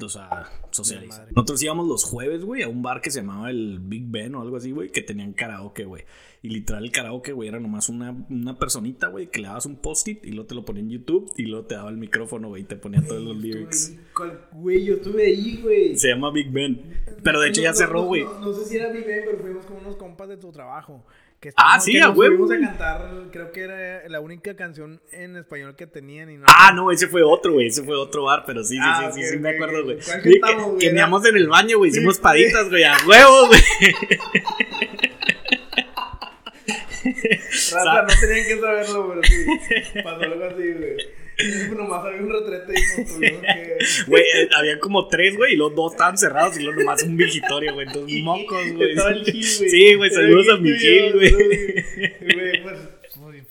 O 0.00 0.08
sea, 0.08 0.50
socializar. 0.70 1.26
Nosotros 1.34 1.62
íbamos 1.62 1.86
los 1.86 2.04
jueves, 2.04 2.44
güey, 2.44 2.62
a 2.62 2.68
un 2.68 2.82
bar 2.82 3.00
que 3.00 3.10
se 3.10 3.20
llamaba 3.20 3.50
el 3.50 3.78
Big 3.80 4.04
Ben 4.06 4.34
o 4.34 4.42
algo 4.42 4.56
así, 4.56 4.70
güey, 4.70 4.90
que 4.90 5.02
tenían 5.02 5.32
karaoke, 5.32 5.84
güey. 5.84 6.04
Y 6.42 6.50
literal 6.50 6.84
el 6.84 6.92
karaoke, 6.92 7.32
güey, 7.32 7.48
era 7.48 7.58
nomás 7.58 7.88
una, 7.88 8.14
una 8.28 8.58
personita, 8.58 9.08
güey, 9.08 9.30
que 9.30 9.40
le 9.40 9.48
dabas 9.48 9.66
un 9.66 9.76
post-it 9.76 10.24
y 10.24 10.32
luego 10.32 10.46
te 10.46 10.54
lo 10.54 10.64
ponía 10.64 10.82
en 10.82 10.90
YouTube 10.90 11.32
y 11.36 11.46
luego 11.46 11.66
te 11.66 11.74
daba 11.74 11.90
el 11.90 11.96
micrófono, 11.96 12.48
güey, 12.48 12.62
y 12.62 12.64
te 12.66 12.76
ponía 12.76 13.04
todos 13.04 13.22
los 13.22 13.36
lyrics. 13.36 13.96
Güey, 14.52 14.84
yo 14.84 14.94
estuve 14.96 15.26
ahí, 15.26 15.60
güey. 15.62 15.96
Se 15.96 16.08
llama 16.08 16.30
Big 16.30 16.50
Ben. 16.50 16.80
Pero 17.22 17.40
de 17.40 17.48
hecho 17.48 17.62
No, 17.62 17.64
ya 17.64 17.74
cerró, 17.74 18.02
no, 18.02 18.06
güey. 18.06 18.24
No, 18.24 18.40
no 18.40 18.52
sé 18.52 18.64
si 18.66 18.76
era 18.76 18.92
Big 18.92 19.06
Ben, 19.06 19.22
pero 19.24 19.38
fuimos 19.38 19.64
con 19.66 19.78
unos 19.78 19.96
compas 19.96 20.28
de 20.28 20.36
tu 20.36 20.52
trabajo. 20.52 21.04
Que 21.40 21.52
Ah, 21.56 21.78
sí, 21.78 21.92
que 21.92 22.00
a 22.00 22.08
nos 22.08 22.16
huevo, 22.16 22.46
a 22.46 22.48
cantar, 22.58 23.10
creo 23.30 23.52
que 23.52 23.60
era 23.60 24.08
la 24.08 24.20
única 24.20 24.56
canción 24.56 25.00
en 25.12 25.36
español 25.36 25.76
que 25.76 25.86
tenían. 25.86 26.30
Y 26.30 26.38
no, 26.38 26.46
Ah, 26.48 26.72
no, 26.74 26.90
ese 26.90 27.08
fue 27.08 27.22
otro, 27.22 27.52
güey. 27.52 27.66
Ese 27.66 27.82
fue 27.82 27.94
otro 27.96 28.24
bar, 28.24 28.44
pero 28.46 28.62
sí, 28.64 28.74
sí, 28.76 28.80
Ah, 28.82 29.10
sí, 29.12 29.22
sí, 29.22 29.28
sí, 29.28 29.38
me 29.38 29.50
acuerdo, 29.50 29.84
güey. 29.84 29.98
¿Cuál 30.02 30.22
Sí, 30.22 30.40
cantamos, 30.40 30.78
que, 30.78 30.86
que 30.88 30.92
meamos 30.94 31.26
en 31.26 31.36
el 31.36 31.48
baño, 31.48 31.78
güey. 31.78 31.90
Sí, 31.90 31.98
Hicimos 31.98 32.18
paditas, 32.18 32.70
güey, 32.70 32.84
a 32.84 32.96
huevos, 33.06 33.48
güey. 33.48 33.60
Raza, 37.72 38.02
no 38.02 38.08
tenían 38.20 38.46
que 38.46 38.60
saberlo, 38.60 39.08
pero 39.08 39.22
sí. 39.24 39.46
Pasó 40.02 40.22
algo 40.22 40.44
así, 40.44 40.72
güey. 40.72 40.96
Nomás 41.76 42.04
había 42.04 42.22
un 42.22 42.30
retrete 42.32 42.72
y 42.80 43.04
tuvimos 43.04 43.42
que. 43.42 43.78
Güey, 44.06 44.22
eh, 44.22 44.48
había 44.56 44.78
como 44.78 45.06
tres, 45.08 45.36
güey, 45.36 45.52
y 45.54 45.56
los 45.56 45.74
dos 45.74 45.92
estaban 45.92 46.16
cerrados 46.16 46.58
y 46.58 46.62
luego 46.62 46.80
nomás 46.80 47.02
un 47.02 47.16
vigitorio, 47.16 47.74
güey. 47.74 47.86
Entonces, 47.86 48.22
mocos, 48.22 48.72
güey. 48.72 49.42
Sí, 49.42 49.94
güey, 49.94 50.10
saludos 50.10 50.48
a 50.50 50.56
mi 50.56 50.70
Gil, 50.78 51.12
güey. 51.12 51.30
Güey, 51.32 52.62
pues, 52.62 52.78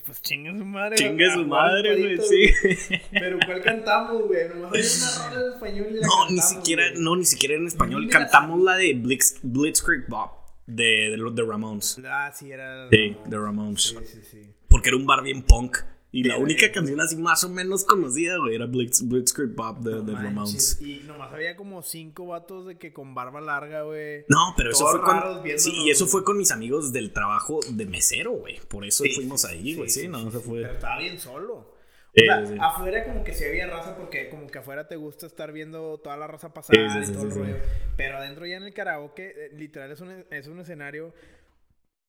pues, 0.04 0.22
chingue 0.22 0.50
su 0.50 0.64
madre. 0.64 0.96
Chingue 0.96 1.30
su 1.30 1.46
madre, 1.46 1.96
güey, 1.96 2.18
sí. 2.18 2.98
Pero 3.12 3.38
¿cuál 3.46 3.62
cantamos, 3.62 4.22
güey? 4.26 4.48
Nomás 4.48 4.72
había 4.72 5.28
una 5.28 5.28
rola 5.36 5.46
en 5.46 5.52
español 5.54 5.86
y 5.90 5.94
la 5.94 6.06
No, 6.06 6.12
ni 6.30 6.36
cantamos, 6.36 6.48
siquiera, 6.50 6.90
güey. 6.90 7.02
no, 7.02 7.16
ni 7.16 7.24
siquiera 7.24 7.54
en 7.54 7.66
español. 7.66 8.00
Ni 8.00 8.06
la 8.06 8.18
Cantamos 8.18 8.62
la 8.62 8.76
de 8.76 8.94
Blitz, 8.94 9.38
Blitzkrieg 9.42 10.08
Bob 10.08 10.30
de, 10.66 11.10
de, 11.10 11.16
los- 11.16 11.34
de 11.34 11.42
Ramones. 11.44 12.00
Ah, 12.04 12.32
sí, 12.34 12.50
era. 12.50 12.88
Sí, 12.90 13.16
de 13.26 13.36
Ramones. 13.38 13.82
Sí, 13.82 13.96
sí, 14.06 14.20
sí. 14.28 14.42
Porque 14.68 14.88
era 14.88 14.96
un 14.96 15.06
bar 15.06 15.22
bien 15.22 15.42
punk. 15.42 15.78
Y 16.12 16.22
la 16.24 16.36
Sí, 16.36 16.42
única 16.42 16.72
canción 16.72 17.00
así 17.00 17.16
más 17.16 17.44
o 17.44 17.48
menos 17.50 17.84
conocida, 17.84 18.38
güey, 18.38 18.54
era 18.54 18.66
Blitz, 18.66 19.02
Blitzkrieg 19.06 19.54
Bob 19.54 19.80
de, 19.80 19.90
No 19.90 20.02
de 20.02 20.12
Ramones. 20.14 20.80
Y 20.80 21.00
nomás 21.00 21.32
había 21.32 21.56
como 21.56 21.82
cinco 21.82 22.26
vatos 22.26 22.66
de 22.66 22.78
que 22.78 22.92
con 22.92 23.14
barba 23.14 23.40
larga, 23.40 23.82
güey. 23.82 24.24
No, 24.28 24.54
pero 24.56 24.70
eso 24.70 24.86
fue 24.86 25.00
con. 25.02 25.42
Sí, 25.58 25.72
y 25.84 25.90
eso 25.90 26.06
fue 26.06 26.24
con 26.24 26.38
mis 26.38 26.52
amigos 26.52 26.92
del 26.92 27.12
trabajo 27.12 27.60
de 27.70 27.84
mesero, 27.86 28.30
güey. 28.32 28.60
Por 28.68 28.86
eso 28.86 29.04
Sí, 29.04 29.10
fuimos 29.10 29.42
sí, 29.42 29.48
ahí, 29.50 29.74
güey. 29.74 29.90
Sí, 29.90 30.08
no, 30.08 30.28
eso 30.28 30.40
fue. 30.40 30.62
Pero 30.62 30.74
estaba 30.74 30.98
bien 31.00 31.18
solo. 31.18 31.54
O 31.56 32.18
Sí, 32.18 32.24
sea, 32.24 32.46
sí. 32.46 32.54
afuera 32.58 33.04
como 33.04 33.22
que 33.22 33.34
sí 33.34 33.44
había 33.44 33.66
raza 33.66 33.94
porque 33.94 34.30
como 34.30 34.46
que 34.46 34.56
afuera 34.58 34.88
te 34.88 34.96
gusta 34.96 35.26
estar 35.26 35.52
viendo 35.52 35.98
toda 35.98 36.16
la 36.16 36.26
raza 36.26 36.54
pasar 36.54 36.74
Sí, 36.74 36.82
sí, 36.88 36.98
y 37.02 37.06
sí, 37.06 37.12
todo 37.12 37.24
el 37.24 37.28
sí, 37.32 37.34
sí. 37.34 37.40
rollo. 37.44 37.56
Pero 37.98 38.16
adentro 38.16 38.46
ya 38.46 38.56
en 38.56 38.62
el 38.62 38.72
karaoke, 38.72 39.34
eh, 39.36 39.50
literal 39.54 39.90
es 39.92 40.00
un, 40.00 40.24
es 40.30 40.46
un 40.46 40.60
escenario 40.60 41.12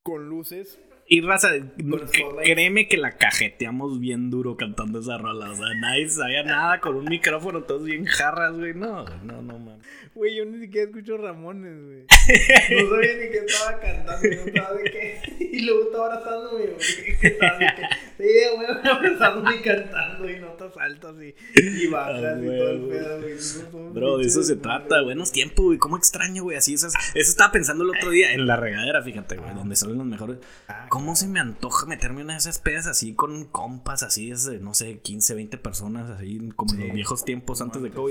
con 0.04 0.30
luces. 0.30 0.80
Y 1.10 1.22
raza, 1.22 1.52
créeme 2.44 2.90
que 2.90 2.98
la 2.98 3.16
cajeteamos 3.16 4.02
bien 4.02 4.30
duro 4.30 4.58
cantando 4.58 5.00
esa 5.00 5.18
rola. 5.18 5.52
O 5.52 5.56
sea, 5.56 5.68
nadie 5.80 6.10
sabía 6.10 6.44
nada 6.44 6.82
con 6.82 6.98
un 6.98 7.06
micrófono, 7.06 7.64
todos 7.64 7.86
bien 7.86 8.04
jarras, 8.06 8.58
güey. 8.58 8.74
No, 8.74 9.06
no, 9.24 9.42
no, 9.42 9.58
man. 9.58 9.80
Güey, 10.14 10.36
yo 10.36 10.44
ni 10.44 10.60
siquiera 10.60 10.90
escucho 10.90 11.16
Ramones, 11.16 11.82
güey. 11.82 12.06
No 12.84 12.90
sabía 12.90 13.14
ni 13.14 13.30
qué 13.30 13.42
estaba 13.46 13.80
cantando, 13.80 14.28
no 14.28 14.42
estaba 14.48 14.74
de 14.74 14.84
qué. 14.84 15.22
Y 15.58 15.62
luego 15.62 15.84
estaba 15.84 16.14
abrazándome, 16.14 16.66
güey. 16.66 16.82
sí, 16.82 18.24
güey, 18.56 18.68
abrazándome 18.92 19.56
y 19.56 19.62
cantando 19.62 20.30
y 20.30 20.40
notas 20.68 20.84
altas 20.84 21.16
y, 21.22 21.36
y 21.84 21.88
bajas 21.92 22.16
Ah, 22.24 22.38
y 22.42 22.46
todo 22.46 22.70
el 22.70 22.82
pedo, 22.88 23.22
güey. 23.22 23.94
Bro, 23.94 24.18
de 24.20 24.26
eso 24.28 24.44
se 24.44 24.56
trata. 24.56 25.02
Buenos 25.02 25.32
tiempos, 25.32 25.66
güey. 25.66 25.78
¿Cómo 25.78 25.98
extraño, 25.98 26.44
güey? 26.44 26.58
Así 26.58 26.74
esas. 26.74 26.94
Eso 27.14 27.32
estaba 27.32 27.52
pensando 27.52 27.84
el 27.84 27.92
otro 27.92 28.10
día 28.12 28.32
en 28.34 28.46
la 28.48 28.56
regadera, 28.58 29.02
fíjate, 29.02 29.38
güey. 29.38 29.54
Donde 29.54 29.76
salen 29.76 29.98
los 29.98 30.08
mejores. 30.08 30.38
Ah, 30.68 30.88
¿Cómo 30.90 31.16
se 31.16 31.28
me 31.28 31.40
antoja 31.40 31.86
meterme 31.86 32.20
en 32.22 32.26
una 32.26 32.34
de 32.34 32.40
esas 32.40 32.60
pedas 32.60 32.88
así 32.88 33.14
con 33.14 33.46
compas, 33.46 34.04
así 34.04 34.30
de, 34.32 34.60
no 34.60 34.74
sé, 34.74 35.00
15, 35.00 35.34
20 35.36 35.58
personas, 35.58 36.10
así 36.10 36.50
como 36.56 36.74
en 36.74 36.78
Sí. 36.80 36.84
los 36.88 36.94
viejos 36.96 37.26
tiempos 37.26 37.62
antes 37.62 37.82
de 37.82 37.88
Antes. 37.90 38.02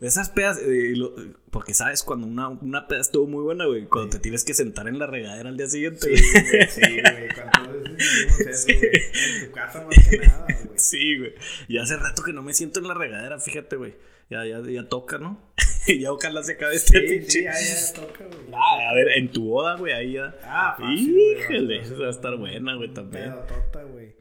De 0.00 0.08
esas 0.08 0.28
pedas, 0.28 0.58
eh, 0.60 0.92
lo- 0.94 1.14
porque 1.50 1.72
sabes, 1.72 2.02
cuando 2.02 2.26
una, 2.26 2.48
una 2.50 2.86
peda 2.86 3.00
estuvo 3.00 3.26
muy 3.26 3.42
buena, 3.42 3.64
güey, 3.64 3.86
cuando 3.86 4.10
te 4.10 4.18
tienes 4.18 4.44
que 4.44 4.52
sentar 4.52 4.88
en 4.88 4.98
la 4.98 5.06
regadera 5.06 5.48
al 5.48 5.56
día 5.56 5.68
siguiente, 5.68 6.14
Sí, 6.16 6.22
güey. 6.50 6.68
sí, 6.68 6.80
güey. 7.00 7.28
¿Cuántas 7.34 7.68
veces 7.72 8.46
eso, 8.46 8.66
güey? 8.78 8.92
En 9.40 9.46
tu 9.46 9.52
casa 9.52 9.84
más 9.86 10.08
que 10.08 10.18
nada, 10.18 10.46
güey. 10.64 10.78
Sí, 10.78 11.18
güey. 11.18 11.34
Y 11.68 11.78
hace 11.78 11.96
rato 11.96 12.22
que 12.22 12.32
no 12.34 12.42
me 12.42 12.52
siento 12.52 12.80
en 12.80 12.88
la 12.88 12.94
regadera, 12.94 13.38
fíjate, 13.40 13.76
güey. 13.76 13.94
Ya, 14.28 14.44
ya, 14.44 14.60
ya 14.60 14.88
toca, 14.88 15.18
¿no? 15.18 15.40
ya 15.86 16.12
ojalá 16.12 16.42
se 16.42 16.52
acabe 16.54 16.74
este 16.74 17.00
Sí, 17.00 17.06
pinche. 17.14 17.30
sí, 17.30 17.44
ya, 17.44 17.52
ya 17.52 17.92
toca, 17.94 18.24
güey. 18.26 18.40
Ah, 18.52 18.90
a 18.90 18.94
ver, 18.94 19.08
en 19.16 19.30
tu 19.30 19.44
boda, 19.44 19.76
güey, 19.76 19.92
ahí 19.94 20.12
ya. 20.14 20.34
Ah, 20.42 20.76
fácil, 20.78 21.16
Híjole, 21.38 21.80
esa 21.80 21.94
va 21.96 22.08
a 22.08 22.10
estar 22.10 22.36
buena, 22.36 22.74
güey, 22.74 22.92
también. 22.92 23.30
Pedotota, 23.32 23.82
güey. 23.84 24.14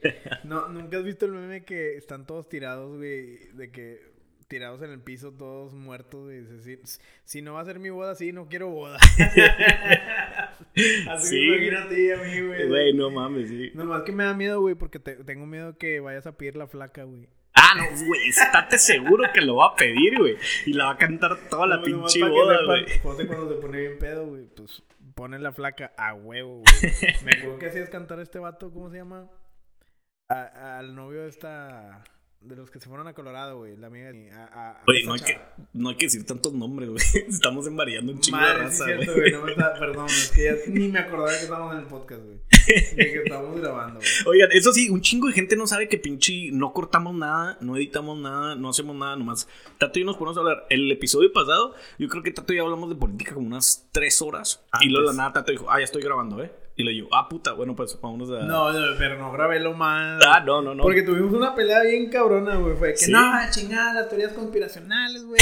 No, 0.45 0.69
¿Nunca 0.69 0.97
has 0.99 1.03
visto 1.03 1.25
el 1.25 1.31
meme 1.33 1.65
que 1.65 1.97
están 1.97 2.25
todos 2.27 2.47
tirados, 2.47 2.95
güey? 2.95 3.49
De 3.55 3.71
que 3.71 4.14
tirados 4.55 4.81
en 4.83 4.91
el 4.91 5.01
piso, 5.01 5.33
todos 5.33 5.73
muertos, 5.73 6.23
güey. 6.23 6.39
Dice, 6.41 6.79
Si, 6.85 6.99
si 7.25 7.41
no 7.41 7.55
va 7.55 7.61
a 7.61 7.65
ser 7.65 7.79
mi 7.79 7.89
boda, 7.89 8.15
sí, 8.15 8.31
no 8.31 8.47
quiero 8.47 8.69
boda. 8.69 8.97
Así 11.09 11.27
Sí, 11.27 11.39
me 11.49 11.55
imagino 11.57 11.79
a 11.79 11.89
ti 11.89 11.95
y 11.95 12.11
a 12.11 12.17
mí, 12.17 12.47
güey. 12.47 12.67
Güey, 12.67 12.93
no 12.93 13.09
mames, 13.11 13.49
sí. 13.49 13.71
Nomás 13.73 14.03
que 14.03 14.11
me 14.13 14.23
da 14.23 14.33
miedo, 14.33 14.61
güey, 14.61 14.75
porque 14.75 14.99
te- 14.99 15.23
tengo 15.23 15.45
miedo 15.45 15.77
que 15.77 15.99
vayas 15.99 16.25
a 16.27 16.37
pedir 16.37 16.55
la 16.55 16.67
flaca, 16.67 17.03
güey. 17.03 17.27
Ah, 17.53 17.73
no, 17.77 17.83
güey, 18.07 18.29
estate 18.29 18.77
seguro 18.77 19.23
que 19.33 19.41
lo 19.41 19.57
va 19.57 19.67
a 19.67 19.75
pedir, 19.75 20.17
güey. 20.17 20.37
Y 20.65 20.73
la 20.73 20.85
va 20.85 20.91
a 20.91 20.97
cantar 20.97 21.37
toda 21.49 21.67
la 21.67 21.77
No, 21.77 21.83
pinche 21.83 22.23
boda, 22.23 22.57
güey. 22.65 22.99
José 22.99 23.27
cuando 23.27 23.49
se 23.49 23.55
pone 23.61 23.79
bien 23.79 23.97
pedo, 23.99 24.25
güey, 24.27 24.45
pues 24.55 24.83
pone 25.15 25.39
la 25.39 25.51
flaca 25.53 25.93
a 25.97 26.13
huevo, 26.13 26.61
güey. 26.61 26.65
Me 27.25 27.31
acuerdo 27.33 27.59
que 27.59 27.65
hacías 27.67 27.89
cantar 27.89 28.19
a 28.19 28.23
este 28.23 28.39
vato, 28.39 28.71
¿cómo 28.71 28.89
se 28.89 28.97
llama? 28.97 29.29
A- 30.29 30.79
al 30.79 30.95
novio 30.95 31.23
de 31.23 31.29
esta... 31.29 32.03
De 32.45 32.55
los 32.55 32.69
que 32.69 32.79
se 32.79 32.87
fueron 32.87 33.07
a 33.07 33.13
Colorado, 33.13 33.57
güey. 33.57 33.75
La 33.75 33.87
amiga 33.87 34.11
de... 34.11 34.31
A, 34.31 34.43
a- 34.53 34.81
no 35.05 35.13
hay, 35.13 35.19
que, 35.19 35.37
no 35.73 35.89
hay 35.89 35.95
que 35.95 36.05
decir 36.05 36.25
tantos 36.25 36.53
nombres, 36.53 36.89
güey. 36.89 37.03
Estamos 37.27 37.65
embareando 37.67 38.11
un 38.11 38.19
chingo 38.19 38.37
de 38.37 38.43
Madre, 38.43 38.57
sí 38.59 38.63
raza, 38.63 38.91
es 38.91 38.95
cierto, 39.05 39.13
güey. 39.13 39.31
güey. 39.31 39.31
No 39.33 39.45
me 39.45 39.51
está... 39.51 39.73
Perdón, 39.79 40.05
es 40.05 40.31
que 40.31 40.43
ya 40.43 40.51
ni 40.67 40.87
me 40.89 40.99
acordaba 40.99 41.29
que 41.31 41.43
estábamos 41.43 41.73
en 41.73 41.79
el 41.79 41.85
podcast, 41.87 42.21
güey. 42.23 42.37
De 42.95 42.95
que 43.11 43.21
estábamos 43.23 43.59
grabando, 43.59 43.99
güey. 43.99 44.09
Oigan, 44.37 44.49
eso 44.51 44.71
sí, 44.73 44.89
un 44.89 45.01
chingo 45.01 45.27
de 45.27 45.33
gente 45.33 45.55
no 45.55 45.67
sabe 45.67 45.87
que 45.87 45.97
pinche 45.97 46.49
no 46.51 46.73
cortamos 46.73 47.13
nada, 47.15 47.57
no 47.61 47.75
editamos 47.77 48.17
nada, 48.17 48.55
no 48.55 48.69
hacemos 48.69 48.95
nada, 48.95 49.15
nomás. 49.15 49.47
Tato 49.77 49.99
y 49.99 50.01
yo 50.01 50.05
nos 50.05 50.17
ponemos 50.17 50.37
a 50.37 50.39
hablar. 50.41 50.65
El 50.69 50.91
episodio 50.91 51.31
pasado, 51.31 51.75
yo 51.99 52.07
creo 52.07 52.23
que 52.23 52.31
Tato 52.31 52.53
y 52.53 52.57
yo 52.57 52.63
hablamos 52.63 52.89
de 52.89 52.95
política 52.95 53.33
como 53.33 53.47
unas 53.47 53.87
tres 53.91 54.21
horas. 54.21 54.63
Y 54.81 54.89
luego 54.89 55.09
de 55.09 55.15
la 55.15 55.17
nada 55.23 55.33
Tato 55.33 55.51
dijo, 55.51 55.69
ah, 55.69 55.79
ya 55.79 55.85
estoy 55.85 56.01
grabando, 56.01 56.41
¿eh? 56.43 56.51
Y 56.77 56.83
le 56.83 56.91
digo, 56.91 57.07
ah, 57.13 57.29
puta, 57.29 57.53
bueno, 57.53 57.73
pues 57.73 57.97
vámonos 58.01 58.29
a. 58.31 58.43
No, 58.43 58.69
no, 58.73 58.97
pero 58.97 59.17
no 59.17 59.31
grabé 59.31 59.61
lo 59.61 59.73
más... 59.73 60.21
Ah, 60.27 60.41
no, 60.45 60.61
no, 60.61 60.75
no. 60.75 60.83
Porque 60.83 61.03
tuvimos 61.03 61.31
una 61.33 61.55
pelea 61.55 61.81
bien 61.83 62.09
cabrona, 62.09 62.57
güey. 62.57 62.75
Fue 62.75 62.91
que 62.91 62.97
Sí. 62.97 63.11
no, 63.13 63.21
chingada, 63.49 63.93
las 63.93 64.09
teorías 64.09 64.33
conspiracionales, 64.33 65.23
güey. 65.25 65.39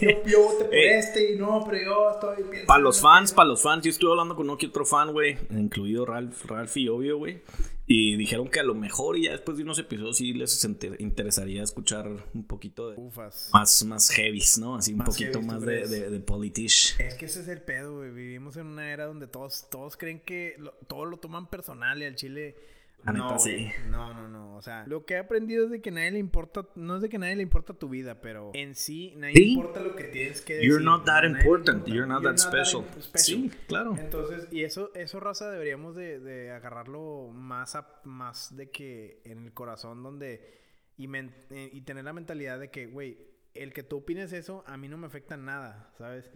Yo, 0.00 0.08
yo 0.30 0.42
voté 0.44 0.64
por 0.66 0.74
Eh. 0.74 0.98
este 0.98 1.32
y 1.32 1.36
no, 1.38 1.64
pero 1.68 1.84
yo 1.84 2.10
estoy 2.12 2.64
Para 2.68 2.80
los 2.80 3.00
fans, 3.00 3.32
para 3.32 3.48
los 3.48 3.60
fans, 3.62 3.82
yo 3.84 3.90
estuve 3.90 4.12
hablando 4.12 4.36
con 4.36 4.48
uno 4.48 4.56
que 4.56 4.66
otro 4.66 4.84
fan, 4.86 5.12
güey, 5.12 5.36
incluido 5.50 6.06
Ralph, 6.06 6.44
Ralph 6.44 6.65
y 6.76 6.88
obvio, 6.88 7.18
güey. 7.18 7.42
Y 7.86 8.16
dijeron 8.16 8.48
que 8.48 8.58
a 8.60 8.64
lo 8.64 8.74
mejor 8.74 9.16
y 9.16 9.24
ya 9.24 9.32
después 9.32 9.56
de 9.58 9.62
unos 9.62 9.78
episodios 9.78 10.16
sí 10.16 10.32
les 10.32 10.66
interesaría 10.98 11.62
escuchar 11.62 12.08
un 12.34 12.44
poquito 12.44 12.90
de 12.90 12.96
Ufas. 12.98 13.50
más, 13.52 13.84
más 13.84 14.08
heavies, 14.10 14.58
¿no? 14.58 14.76
Así 14.76 14.92
un 14.92 14.98
Más 14.98 15.08
poquito 15.08 15.34
heavies, 15.40 15.46
más 15.46 15.60
¿tú 15.60 15.66
de, 15.66 15.86
de, 15.86 16.10
de 16.10 16.20
politish. 16.20 16.96
Es 17.00 17.14
que 17.14 17.26
ese 17.26 17.42
es 17.42 17.48
el 17.48 17.62
pedo, 17.62 17.98
güey. 17.98 18.10
Vivimos 18.10 18.56
en 18.56 18.66
una 18.66 18.90
era 18.92 19.06
donde 19.06 19.28
todos, 19.28 19.68
todos 19.70 19.96
creen 19.96 20.18
que 20.20 20.56
lo- 20.58 20.72
todo 20.88 21.04
lo 21.04 21.18
toman 21.18 21.48
personal 21.48 22.02
y 22.02 22.06
al 22.06 22.16
chile. 22.16 22.56
La 23.04 23.12
no, 23.12 23.24
neta, 23.30 23.42
güey. 23.42 23.66
sí. 23.68 23.72
no, 23.88 24.12
no, 24.14 24.28
no. 24.28 24.56
O 24.56 24.62
sea, 24.62 24.84
lo 24.86 25.04
que 25.04 25.14
he 25.14 25.18
aprendido 25.18 25.64
es 25.66 25.70
de 25.70 25.80
que 25.82 25.90
nadie 25.90 26.10
le 26.12 26.18
importa, 26.18 26.66
no 26.76 26.96
es 26.96 27.02
de 27.02 27.08
que 27.10 27.18
nadie 27.18 27.36
le 27.36 27.42
importa 27.42 27.74
tu 27.74 27.88
vida, 27.90 28.20
pero 28.22 28.50
en 28.54 28.74
sí, 28.74 29.12
nadie 29.16 29.34
Sí. 29.34 29.52
importa 29.52 29.80
lo 29.82 29.94
que 29.94 30.04
tienes 30.04 30.40
que 30.40 30.54
decir. 30.54 30.68
You're 30.70 30.82
not 30.84 31.04
that 31.04 31.24
important. 31.24 31.68
importa. 31.86 31.90
You're 31.94 32.06
not 32.08 32.22
that 32.24 32.38
special. 32.38 32.84
Sí, 33.14 33.50
claro. 33.68 33.94
Entonces, 33.98 34.48
y 34.50 34.64
eso, 34.64 34.90
eso 34.94 35.20
raza, 35.20 35.50
deberíamos 35.50 35.94
de, 35.94 36.18
de 36.20 36.50
agarrarlo 36.52 37.28
más, 37.34 37.76
a- 37.76 38.00
más 38.04 38.56
de 38.56 38.70
que 38.70 39.20
en 39.24 39.44
el 39.44 39.52
corazón 39.52 40.02
donde, 40.02 40.54
y, 40.96 41.06
men- 41.06 41.34
eh, 41.50 41.68
y 41.72 41.82
tener 41.82 42.04
la 42.04 42.14
mentalidad 42.14 42.58
de 42.58 42.70
que, 42.70 42.86
güey, 42.86 43.18
el 43.62 43.72
que 43.72 43.82
tú 43.82 43.98
opines 43.98 44.32
eso, 44.32 44.64
a 44.66 44.76
mí 44.76 44.88
no 44.88 44.96
me 44.98 45.06
afecta 45.06 45.36
nada, 45.36 45.90
¿sabes? 45.98 46.30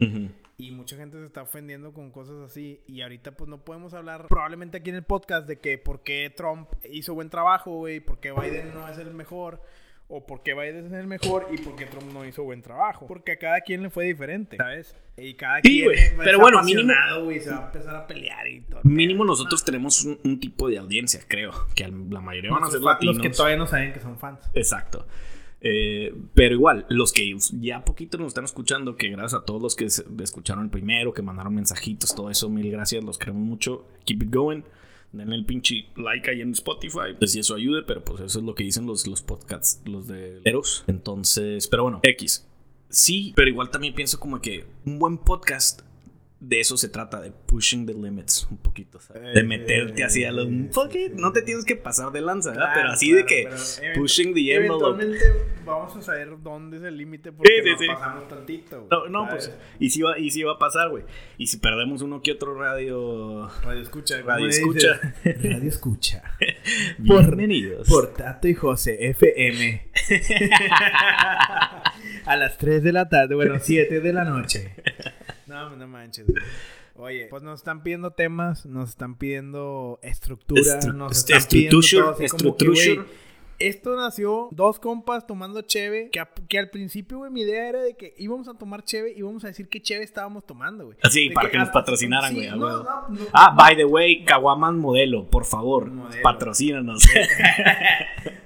Y 0.56 0.70
mucha 0.72 0.96
gente 0.96 1.18
se 1.18 1.26
está 1.26 1.42
ofendiendo 1.42 1.92
con 1.92 2.10
cosas 2.10 2.36
así. 2.44 2.80
Y 2.86 3.02
ahorita 3.02 3.32
pues 3.32 3.48
no 3.48 3.64
podemos 3.64 3.94
hablar 3.94 4.26
probablemente 4.28 4.78
aquí 4.78 4.90
en 4.90 4.96
el 4.96 5.02
podcast 5.04 5.46
de 5.48 5.58
que 5.58 5.78
por 5.78 6.02
qué 6.02 6.32
Trump 6.34 6.68
hizo 6.90 7.14
buen 7.14 7.30
trabajo, 7.30 7.70
güey, 7.76 8.00
por 8.00 8.20
qué 8.20 8.32
Biden 8.32 8.74
no 8.74 8.88
es 8.88 8.98
el 8.98 9.12
mejor. 9.14 9.62
O 10.12 10.26
por 10.26 10.42
qué 10.42 10.54
Biden 10.54 10.86
es 10.86 10.92
el 10.92 11.06
mejor 11.06 11.46
y 11.52 11.58
por 11.58 11.76
qué 11.76 11.86
Trump 11.86 12.12
no 12.12 12.24
hizo 12.24 12.42
buen 12.42 12.62
trabajo. 12.62 13.06
Porque 13.06 13.30
a 13.30 13.38
cada 13.38 13.60
quien 13.60 13.80
le 13.84 13.90
fue 13.90 14.06
diferente, 14.06 14.56
¿sabes? 14.56 14.96
Y 15.16 15.34
cada 15.34 15.60
Sí, 15.62 15.84
quien 15.86 16.16
Pero 16.18 16.40
bueno, 16.40 16.64
mínimo- 16.64 16.92
se 17.40 17.50
va 17.50 17.62
a 17.62 17.66
empezar 17.66 17.94
a 17.94 18.06
pelear 18.08 18.48
y 18.48 18.62
todo. 18.62 18.80
Mínimo 18.82 19.24
nosotros 19.24 19.64
tenemos 19.64 20.04
un, 20.04 20.18
un 20.24 20.40
tipo 20.40 20.68
de 20.68 20.78
audiencia, 20.78 21.20
creo. 21.28 21.52
Que 21.76 21.84
la 21.86 22.20
mayoría 22.20 22.50
van 22.50 22.64
a 22.64 22.66
ser 22.66 22.80
fa- 22.80 22.84
los 22.86 22.94
latinos. 22.94 23.18
que 23.20 23.30
todavía 23.30 23.56
no 23.56 23.68
saben 23.68 23.92
que 23.92 24.00
son 24.00 24.18
fans. 24.18 24.40
Exacto. 24.52 25.06
Eh, 25.62 26.14
pero 26.34 26.54
igual, 26.54 26.86
los 26.88 27.12
que 27.12 27.36
ya 27.60 27.84
poquito 27.84 28.16
nos 28.18 28.28
están 28.28 28.44
escuchando, 28.44 28.96
que 28.96 29.08
gracias 29.10 29.42
a 29.42 29.44
todos 29.44 29.60
los 29.60 29.76
que 29.76 29.84
escucharon 29.84 30.64
el 30.64 30.70
primero, 30.70 31.12
que 31.12 31.22
mandaron 31.22 31.54
mensajitos, 31.54 32.14
todo 32.14 32.30
eso, 32.30 32.48
mil 32.48 32.70
gracias, 32.70 33.04
los 33.04 33.18
queremos 33.18 33.42
mucho. 33.42 33.86
Keep 34.04 34.22
it 34.24 34.34
going. 34.34 34.62
Denle 35.12 35.34
el 35.34 35.44
pinche 35.44 35.86
like 35.96 36.30
ahí 36.30 36.40
en 36.40 36.52
Spotify. 36.52 37.14
Pues 37.18 37.32
si 37.32 37.40
eso 37.40 37.56
ayude, 37.56 37.82
pero 37.82 38.04
pues 38.04 38.20
eso 38.20 38.38
es 38.38 38.44
lo 38.44 38.54
que 38.54 38.62
dicen 38.62 38.86
los, 38.86 39.06
los 39.06 39.22
podcasts, 39.22 39.82
los 39.84 40.06
de 40.06 40.40
Eros. 40.44 40.84
Entonces, 40.86 41.66
pero 41.66 41.82
bueno, 41.82 42.00
X. 42.04 42.46
Sí, 42.88 43.32
pero 43.34 43.48
igual 43.48 43.70
también 43.70 43.94
pienso 43.94 44.20
como 44.20 44.40
que 44.40 44.66
un 44.84 44.98
buen 44.98 45.18
podcast 45.18 45.82
de 46.40 46.58
eso 46.58 46.76
se 46.76 46.88
trata, 46.88 47.20
de 47.20 47.30
pushing 47.30 47.86
the 47.86 47.92
limits 47.92 48.48
un 48.50 48.56
poquito, 48.56 48.98
¿sabes? 48.98 49.34
De 49.34 49.42
meterte 49.42 50.02
así 50.02 50.24
a 50.24 50.32
los... 50.32 50.46
un 50.46 50.70
poquito, 50.70 51.14
No 51.16 51.32
te 51.32 51.42
tienes 51.42 51.66
que 51.66 51.76
pasar 51.76 52.12
de 52.12 52.22
lanza, 52.22 52.50
¿verdad? 52.50 52.72
pero 52.74 52.88
así 52.88 53.12
de 53.12 53.26
que 53.26 53.48
pushing 53.94 54.32
the 54.32 54.54
envelope. 54.54 55.02
Eventualmente 55.02 55.24
vamos 55.64 55.96
a 55.96 56.02
saber 56.02 56.30
dónde 56.42 56.78
es 56.78 56.82
el 56.82 56.96
límite 56.96 57.32
porque 57.32 57.50
Sí, 57.52 57.60
sí, 57.64 57.70
nos 57.70 57.80
sí. 57.80 57.86
pasamos 57.88 58.28
tantito. 58.28 58.86
güey, 58.86 58.88
No, 58.90 59.08
no, 59.24 59.28
pues. 59.30 59.52
Y 59.78 59.90
si 59.90 60.02
va, 60.02 60.18
y 60.18 60.30
sí 60.30 60.42
va 60.42 60.54
a 60.54 60.58
pasar, 60.58 60.88
güey. 60.90 61.04
Y 61.38 61.46
si 61.46 61.58
perdemos 61.58 62.02
uno 62.02 62.20
que 62.22 62.32
otro 62.32 62.54
radio. 62.58 63.48
Radio 63.62 63.82
escucha. 63.82 64.16
Radio 64.22 64.34
¿cómo 64.34 64.46
le 64.46 64.50
escucha. 64.50 65.14
Radio 65.24 65.68
escucha. 65.68 66.22
Bienvenidos. 66.98 67.88
Por 67.88 68.12
Tato 68.14 68.48
y 68.48 68.54
José 68.54 69.08
FM. 69.10 69.88
A 72.26 72.36
las 72.36 72.58
3 72.58 72.82
de 72.82 72.92
la 72.92 73.08
tarde, 73.08 73.34
bueno, 73.34 73.56
7 73.60 74.00
de 74.00 74.12
la 74.12 74.24
noche. 74.24 74.74
No, 75.46 75.74
no 75.76 75.86
manches. 75.88 76.26
güey. 76.26 76.42
Oye, 76.96 77.26
pues 77.30 77.42
nos 77.42 77.60
están 77.60 77.82
pidiendo 77.82 78.10
temas, 78.10 78.66
nos 78.66 78.90
están 78.90 79.16
pidiendo 79.16 79.98
estructura, 80.02 80.60
Estru- 80.80 80.94
nos 80.94 81.16
están 81.16 81.42
pidiendo 81.50 81.80
todo 81.80 82.10
así 82.10 82.26
como 82.28 82.56
que. 82.56 83.00
Esto 83.60 83.94
nació 83.96 84.48
dos 84.50 84.80
compas 84.80 85.26
tomando 85.26 85.62
cheve, 85.62 86.08
que, 86.10 86.18
a- 86.20 86.30
que 86.48 86.58
al 86.58 86.70
principio, 86.70 87.18
güey, 87.18 87.30
mi 87.30 87.42
idea 87.42 87.68
era 87.68 87.80
de 87.82 87.94
que 87.96 88.14
íbamos 88.18 88.48
a 88.48 88.54
tomar 88.54 88.82
cheve 88.84 89.12
y 89.14 89.18
íbamos 89.20 89.44
a 89.44 89.48
decir 89.48 89.68
qué 89.68 89.80
cheve 89.80 90.02
estábamos 90.04 90.44
tomando, 90.46 90.86
güey. 90.86 90.98
Así, 91.02 91.28
De 91.28 91.34
para 91.34 91.50
que 91.50 91.58
nos 91.58 91.68
hasta- 91.68 91.80
patrocinaran, 91.80 92.34
güey, 92.34 92.48
no, 92.50 92.56
huevo. 92.66 92.82
no, 92.82 93.08
no, 93.10 93.20
Ah, 93.32 93.54
by 93.56 93.76
the 93.76 93.84
way, 93.84 94.24
Kawaman 94.24 94.78
modelo, 94.78 95.28
por 95.30 95.44
favor, 95.44 95.90
Modelo. 95.90 96.22
patrocínanos. 96.22 97.04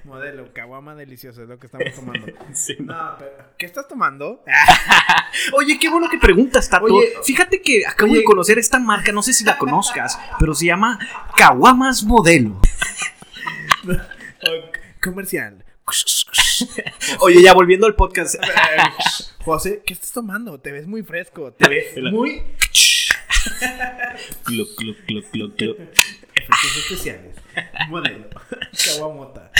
Modelo, 0.05 0.53
caguama 0.53 0.95
delicioso 0.95 1.41
es 1.43 1.49
lo 1.49 1.57
que 1.57 1.65
estamos 1.65 1.93
tomando. 1.95 2.27
Sí. 2.53 2.75
No, 2.79 3.15
pero, 3.17 3.31
¿qué 3.57 3.65
estás 3.65 3.87
tomando? 3.87 4.43
Oye, 5.53 5.77
qué 5.79 5.89
bueno 5.89 6.07
que 6.09 6.17
preguntas, 6.17 6.69
Tato. 6.69 6.85
Oye, 6.85 7.07
Fíjate 7.23 7.61
que 7.61 7.85
acabo 7.85 8.11
oye. 8.11 8.19
de 8.19 8.25
conocer 8.25 8.57
esta 8.59 8.79
marca, 8.79 9.11
no 9.11 9.21
sé 9.23 9.33
si 9.33 9.43
la 9.43 9.57
conozcas, 9.57 10.17
pero 10.39 10.53
se 10.53 10.67
llama 10.67 10.99
Kawamas 11.35 12.03
Modelo. 12.03 12.59
Comercial. 15.05 15.63
Oye, 17.19 17.43
ya 17.43 17.53
volviendo 17.53 17.85
al 17.85 17.93
podcast. 17.95 18.35
José, 19.45 19.83
¿qué 19.85 19.93
estás 19.93 20.11
tomando? 20.11 20.59
Te 20.59 20.71
ves 20.71 20.87
muy 20.87 21.03
fresco. 21.03 21.53
Te 21.53 21.69
ves 21.69 21.95
muy 22.11 22.41
Cluc, 24.43 24.75
cluc, 24.75 24.97
cluc, 25.05 25.29
cluc, 25.29 25.55
cluc. 25.55 25.77
Efectos 26.49 26.77
especiales. 26.91 27.35
Modelo. 27.89 28.27
Caguamota. 28.85 29.51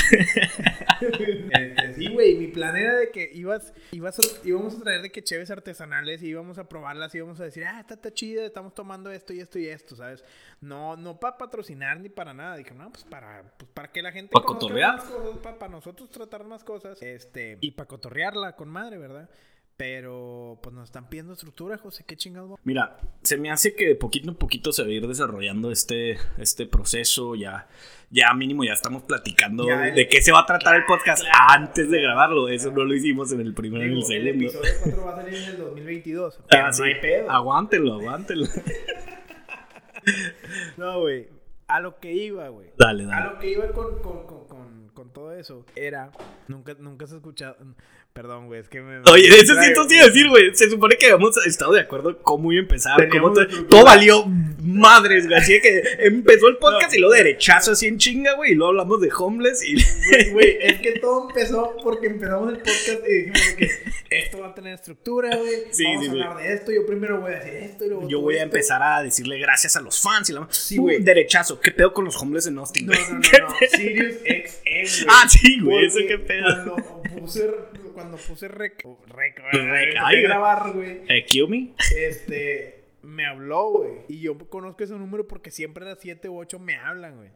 Este, 1.01 1.93
sí, 1.95 2.07
güey. 2.09 2.35
Mi 2.35 2.47
plan 2.47 2.75
era 2.75 2.95
de 2.95 3.11
que 3.11 3.29
ibas, 3.33 3.73
ibas 3.91 4.19
a- 4.19 4.47
íbamos 4.47 4.75
a 4.75 4.83
traer 4.83 5.01
de 5.01 5.11
que 5.11 5.23
cheves 5.23 5.51
artesanales 5.51 6.21
y 6.23 6.27
íbamos 6.27 6.57
a 6.57 6.67
probarlas 6.67 7.13
y 7.13 7.17
íbamos 7.19 7.39
a 7.39 7.45
decir, 7.45 7.65
ah, 7.65 7.79
está, 7.79 7.95
está 7.95 8.13
chida, 8.13 8.45
estamos 8.45 8.73
tomando 8.73 9.11
esto 9.11 9.33
y 9.33 9.39
esto 9.39 9.59
y 9.59 9.67
esto, 9.67 9.95
¿sabes? 9.95 10.23
No, 10.61 10.95
no 10.95 11.19
para 11.19 11.37
patrocinar 11.37 11.99
ni 11.99 12.09
para 12.09 12.33
nada. 12.33 12.55
Dije, 12.57 12.73
no, 12.73 12.91
pues 12.91 13.03
para, 13.03 13.43
pues 13.57 13.69
para 13.73 13.91
que 13.91 14.01
la 14.01 14.11
gente 14.11 14.31
Pa' 14.31 14.41
conozca 14.43 14.59
cotorrear. 14.67 14.95
más 14.97 15.05
cosas, 15.05 15.37
para 15.57 15.71
nosotros 15.71 16.09
tratar 16.09 16.43
más 16.43 16.63
cosas. 16.63 17.01
Este, 17.01 17.57
y 17.61 17.71
para 17.71 17.87
cotorrearla 17.87 18.55
con 18.55 18.69
madre, 18.69 18.97
¿verdad? 18.97 19.29
Pero, 19.77 20.57
pues 20.63 20.73
nos 20.73 20.85
están 20.85 21.09
pidiendo 21.09 21.33
estructura, 21.33 21.77
José, 21.77 22.05
qué 22.07 22.15
chingados. 22.15 22.57
Mira, 22.63 22.97
se 23.23 23.35
me 23.37 23.51
hace 23.51 23.75
que 23.75 23.87
de 23.89 23.95
poquito 23.95 24.29
en 24.29 24.35
poquito 24.37 24.71
se 24.71 24.83
va 24.83 24.87
a 24.87 24.91
ir 24.91 25.05
desarrollando 25.05 25.69
este, 25.69 26.17
este 26.37 26.65
proceso. 26.65 27.35
Ya, 27.35 27.67
ya 28.09 28.33
mínimo 28.33 28.63
ya 28.63 28.71
estamos 28.71 29.03
platicando 29.03 29.67
Ya, 29.67 29.77
de 29.81 30.07
qué 30.07 30.21
se 30.21 30.31
va 30.31 30.39
a 30.41 30.45
tratar 30.45 30.75
el 30.77 30.85
podcast 30.85 31.25
antes 31.49 31.89
de 31.91 32.01
grabarlo. 32.01 32.47
Eso 32.47 32.71
no 32.71 32.85
lo 32.85 32.93
hicimos 32.95 33.33
en 33.33 33.41
el 33.41 33.53
primero 33.53 33.83
y 33.85 33.87
en 33.87 33.93
el 34.23 34.37
Digo, 34.39 34.53
el 34.53 34.53
segundo. 34.55 34.59
episodio 34.69 34.73
4 34.95 35.03
va 35.05 35.11
a 35.11 35.15
salir 35.17 35.35
en 35.43 35.49
el 35.49 35.57
2022. 35.57 36.39
Pero 36.49 36.65
Ah, 36.65 36.71
no 36.77 36.83
hay 36.85 36.95
pedo. 37.01 37.31
Aguántelo, 37.31 37.93
aguántelo. 37.95 38.45
No, 40.77 41.01
güey. 41.01 41.27
A 41.67 41.79
lo 41.79 41.99
que 41.99 42.13
iba, 42.13 42.47
güey. 42.49 42.69
Dale, 42.77 43.03
A 43.05 43.07
dale. 43.07 43.25
lo 43.33 43.39
que 43.39 43.51
iba 43.51 43.67
con, 43.71 43.99
con, 44.01 44.27
con, 44.27 44.47
con, 44.47 44.89
con 44.93 45.09
todo 45.11 45.33
eso 45.33 45.65
era. 45.75 46.11
Nunca, 46.47 46.75
nunca 46.79 47.05
has 47.05 47.11
escuchado. 47.11 47.57
Perdón, 48.15 48.47
güey, 48.47 48.61
es 48.61 48.69
que 48.69 48.79
me. 48.79 48.99
Oye, 49.11 49.27
eso 49.27 49.61
sí, 49.61 49.73
tú 49.75 49.81
sí 49.89 49.97
decir, 49.97 50.29
güey. 50.29 50.55
Se 50.55 50.69
supone 50.69 50.95
que 50.95 51.07
habíamos 51.07 51.35
estado 51.45 51.73
de 51.73 51.81
acuerdo 51.81 52.17
cómo 52.19 52.49
iba 52.53 52.61
a 52.61 52.63
empezar. 52.63 53.09
Cómo 53.09 53.33
todo, 53.33 53.45
todo 53.65 53.83
valió 53.83 54.25
madres, 54.61 55.27
güey. 55.27 55.37
Así 55.37 55.59
que 55.59 55.83
empezó 55.99 56.47
el 56.47 56.55
podcast 56.55 56.95
y 56.95 56.99
luego 56.99 57.13
derechazo 57.13 57.73
así 57.73 57.87
en 57.87 57.97
chinga, 57.97 58.35
güey. 58.35 58.53
Y 58.53 58.55
luego 58.55 58.69
hablamos 58.69 59.01
de 59.01 59.09
homeless 59.13 59.61
y. 59.67 59.75
Güey, 60.31 60.57
es 60.61 60.79
que 60.79 60.93
todo 61.01 61.27
empezó 61.27 61.75
porque 61.83 62.07
empezamos 62.07 62.53
el 62.53 62.59
podcast 62.59 63.01
y 63.05 63.13
dijimos 63.13 63.41
que 63.57 63.69
esto 64.09 64.39
va 64.39 64.47
a 64.47 64.55
tener 64.55 64.75
estructura, 64.75 65.35
güey. 65.35 65.51
Sí, 65.71 65.83
Vamos 65.83 66.03
sí, 66.05 66.07
a 66.07 66.11
hablar 66.11 66.37
de 66.37 66.53
esto. 66.53 66.71
Yo 66.71 66.85
primero 66.85 67.19
voy 67.19 67.33
a 67.33 67.39
decir 67.39 67.53
esto 67.55 67.83
y 67.83 67.89
luego. 67.89 68.07
Yo 68.07 68.21
voy 68.21 68.35
a 68.35 68.37
esto. 68.37 68.45
empezar 68.45 68.81
a 68.81 69.03
decirle 69.03 69.39
gracias 69.39 69.75
a 69.75 69.81
los 69.81 70.01
fans 70.01 70.29
y 70.29 70.33
la 70.33 70.47
Sí, 70.51 70.77
güey. 70.77 71.03
Derechazo. 71.03 71.59
¿Qué 71.59 71.71
pedo 71.71 71.91
con 71.91 72.05
los 72.05 72.15
homeless 72.15 72.47
en 72.47 72.59
Austin, 72.59 72.85
No, 72.85 72.93
güey? 72.93 73.05
no, 73.09 73.15
no, 73.15 73.21
¿Qué 73.29 73.39
no. 73.41 73.77
Sirius 73.77 74.15
XM. 74.23 75.05
Ah, 75.09 75.27
sí, 75.29 75.59
güey. 75.59 75.85
Eso 75.87 75.99
qué 76.07 76.17
pedo. 76.17 76.45
Cuando 76.75 77.03
puse, 77.19 77.49
cuando 77.95 78.17
puse 78.17 78.47
rec, 78.47 78.83
rec, 79.07 79.39
Rec, 79.51 79.95
ay, 79.99 80.21
grabar, 80.21 80.71
güey. 80.73 81.01
Eh, 81.09 81.25
¿Kill 81.25 81.47
me? 81.47 81.73
Este, 81.97 82.83
me 83.01 83.25
habló, 83.25 83.69
güey. 83.71 83.91
Y 84.07 84.19
yo 84.21 84.37
conozco 84.49 84.83
ese 84.83 84.93
número 84.93 85.27
porque 85.27 85.49
siempre 85.49 85.83
a 85.85 85.89
las 85.89 85.99
7 86.01 86.29
u 86.29 86.37
8 86.37 86.59
me 86.59 86.75
hablan, 86.77 87.17
güey. 87.17 87.29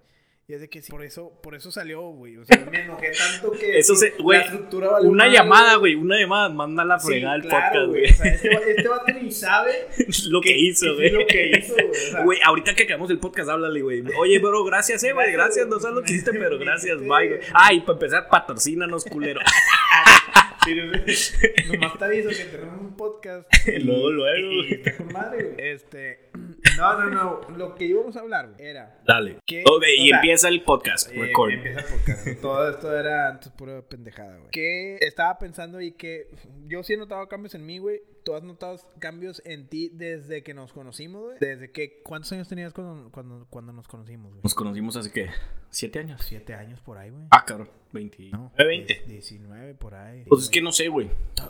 Y 0.48 0.54
es 0.56 0.62
de 0.62 0.68
que 0.68 0.82
sí, 0.82 0.90
por 0.92 1.04
eso, 1.04 1.40
por 1.44 1.54
eso 1.54 1.72
salió, 1.72 2.02
güey. 2.10 2.38
O 2.38 2.44
sea, 2.44 2.58
me 2.72 2.82
enojé 2.82 3.12
tanto 3.12 3.52
que 3.52 3.78
Eso 3.78 3.94
se, 3.94 4.10
la 4.10 4.24
güey. 4.24 4.40
estructura 4.42 4.90
vale 4.90 5.08
Una 5.08 5.28
llamada, 5.28 5.76
güey. 5.76 5.94
Una 5.94 6.18
llamada. 6.20 6.50
Manda 6.50 6.84
la 6.84 6.98
Sí, 7.00 7.06
fregada 7.06 7.40
claro, 7.40 7.66
podcast, 7.68 7.88
güey. 7.90 8.06
O 8.06 8.14
sea, 8.16 8.26
este, 8.34 8.72
este 8.72 8.88
vato 8.88 9.14
ni 9.22 9.32
sabe 9.32 9.72
Lo 10.30 10.42
que 10.42 10.58
hizo, 10.58 10.96
güey. 10.96 11.10
sí 11.10 11.16
lo 11.16 11.28
que 11.28 11.52
hizo, 11.56 11.74
güey. 11.76 11.88
O 11.88 11.94
sea, 11.94 12.24
Güey, 12.24 12.40
ahorita 12.44 12.74
que 12.74 12.82
acabamos 12.84 13.12
el 13.12 13.20
podcast, 13.20 13.48
háblale, 13.48 13.80
güey. 13.84 14.04
Oye, 14.18 14.40
bro, 14.40 14.64
gracias, 14.64 15.04
eh, 15.04 15.14
güey. 15.14 15.32
Gracias, 15.32 15.68
no 15.68 15.80
sabes 15.80 15.98
lo 15.98 16.02
que 16.02 16.14
hiciste, 16.14 16.32
pero 16.34 16.58
gracias, 16.58 16.98
Sí. 16.98 17.04
bye, 17.08 17.28
güey. 17.28 17.40
Ay, 17.54 17.82
para 17.82 17.94
empezar, 17.94 18.28
patrocínanos, 18.28 19.06
culero. 19.06 19.42
Sirius, 20.70 21.34
Nomás 21.68 21.98
te 21.98 22.06
aviso 22.06 22.30
que 22.30 22.58
un 22.58 22.89
podcast. 23.10 23.50
y- 23.68 23.80
Luego, 23.80 24.12
luego. 24.12 24.52
y 24.52 25.14
madre. 25.14 25.56
Este. 25.58 26.30
No, 26.78 27.00
no, 27.00 27.10
no. 27.10 27.58
Lo 27.58 27.76
que 27.76 27.86
íbamos 27.86 28.16
a 28.18 28.20
hablar, 28.20 28.50
güey, 28.54 28.68
era. 28.68 29.00
Dale. 29.08 29.38
¿Qué? 29.46 29.64
Ok, 29.66 29.84
y 29.98 30.10
sea, 30.10 30.18
empieza 30.18 30.50
el 30.50 30.64
podcast. 30.64 31.10
Eh, 31.12 31.20
Record. 31.20 31.52
empieza 31.52 31.80
el 31.80 31.86
podcast. 31.86 32.42
Todo 32.42 32.70
esto 32.70 32.98
era 33.00 33.30
antes 33.30 33.50
pura 33.52 33.82
pendejada, 33.82 34.38
güey. 34.38 34.52
Que 34.52 34.98
estaba 35.02 35.38
pensando 35.40 35.80
y 35.82 35.94
que 35.94 36.28
yo 36.68 36.84
sí 36.84 36.94
he 36.94 36.98
notado 36.98 37.28
cambios 37.30 37.56
en 37.56 37.66
mí, 37.66 37.78
güey. 37.80 38.02
Tú 38.26 38.36
has 38.36 38.44
notado 38.44 38.76
cambios 39.00 39.42
en 39.46 39.68
ti 39.70 39.90
desde 39.94 40.44
que 40.44 40.54
nos 40.54 40.74
conocimos, 40.74 41.24
güey. 41.24 41.38
Desde 41.40 41.72
que. 41.72 42.02
¿Cuántos 42.04 42.32
años 42.34 42.48
tenías 42.50 42.74
cuando, 42.74 43.10
cuando, 43.12 43.48
cuando 43.50 43.72
nos 43.72 43.88
conocimos, 43.88 44.32
güey? 44.32 44.44
Nos 44.44 44.54
conocimos 44.54 44.96
hace 44.98 45.12
que 45.12 45.30
siete 45.70 46.00
años. 46.00 46.22
Siete 46.24 46.54
años 46.54 46.80
por 46.82 46.98
ahí, 46.98 47.10
güey. 47.10 47.24
Ah, 47.32 47.46
cabrón. 47.46 47.70
20. 47.92 48.30
No, 48.32 48.52
20. 48.56 49.04
19 49.08 49.74
por 49.74 49.96
ahí. 49.96 50.24
Pues 50.28 50.44
es 50.44 50.50
que 50.50 50.62
no 50.62 50.72
sé, 50.72 50.90
güey. 50.90 51.10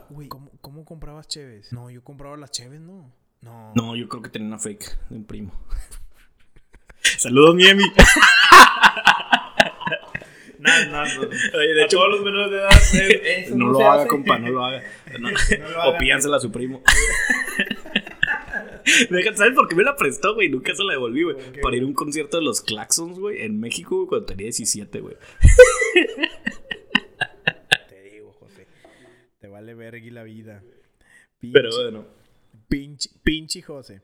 Güey, 0.09 0.27
¿cómo, 0.29 0.49
¿cómo 0.61 0.85
comprabas 0.85 1.27
cheves? 1.39 1.71
No, 1.73 1.89
yo 1.89 2.03
compraba 2.03 2.35
las 2.37 2.51
cheves, 2.51 2.81
no. 2.81 3.11
No. 3.41 3.71
No, 3.75 3.95
yo 3.95 4.09
creo 4.09 4.21
que 4.21 4.29
tenía 4.29 4.47
una 4.49 4.59
fake 4.59 5.09
de 5.09 5.15
un 5.15 5.25
primo. 5.25 5.53
Saludos, 7.01 7.55
Miemi. 7.55 7.83
no, 10.59 10.85
no, 10.87 11.05
no. 11.05 11.21
Oye, 11.21 11.73
de 11.73 11.81
A 11.81 11.85
hecho, 11.85 11.97
todos 11.97 12.09
los 12.11 12.21
menores 12.21 12.51
de 12.51 12.57
edad. 12.57 12.69
eso 13.37 13.55
no, 13.55 13.67
lo 13.67 13.79
haga, 13.79 14.01
hace. 14.01 14.09
compa, 14.09 14.37
no 14.37 14.49
lo 14.49 14.65
haga. 14.65 14.83
No. 15.17 15.29
No 15.31 15.69
lo 15.69 15.89
o 15.89 15.97
pídansela 15.97 16.37
a 16.37 16.39
su 16.41 16.51
primo. 16.51 16.83
¿sabes 19.35 19.53
por 19.53 19.67
qué 19.69 19.75
me 19.75 19.83
la 19.83 19.95
prestó, 19.95 20.33
güey? 20.35 20.49
Nunca 20.49 20.75
se 20.75 20.83
la 20.83 20.93
devolví, 20.93 21.23
güey. 21.23 21.35
¿Por 21.37 21.51
qué, 21.53 21.61
Para 21.61 21.77
ir 21.77 21.83
a 21.83 21.85
un 21.85 21.93
concierto 21.93 22.37
de 22.37 22.43
los 22.43 22.59
Claxons, 22.61 23.17
güey, 23.19 23.43
en 23.43 23.59
México, 23.59 23.95
güey, 23.95 24.07
cuando 24.07 24.25
tenía 24.25 24.45
17, 24.45 24.99
güey. 24.99 25.15
Te 27.87 28.01
digo, 28.01 28.33
José. 28.33 28.67
Te 29.39 29.47
vale 29.47 29.73
vergui 29.75 30.09
la 30.09 30.23
vida. 30.23 30.61
Pero 31.41 31.69
bueno. 31.75 32.05
Pinche, 32.67 33.09
pinche 33.23 33.61
José. 33.61 34.01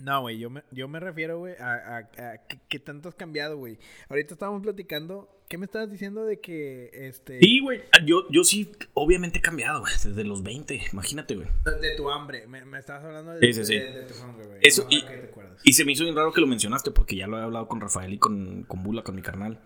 No, 0.00 0.22
güey, 0.22 0.38
yo 0.38 0.48
me, 0.50 0.62
yo 0.70 0.88
me 0.88 0.98
refiero, 0.98 1.38
güey, 1.38 1.54
a, 1.58 1.74
a, 1.74 1.98
a 1.98 2.38
que, 2.68 2.78
tanto 2.78 3.08
has 3.08 3.14
cambiado, 3.14 3.56
güey. 3.58 3.78
Ahorita 4.08 4.34
estábamos 4.34 4.62
platicando. 4.62 5.28
¿Qué 5.48 5.58
me 5.58 5.66
estabas 5.66 5.90
diciendo 5.90 6.24
de 6.24 6.38
que, 6.40 6.90
este... 6.92 7.40
Sí, 7.40 7.58
güey. 7.60 7.80
Yo, 8.06 8.24
yo 8.30 8.44
sí, 8.44 8.70
obviamente 8.94 9.38
he 9.40 9.42
cambiado, 9.42 9.80
güey. 9.80 9.92
Desde 9.92 10.24
los 10.24 10.42
20, 10.44 10.80
imagínate, 10.92 11.34
güey. 11.34 11.48
De 11.82 11.96
tu 11.96 12.08
hambre. 12.08 12.46
Me, 12.46 12.64
me 12.64 12.78
estabas 12.78 13.04
hablando 13.04 13.32
de, 13.32 13.40
Sí, 13.40 13.52
sí, 13.52 13.64
sí. 13.64 13.74
de- 13.78 13.90
de 13.90 14.02
tu 14.04 14.22
hambre, 14.22 14.46
güey. 14.46 14.58
Eso, 14.62 14.82
Ahora 14.84 14.96
y- 14.96 15.02
que 15.02 15.16
te. 15.16 15.30
Y 15.64 15.72
se 15.74 15.84
me 15.84 15.92
hizo 15.92 16.04
bien 16.04 16.14
raro 16.16 16.32
que 16.32 16.40
lo 16.40 16.46
mencionaste 16.46 16.92
porque 16.92 17.16
ya 17.16 17.26
lo 17.26 17.38
he 17.38 17.42
hablado 17.42 17.66
con 17.68 17.80
Rafael 17.80 18.12
y 18.12 18.18
con, 18.18 18.62
con 18.62 18.82
Bula, 18.82 19.02
con 19.02 19.14
mi 19.16 19.22
carnal. 19.22 19.58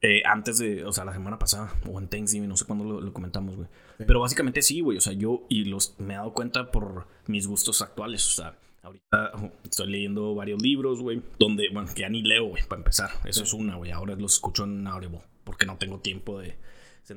Eh, 0.00 0.22
antes 0.24 0.58
de, 0.58 0.84
o 0.84 0.92
sea, 0.92 1.04
la 1.04 1.12
semana 1.12 1.38
pasada, 1.38 1.74
o 1.90 1.98
en 1.98 2.08
Thanksgiving, 2.08 2.48
no 2.48 2.56
sé 2.56 2.64
cuándo 2.64 2.84
lo, 2.84 3.00
lo 3.00 3.12
comentamos, 3.12 3.56
güey. 3.56 3.68
Sí. 3.98 4.04
Pero 4.06 4.20
básicamente 4.20 4.62
sí, 4.62 4.80
güey. 4.80 4.98
O 4.98 5.00
sea, 5.00 5.12
yo 5.12 5.44
y 5.48 5.64
los 5.64 5.94
me 5.98 6.14
he 6.14 6.16
dado 6.16 6.32
cuenta 6.32 6.70
por 6.70 7.06
mis 7.26 7.46
gustos 7.46 7.82
actuales. 7.82 8.26
O 8.26 8.30
sea, 8.30 8.56
ahorita 8.82 9.32
oh, 9.34 9.50
estoy 9.64 9.90
leyendo 9.90 10.34
varios 10.34 10.62
libros, 10.62 11.00
güey. 11.00 11.22
Donde, 11.38 11.68
bueno, 11.72 11.88
que 11.92 12.02
ya 12.02 12.08
ni 12.08 12.22
leo, 12.22 12.46
güey, 12.46 12.62
para 12.68 12.80
empezar. 12.80 13.10
Eso 13.24 13.42
es 13.42 13.52
una, 13.52 13.76
güey. 13.76 13.90
Ahora 13.90 14.14
los 14.14 14.34
escucho 14.34 14.64
en 14.64 14.86
Audible 14.86 15.20
porque 15.44 15.66
no 15.66 15.76
tengo 15.76 15.98
tiempo 15.98 16.38
de. 16.38 16.56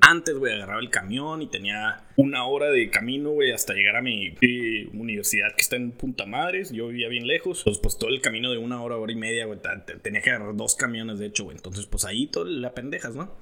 Antes, 0.02 0.36
güey, 0.38 0.54
agarraba 0.54 0.80
el 0.80 0.90
camión 0.90 1.42
y 1.42 1.48
tenía 1.48 2.06
una 2.16 2.46
hora 2.46 2.72
de 2.72 2.90
camino, 2.90 3.32
güey, 3.32 3.52
hasta 3.52 3.74
llegar 3.74 3.98
a 3.98 4.02
mi 4.02 4.36
universidad 4.94 5.54
que 5.56 5.62
está 5.62 5.76
en 5.76 5.92
Punta 5.92 6.26
Madres. 6.26 6.72
Yo 6.72 6.88
vivía 6.88 7.10
bien 7.10 7.28
lejos. 7.28 7.64
Pues 7.82 7.98
todo 7.98 8.10
el 8.10 8.22
camino 8.22 8.52
de 8.52 8.58
una 8.58 8.82
hora, 8.82 8.98
hora 8.98 9.12
y 9.12 9.16
media, 9.16 9.46
güey. 9.46 9.60
Tenía 10.02 10.22
que 10.22 10.30
agarrar 10.30 10.56
dos 10.56 10.76
camiones, 10.76 11.20
de 11.20 11.26
hecho, 11.28 11.44
güey. 11.44 11.58
Entonces, 11.58 11.86
pues 11.86 12.06
ahí 12.06 12.28
todo 12.28 12.46
la 12.46 12.74
pendejas, 12.74 13.16
¿no? 13.16 13.36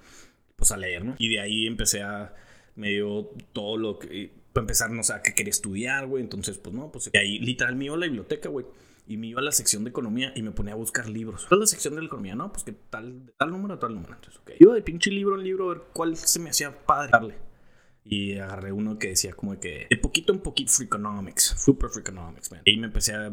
Pues 0.55 0.71
a 0.71 0.77
leer, 0.77 1.05
¿no? 1.05 1.15
Y 1.19 1.29
de 1.29 1.39
ahí 1.39 1.67
empecé 1.67 2.01
a 2.01 2.33
me 2.75 2.89
dio 2.89 3.29
todo 3.53 3.77
lo 3.77 3.99
que. 3.99 4.31
Para 4.53 4.63
empezar, 4.63 4.89
no 4.89 5.03
sé, 5.03 5.13
qué 5.23 5.33
quería 5.33 5.51
estudiar, 5.51 6.07
güey. 6.07 6.23
Entonces, 6.23 6.57
pues 6.57 6.73
no, 6.73 6.91
pues 6.91 7.11
ahí 7.13 7.39
literal 7.39 7.73
a 7.73 7.97
la 7.97 8.05
biblioteca, 8.07 8.49
güey. 8.49 8.65
Y 9.09 9.17
me 9.17 9.25
iba 9.25 9.41
a 9.41 9.43
la 9.43 9.51
sección 9.51 9.83
de 9.83 9.89
economía 9.89 10.31
y 10.35 10.43
me 10.43 10.51
ponía 10.51 10.73
a 10.73 10.77
buscar 10.77 11.09
libros. 11.09 11.47
¿Cuál 11.47 11.57
es 11.57 11.61
la 11.61 11.67
sección 11.67 11.95
de 11.95 12.01
la 12.01 12.05
economía? 12.05 12.35
No, 12.35 12.51
pues 12.51 12.63
que 12.63 12.73
tal, 12.73 13.33
tal 13.39 13.49
número, 13.49 13.79
tal 13.79 13.95
número. 13.95 14.13
Entonces, 14.13 14.39
ok. 14.39 14.51
Iba 14.59 14.75
de 14.75 14.83
pinche 14.83 15.09
libro 15.09 15.35
en 15.35 15.43
libro 15.43 15.65
a 15.65 15.73
ver 15.73 15.83
cuál 15.93 16.15
se 16.15 16.39
me 16.39 16.51
hacía 16.51 16.85
padre 16.85 17.09
darle. 17.11 17.35
Y 18.03 18.37
agarré 18.37 18.71
uno 18.71 18.99
que 18.99 19.07
decía 19.07 19.33
como 19.33 19.59
que 19.59 19.87
de 19.89 19.97
poquito 19.97 20.31
en 20.31 20.41
poquito 20.41 20.71
Free 20.71 20.85
Economics, 20.85 21.55
Super 21.57 21.89
Free 21.89 22.01
Economics, 22.01 22.51
man. 22.51 22.61
Y 22.65 22.77
me 22.77 22.85
empecé 22.85 23.15
a 23.15 23.31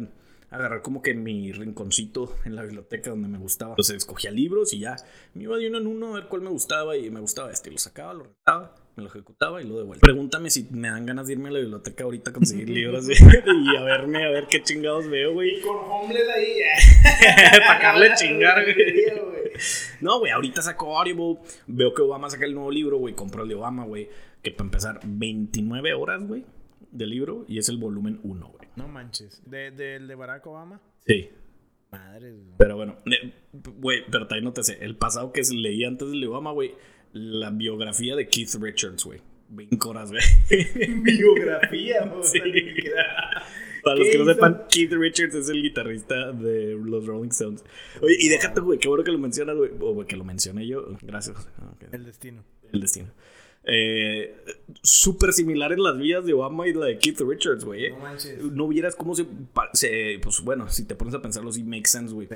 agarrar 0.49 0.81
como 0.81 1.03
que 1.03 1.12
mi 1.12 1.53
rinconcito 1.53 2.35
en 2.47 2.57
la 2.57 2.62
biblioteca 2.62 3.11
donde 3.11 3.29
me 3.29 3.37
gustaba. 3.37 3.73
Entonces 3.73 3.97
escogía 3.97 4.31
libros 4.31 4.73
y 4.73 4.79
ya 4.79 4.97
me 5.35 5.43
iba 5.43 5.59
de 5.59 5.69
uno 5.69 5.77
en 5.77 5.87
uno 5.87 6.09
a 6.09 6.21
ver 6.21 6.29
cuál 6.29 6.41
me 6.41 6.49
gustaba 6.49 6.97
y 6.97 7.11
me 7.11 7.21
gustaba 7.21 7.51
este. 7.51 7.71
Lo 7.71 7.77
sacaba, 7.77 8.15
lo 8.15 8.25
rentaba, 8.25 8.75
me 8.97 9.03
lo 9.03 9.11
ejecutaba 9.11 9.61
y 9.61 9.67
lo 9.67 9.77
devuelvo. 9.77 10.01
Pregúntame 10.01 10.49
si 10.49 10.67
me 10.71 10.89
dan 10.89 11.05
ganas 11.05 11.27
de 11.27 11.35
irme 11.35 11.51
a 11.51 11.53
la 11.53 11.59
biblioteca 11.59 12.05
ahorita 12.05 12.31
a 12.31 12.33
conseguir 12.33 12.71
libros 12.71 13.07
y 13.11 13.77
a 13.77 13.83
verme, 13.83 14.25
a 14.25 14.31
ver 14.31 14.47
qué 14.47 14.63
chingados 14.63 15.09
veo, 15.09 15.35
güey. 15.35 15.59
Y 15.59 15.61
con 15.61 15.77
homeless 15.77 16.29
ahí. 16.35 16.61
Para 17.67 17.77
acabarle 17.77 18.15
chingar, 18.17 18.65
güey. 18.65 19.53
No, 20.01 20.19
güey, 20.19 20.33
ahorita 20.33 20.63
sacó 20.63 20.99
Audible. 20.99 21.39
Veo 21.67 21.93
que 21.93 22.03
Obama 22.03 22.31
saca 22.31 22.47
el 22.47 22.55
nuevo 22.55 22.71
libro, 22.71 22.97
güey. 22.99 23.15
Compró 23.15 23.43
el 23.43 23.51
de 23.51 23.55
Obama, 23.55 23.85
güey. 23.85 24.09
Que 24.43 24.51
para 24.51 24.67
empezar, 24.67 25.01
29 25.05 25.93
horas, 25.93 26.27
güey, 26.27 26.45
de 26.91 27.07
libro. 27.07 27.45
Y 27.49 27.59
es 27.59 27.69
el 27.69 27.77
volumen 27.77 28.21
1, 28.23 28.49
güey. 28.49 28.69
No 28.77 28.89
manches. 28.89 29.43
¿De, 29.45 29.73
¿Del 29.73 30.09
de 30.09 30.15
Barack 30.15 30.47
Obama? 30.47 30.81
Sí. 31.07 31.31
Madre, 31.91 32.33
güey. 32.33 32.55
Pero 32.59 32.77
bueno, 32.77 32.97
eh, 33.07 33.33
güey, 33.53 34.05
pero 34.11 34.27
también 34.27 34.45
no 34.45 34.53
te 34.55 34.63
sé. 34.63 34.79
El 34.81 34.97
pasado 34.97 35.33
que 35.33 35.43
leí 35.53 35.85
antes 35.85 36.09
del 36.11 36.21
de 36.21 36.27
Obama, 36.29 36.53
güey. 36.53 36.75
La 37.18 37.50
biografía 37.50 38.14
de 38.14 38.29
Keith 38.29 38.55
Richards, 38.61 39.05
güey. 39.05 39.20
20 39.48 39.88
horas, 39.88 40.11
güey. 40.11 40.22
Biografía, 41.02 42.05
güey. 42.05 42.24
Sí. 42.24 42.40
Para 43.83 43.96
los 43.96 44.09
que 44.09 44.18
no 44.18 44.24
sepan, 44.26 44.64
Keith 44.68 44.92
Richards 44.92 45.35
es 45.35 45.48
el 45.48 45.62
guitarrista 45.62 46.33
de 46.33 46.74
los 46.74 47.07
Rolling 47.07 47.31
Stones. 47.31 47.64
Oye, 48.02 48.16
y 48.18 48.29
déjate, 48.29 48.61
güey, 48.61 48.79
qué 48.79 48.88
bueno 48.88 49.02
que 49.02 49.12
lo 49.12 49.18
mencionas, 49.18 49.57
güey. 49.57 49.70
O 49.81 50.05
que 50.05 50.16
lo 50.16 50.24
mencioné 50.24 50.66
yo. 50.66 50.87
Gracias. 51.02 51.48
Okay. 51.76 51.88
El 51.92 52.05
destino. 52.05 52.44
El 52.72 52.81
destino. 52.81 53.09
Eh, 53.64 54.37
Súper 54.83 55.33
similar 55.33 55.72
en 55.72 55.83
las 55.83 55.96
vidas 55.96 56.26
de 56.26 56.35
Obama 56.35 56.68
y 56.68 56.74
la 56.74 56.87
de 56.87 56.98
Keith 56.98 57.20
Richards, 57.20 57.64
güey. 57.64 57.90
No 57.92 57.98
manches. 57.98 58.42
No 58.42 58.68
vieras 58.68 58.94
cómo 58.94 59.14
se, 59.14 59.26
se, 59.72 60.18
Pues 60.22 60.40
bueno, 60.42 60.68
si 60.68 60.85
te 60.85 60.94
pones 60.94 61.14
a 61.14 61.22
pensarlo, 61.22 61.50
sí 61.50 61.62
makes 61.62 61.88
sense, 61.88 62.12
güey. 62.12 62.29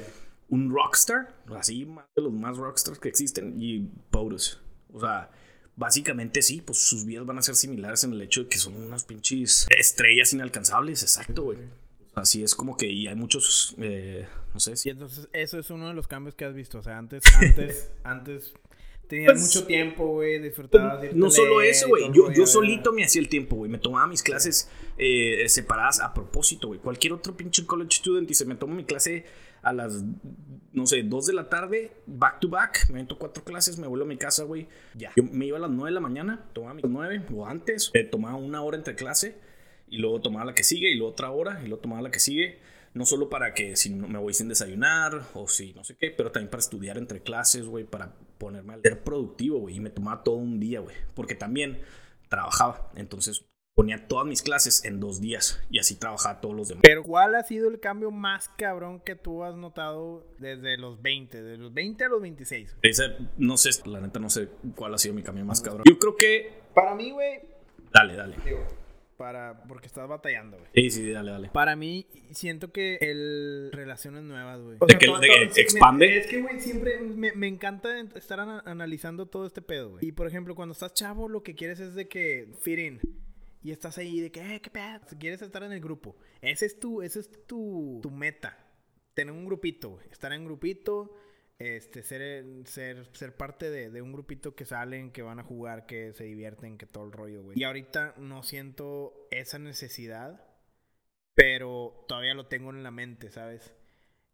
Un 0.48 0.72
rockstar, 0.72 1.34
así, 1.54 1.84
de 1.84 2.22
los 2.22 2.32
más 2.32 2.56
rockstars 2.56 2.98
que 2.98 3.08
existen, 3.08 3.54
y 3.60 3.88
POTUS. 4.10 4.60
O 4.92 5.00
sea, 5.00 5.31
básicamente 5.76 6.42
sí, 6.42 6.61
pues 6.61 6.79
sus 6.79 7.05
vidas 7.05 7.26
van 7.26 7.38
a 7.38 7.42
ser 7.42 7.55
similares 7.55 8.05
en 8.05 8.12
el 8.12 8.22
hecho 8.22 8.42
de 8.42 8.48
que 8.48 8.59
son 8.59 8.76
unas 8.76 9.05
pinches 9.05 9.66
estrellas 9.76 10.33
inalcanzables, 10.33 11.03
exacto, 11.03 11.44
güey. 11.44 11.59
Así 12.14 12.42
es 12.42 12.55
como 12.55 12.76
que 12.76 12.87
y 12.87 13.07
hay 13.07 13.14
muchos, 13.14 13.74
eh, 13.79 14.26
no 14.53 14.61
sé 14.61 14.76
si... 14.76 14.88
Y 14.88 14.92
entonces 14.92 15.29
eso 15.33 15.59
es 15.59 15.70
uno 15.70 15.88
de 15.88 15.94
los 15.94 16.09
cambios 16.09 16.35
que 16.35 16.44
has 16.44 16.55
visto. 16.55 16.79
O 16.79 16.83
sea, 16.83 16.98
antes, 16.98 17.22
antes, 17.37 17.90
antes 18.05 18.53
tenías 19.07 19.33
Pues, 19.33 19.42
mucho 19.42 19.64
tiempo, 19.66 20.07
güey, 20.07 20.40
disfrutabas. 20.40 21.00
de 21.00 21.12
No 21.14 21.31
solo 21.31 21.62
eso, 21.62 21.88
güey. 21.88 22.11
Yo, 22.12 22.33
yo 22.33 22.46
solito 22.46 22.92
me 22.92 23.05
hacía 23.05 23.22
el 23.22 23.29
tiempo, 23.29 23.57
güey. 23.57 23.70
Me 23.70 23.79
tomaba 23.79 24.07
mis 24.07 24.22
clases 24.22 24.68
eh, 24.98 25.44
separadas 25.48 26.00
a 26.00 26.12
propósito, 26.12 26.66
güey. 26.66 26.81
Cualquier 26.81 27.12
otro 27.12 27.37
pinche 27.37 27.64
college 27.64 27.98
student 27.98 28.31
y 28.31 28.35
se 28.35 28.44
me 28.44 28.57
toma 28.57 28.74
mi 28.74 28.85
clase 28.85 29.24
a 29.62 29.73
las, 29.73 30.05
no 30.73 30.87
sé, 30.87 31.03
2 31.03 31.27
de 31.27 31.33
la 31.33 31.49
tarde, 31.49 31.92
back 32.07 32.40
to 32.40 32.49
back. 32.49 32.88
Me 32.90 33.01
meto 33.01 33.18
cuatro 33.18 33.44
clases, 33.44 33.79
me 33.79 33.87
vuelvo 33.87 34.05
a 34.05 34.09
mi 34.09 34.16
casa, 34.16 34.44
güey. 34.44 34.68
Ya. 34.94 35.12
Yo 35.16 35.23
me 35.25 35.46
iba 35.46 35.59
a 35.59 35.61
las 35.61 35.70
9 35.70 35.90
de 35.90 35.94
la 35.94 36.01
mañana, 36.01 36.46
tomaba 36.53 36.75
mis 36.75 36.85
9 36.85 37.27
o 37.35 37.46
antes. 37.46 37.90
eh, 37.94 38.05
tomaba 38.05 38.37
una 38.37 38.62
hora 38.62 38.77
entre 38.77 38.94
clase 38.94 39.38
y 39.88 39.99
luego 39.99 40.20
tomaba 40.20 40.44
la 40.46 40.55
que 40.55 40.64
sigue 40.64 40.90
y 40.90 40.96
luego 40.96 41.12
otra 41.12 41.31
hora 41.31 41.61
y 41.62 41.68
luego 41.68 41.83
tomaba 41.83 42.03
la 42.03 42.11
que 42.11 42.20
sigue. 42.20 42.59
No 42.92 43.07
solo 43.07 43.29
para 43.29 43.55
que 43.55 43.77
si 43.77 43.90
me 43.94 44.18
voy 44.18 44.35
sin 44.35 44.49
desayunar 44.49 45.23
o 45.35 45.46
si 45.46 45.73
no 45.75 45.85
sé 45.85 45.96
qué, 45.96 46.11
pero 46.11 46.33
también 46.33 46.51
para 46.51 46.61
estudiar 46.61 46.99
entre 46.99 47.23
clases, 47.23 47.66
güey, 47.66 47.85
para 47.85 48.14
ponerme 48.38 48.75
a 48.75 48.81
ser 48.81 49.05
productivo, 49.05 49.61
güey. 49.61 49.77
Y 49.77 49.81
me 49.81 49.90
tomaba 49.90 50.25
todo 50.25 50.37
un 50.37 50.59
día, 50.59 50.81
güey. 50.81 50.96
Porque 51.14 51.37
también 51.37 51.79
trabajaba. 52.29 52.90
Entonces 52.96 53.44
ponía 53.80 54.06
todas 54.08 54.26
mis 54.26 54.42
clases 54.42 54.84
en 54.84 55.00
dos 55.00 55.22
días 55.22 55.58
y 55.70 55.78
así 55.78 55.94
trabajaba 55.98 56.40
todos 56.42 56.54
los 56.54 56.68
demás. 56.68 56.82
Pero 56.82 57.02
¿cuál 57.02 57.34
ha 57.34 57.42
sido 57.44 57.68
el 57.68 57.80
cambio 57.80 58.10
más 58.10 58.50
cabrón 58.58 59.00
que 59.00 59.16
tú 59.16 59.42
has 59.42 59.56
notado 59.56 60.26
desde 60.38 60.76
los 60.76 61.00
20? 61.00 61.42
De 61.42 61.56
los 61.56 61.72
20 61.72 62.04
a 62.04 62.08
los 62.10 62.20
26. 62.20 62.76
Ese, 62.82 63.04
no 63.38 63.56
sé, 63.56 63.70
la 63.88 64.02
neta 64.02 64.20
no 64.20 64.28
sé 64.28 64.48
cuál 64.76 64.92
ha 64.94 64.98
sido 64.98 65.14
mi 65.14 65.22
cambio 65.22 65.46
más 65.46 65.62
cabrón. 65.62 65.84
Yo 65.88 65.98
creo 65.98 66.14
que... 66.14 66.52
Para 66.74 66.94
mí, 66.94 67.10
güey, 67.10 67.40
Dale, 67.90 68.16
dale. 68.16 68.36
digo, 68.44 68.58
para, 69.16 69.62
porque 69.66 69.86
estás 69.86 70.06
batallando, 70.06 70.58
güey. 70.58 70.70
Sí, 70.74 70.90
sí, 70.90 71.10
dale, 71.10 71.30
dale. 71.30 71.48
Para 71.48 71.74
mí, 71.74 72.06
siento 72.32 72.72
que 72.72 72.98
el 73.00 73.70
relaciones 73.72 74.22
nuevas, 74.24 74.60
güey. 74.60 74.76
¿De 74.86 74.98
que- 74.98 75.06
de 75.06 75.48
que 75.54 75.60
expande? 75.62 76.18
Es 76.18 76.26
que, 76.26 76.42
güey, 76.42 76.60
siempre 76.60 77.00
me, 77.00 77.32
me 77.32 77.48
encanta 77.48 77.98
estar 78.14 78.40
ana- 78.40 78.62
analizando 78.66 79.24
todo 79.26 79.46
este 79.46 79.62
pedo, 79.62 79.92
güey. 79.92 80.06
Y, 80.06 80.12
por 80.12 80.26
ejemplo, 80.26 80.54
cuando 80.54 80.72
estás 80.74 80.92
chavo, 80.92 81.28
lo 81.30 81.42
que 81.42 81.54
quieres 81.54 81.80
es 81.80 81.94
de 81.94 82.08
que 82.08 82.48
fit 82.60 82.78
in. 82.78 83.00
Y 83.62 83.73
estás 83.73 83.99
ahí 83.99 84.20
de 84.20 84.31
que, 84.31 84.40
eh, 84.55 84.61
qué 84.61 84.70
pedo. 84.70 85.01
Quieres 85.18 85.42
estar 85.42 85.62
en 85.62 85.73
el 85.73 85.81
grupo. 85.81 86.16
Ese 86.40 86.66
es 86.66 86.81
tu, 86.81 87.03
ese 87.03 87.20
es 87.20 87.46
tu, 87.46 88.01
tu 88.03 88.11
meta. 88.11 88.57
Tener 89.14 89.35
un 89.35 89.44
grupito, 89.44 89.90
güey. 89.90 90.07
Estar 90.11 90.33
en 90.33 90.44
grupito. 90.44 91.14
Este, 91.59 92.03
ser, 92.03 92.46
ser, 92.64 93.07
ser 93.12 93.37
parte 93.37 93.68
de, 93.68 93.90
de 93.90 94.01
un 94.01 94.12
grupito 94.12 94.55
que 94.55 94.64
salen, 94.64 95.11
que 95.12 95.20
van 95.20 95.40
a 95.40 95.44
jugar, 95.44 95.85
que 95.85 96.14
se 96.14 96.25
divierten, 96.25 96.79
que 96.79 96.87
todo 96.87 97.05
el 97.05 97.12
rollo, 97.12 97.42
güey. 97.42 97.59
Y 97.59 97.64
ahorita 97.64 98.14
no 98.16 98.42
siento 98.42 99.29
esa 99.31 99.59
necesidad, 99.59 100.42
pero 101.35 102.07
todavía 102.09 102.33
lo 102.33 102.46
tengo 102.46 102.70
en 102.70 102.83
la 102.83 102.90
mente, 102.90 103.31
¿sabes? 103.31 103.75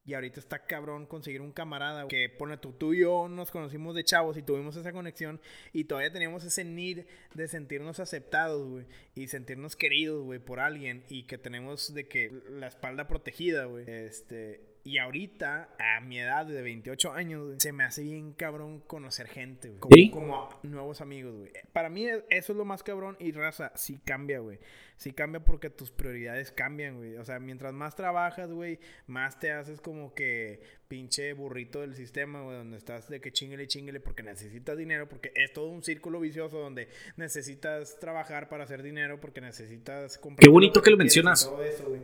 Y 0.07 0.15
ahorita 0.15 0.39
está 0.39 0.65
cabrón 0.65 1.07
conseguir 1.07 1.41
un 1.41 1.53
camarada 1.53 2.07
que 2.07 2.29
pone 2.29 2.57
tú, 2.57 2.73
tú 2.73 2.95
y 2.95 3.01
yo 3.01 3.29
nos 3.29 3.51
conocimos 3.51 3.95
de 3.95 4.05
chavos 4.05 4.37
y 4.37 4.43
tuvimos 4.43 4.77
esa 4.77 4.93
conexión 4.93 5.41
y 5.73 5.85
todavía 5.85 6.13
teníamos 6.13 6.45
ese 6.45 6.65
need 6.65 7.07
de 7.35 7.49
sentirnos 7.49 7.99
aceptados, 7.99 8.69
güey, 8.69 8.87
y 9.15 9.27
sentirnos 9.27 9.75
queridos, 9.75 10.25
güey, 10.25 10.39
por 10.39 10.61
alguien 10.61 11.05
y 11.09 11.25
que 11.25 11.39
tenemos 11.39 11.93
de 11.93 12.07
que 12.07 12.31
la 12.51 12.69
espalda 12.69 13.09
protegida, 13.09 13.65
güey. 13.65 13.85
Este, 13.89 14.76
y 14.87 14.99
ahorita, 14.99 15.69
a 15.79 16.01
mi 16.01 16.19
edad 16.21 16.47
de 16.47 16.63
28 16.63 17.13
años, 17.13 17.45
güey, 17.45 17.61
se 17.61 17.73
me 17.73 17.85
hace 17.85 18.03
bien 18.05 18.33
cabrón 18.33 18.81
conocer 18.81 19.27
gente, 19.27 19.69
güey. 19.69 19.81
Como, 19.81 19.95
¿Sí? 19.95 20.11
como 20.11 20.61
nuevos 20.63 21.01
amigos, 21.01 21.35
güey. 21.37 21.51
Para 21.73 21.89
mí 21.91 22.07
e- 22.07 22.25
eso 22.31 22.53
es 22.53 22.57
lo 22.57 22.65
más 22.65 22.83
cabrón 22.83 23.17
y 23.19 23.33
raza, 23.33 23.73
sí 23.75 23.99
cambia, 24.05 24.39
güey. 24.39 24.59
Sí 24.97 25.13
cambia 25.13 25.41
porque 25.45 25.69
tus 25.69 25.91
prioridades 25.91 26.53
cambian, 26.53 26.97
güey. 26.97 27.17
O 27.17 27.25
sea, 27.25 27.39
mientras 27.39 27.75
más 27.75 27.95
trabajas, 27.97 28.51
güey, 28.51 28.79
más 29.07 29.39
te 29.39 29.51
haces 29.53 29.81
como 29.83 30.15
que 30.15 30.61
pinche 30.89 31.33
burrito 31.35 31.81
del 31.83 31.95
sistema, 31.97 32.43
güey, 32.43 32.57
donde 32.57 32.79
estás 32.79 33.09
de 33.09 33.21
que 33.21 33.31
chinguele, 33.33 33.67
chinguele 33.67 34.01
porque 34.01 34.23
necesitas 34.23 34.79
dinero, 34.79 35.07
porque 35.09 35.33
es 35.35 35.53
todo 35.53 35.69
un 35.69 35.83
círculo 35.83 36.21
vicioso 36.21 36.59
donde 36.61 36.89
necesitas 37.17 37.99
trabajar 37.99 38.49
para 38.49 38.65
hacer 38.65 38.83
dinero, 38.83 39.21
porque 39.21 39.41
necesitas 39.41 40.17
comprar. 40.17 40.41
Qué 40.45 40.49
bonito 40.49 40.81
que 40.81 40.91
lo 40.91 40.97
quieres 40.97 41.15
y 41.15 41.19
mencionas. 41.19 41.45
todo 41.45 41.63
eso, 41.63 41.89
güey. 41.89 42.03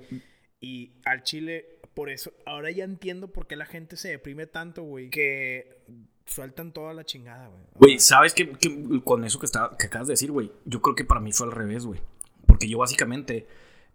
Y 0.63 0.93
al 1.05 1.23
chile, 1.25 1.67
por 1.93 2.09
eso, 2.09 2.33
ahora 2.47 2.71
ya 2.71 2.85
entiendo 2.85 3.31
por 3.33 3.47
qué 3.47 3.57
la 3.57 3.67
gente 3.67 3.97
se 3.99 4.09
deprime 4.09 4.47
tanto, 4.47 4.83
güey, 4.85 5.11
que 5.11 5.83
sueltan 6.25 6.73
toda 6.73 6.95
la 6.95 7.05
chingada, 7.05 7.49
güey. 7.49 7.63
Güey, 7.75 7.99
¿sabes 7.99 8.33
qué? 8.33 8.51
qué- 8.53 9.01
Con 9.05 9.25
eso 9.25 9.39
que, 9.39 9.47
está, 9.47 9.73
que 9.79 9.87
acabas 9.89 10.07
de 10.09 10.13
decir, 10.13 10.31
güey. 10.31 10.51
Yo 10.65 10.81
creo 10.81 10.95
que 10.95 11.05
para 11.05 11.21
mí 11.21 11.33
fue 11.33 11.47
al 11.49 11.53
revés, 11.53 11.85
güey. 11.85 12.01
Porque 12.47 12.69
yo 12.69 12.79
básicamente 12.79 13.47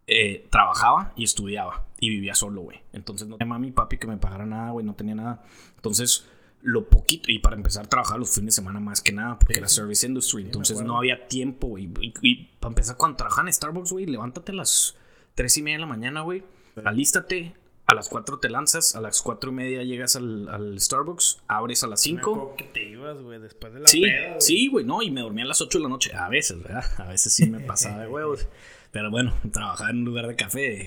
eh, 0.08 0.46
trabajaba 0.52 1.14
y 1.16 1.24
estudiaba 1.24 1.88
y 2.00 2.10
vivía 2.10 2.36
solo, 2.36 2.62
güey. 2.62 2.80
Entonces 2.94 3.28
no 3.28 3.38
tenía 3.38 3.50
mami 3.50 3.70
y 3.70 3.72
papi 3.72 3.98
que 3.98 4.08
me 4.08 4.18
pagara 4.18 4.46
nada, 4.46 4.72
güey. 4.72 4.86
No 4.86 4.94
tenía 4.94 5.16
nada. 5.16 5.44
Entonces, 5.78 6.28
lo 6.62 6.90
poquito. 6.90 7.32
Y 7.32 7.40
para 7.40 7.56
empezar 7.56 7.86
a 7.86 7.90
trabajar 7.90 8.20
los 8.20 8.30
fines 8.34 8.56
de 8.56 8.62
semana 8.62 8.80
más 8.82 9.02
que 9.02 9.12
nada, 9.14 9.40
porque 9.40 9.54
Sí, 9.56 9.60
era 9.60 9.68
sí. 9.70 9.76
service 9.76 10.06
industry. 10.06 10.44
Entonces 10.44 10.82
no 10.82 10.98
había 10.98 11.28
tiempo, 11.30 11.68
güey. 11.68 11.90
Y, 12.02 12.14
y 12.22 12.36
para 12.60 12.72
empezar, 12.72 12.98
cuando 12.98 13.18
trabajaba 13.18 13.48
en 13.48 13.54
Starbucks, 13.54 13.92
güey, 13.94 14.06
levántate 14.06 14.52
a 14.52 14.56
las 14.56 14.96
tres 15.36 15.56
y 15.58 15.62
media 15.62 15.78
de 15.78 15.82
la 15.82 15.88
mañana, 15.88 16.22
güey. 16.22 16.44
Alístate. 16.86 17.56
A 17.90 17.94
las 17.94 18.10
4 18.10 18.40
te 18.40 18.50
lanzas, 18.50 18.96
a 18.98 19.02
las 19.02 19.22
cuatro 19.22 19.50
y 19.50 19.54
media 19.54 19.82
llegas 19.82 20.18
al, 20.18 20.50
al 20.50 20.78
Starbucks, 20.78 21.42
abres 21.48 21.84
a 21.84 21.88
las 21.88 22.02
me 22.02 22.18
5. 22.18 22.20
acuerdo 22.32 22.56
que 22.58 22.64
te 22.66 22.84
ibas, 22.84 23.18
güey, 23.22 23.40
después 23.40 23.74
de 23.74 23.80
la 23.80 23.88
Sí, 23.88 24.02
peda, 24.02 24.42
sí, 24.42 24.68
güey, 24.68 24.84
no, 24.84 25.02
y 25.02 25.10
me 25.10 25.22
dormía 25.22 25.46
a 25.46 25.48
las 25.48 25.62
8 25.62 25.78
de 25.78 25.84
la 25.84 25.90
noche. 25.90 26.14
A 26.14 26.28
veces, 26.28 26.62
¿verdad? 26.62 26.84
A 26.98 27.06
veces 27.08 27.34
sí 27.34 27.50
me 27.50 27.62
pasaba 27.62 28.02
de 28.02 28.10
huevos. 28.10 28.46
Pero 28.92 29.10
bueno, 29.10 29.34
trabajaba 29.54 29.90
en 29.92 30.00
un 30.00 30.04
lugar 30.06 30.28
de 30.28 30.36
café, 30.36 30.86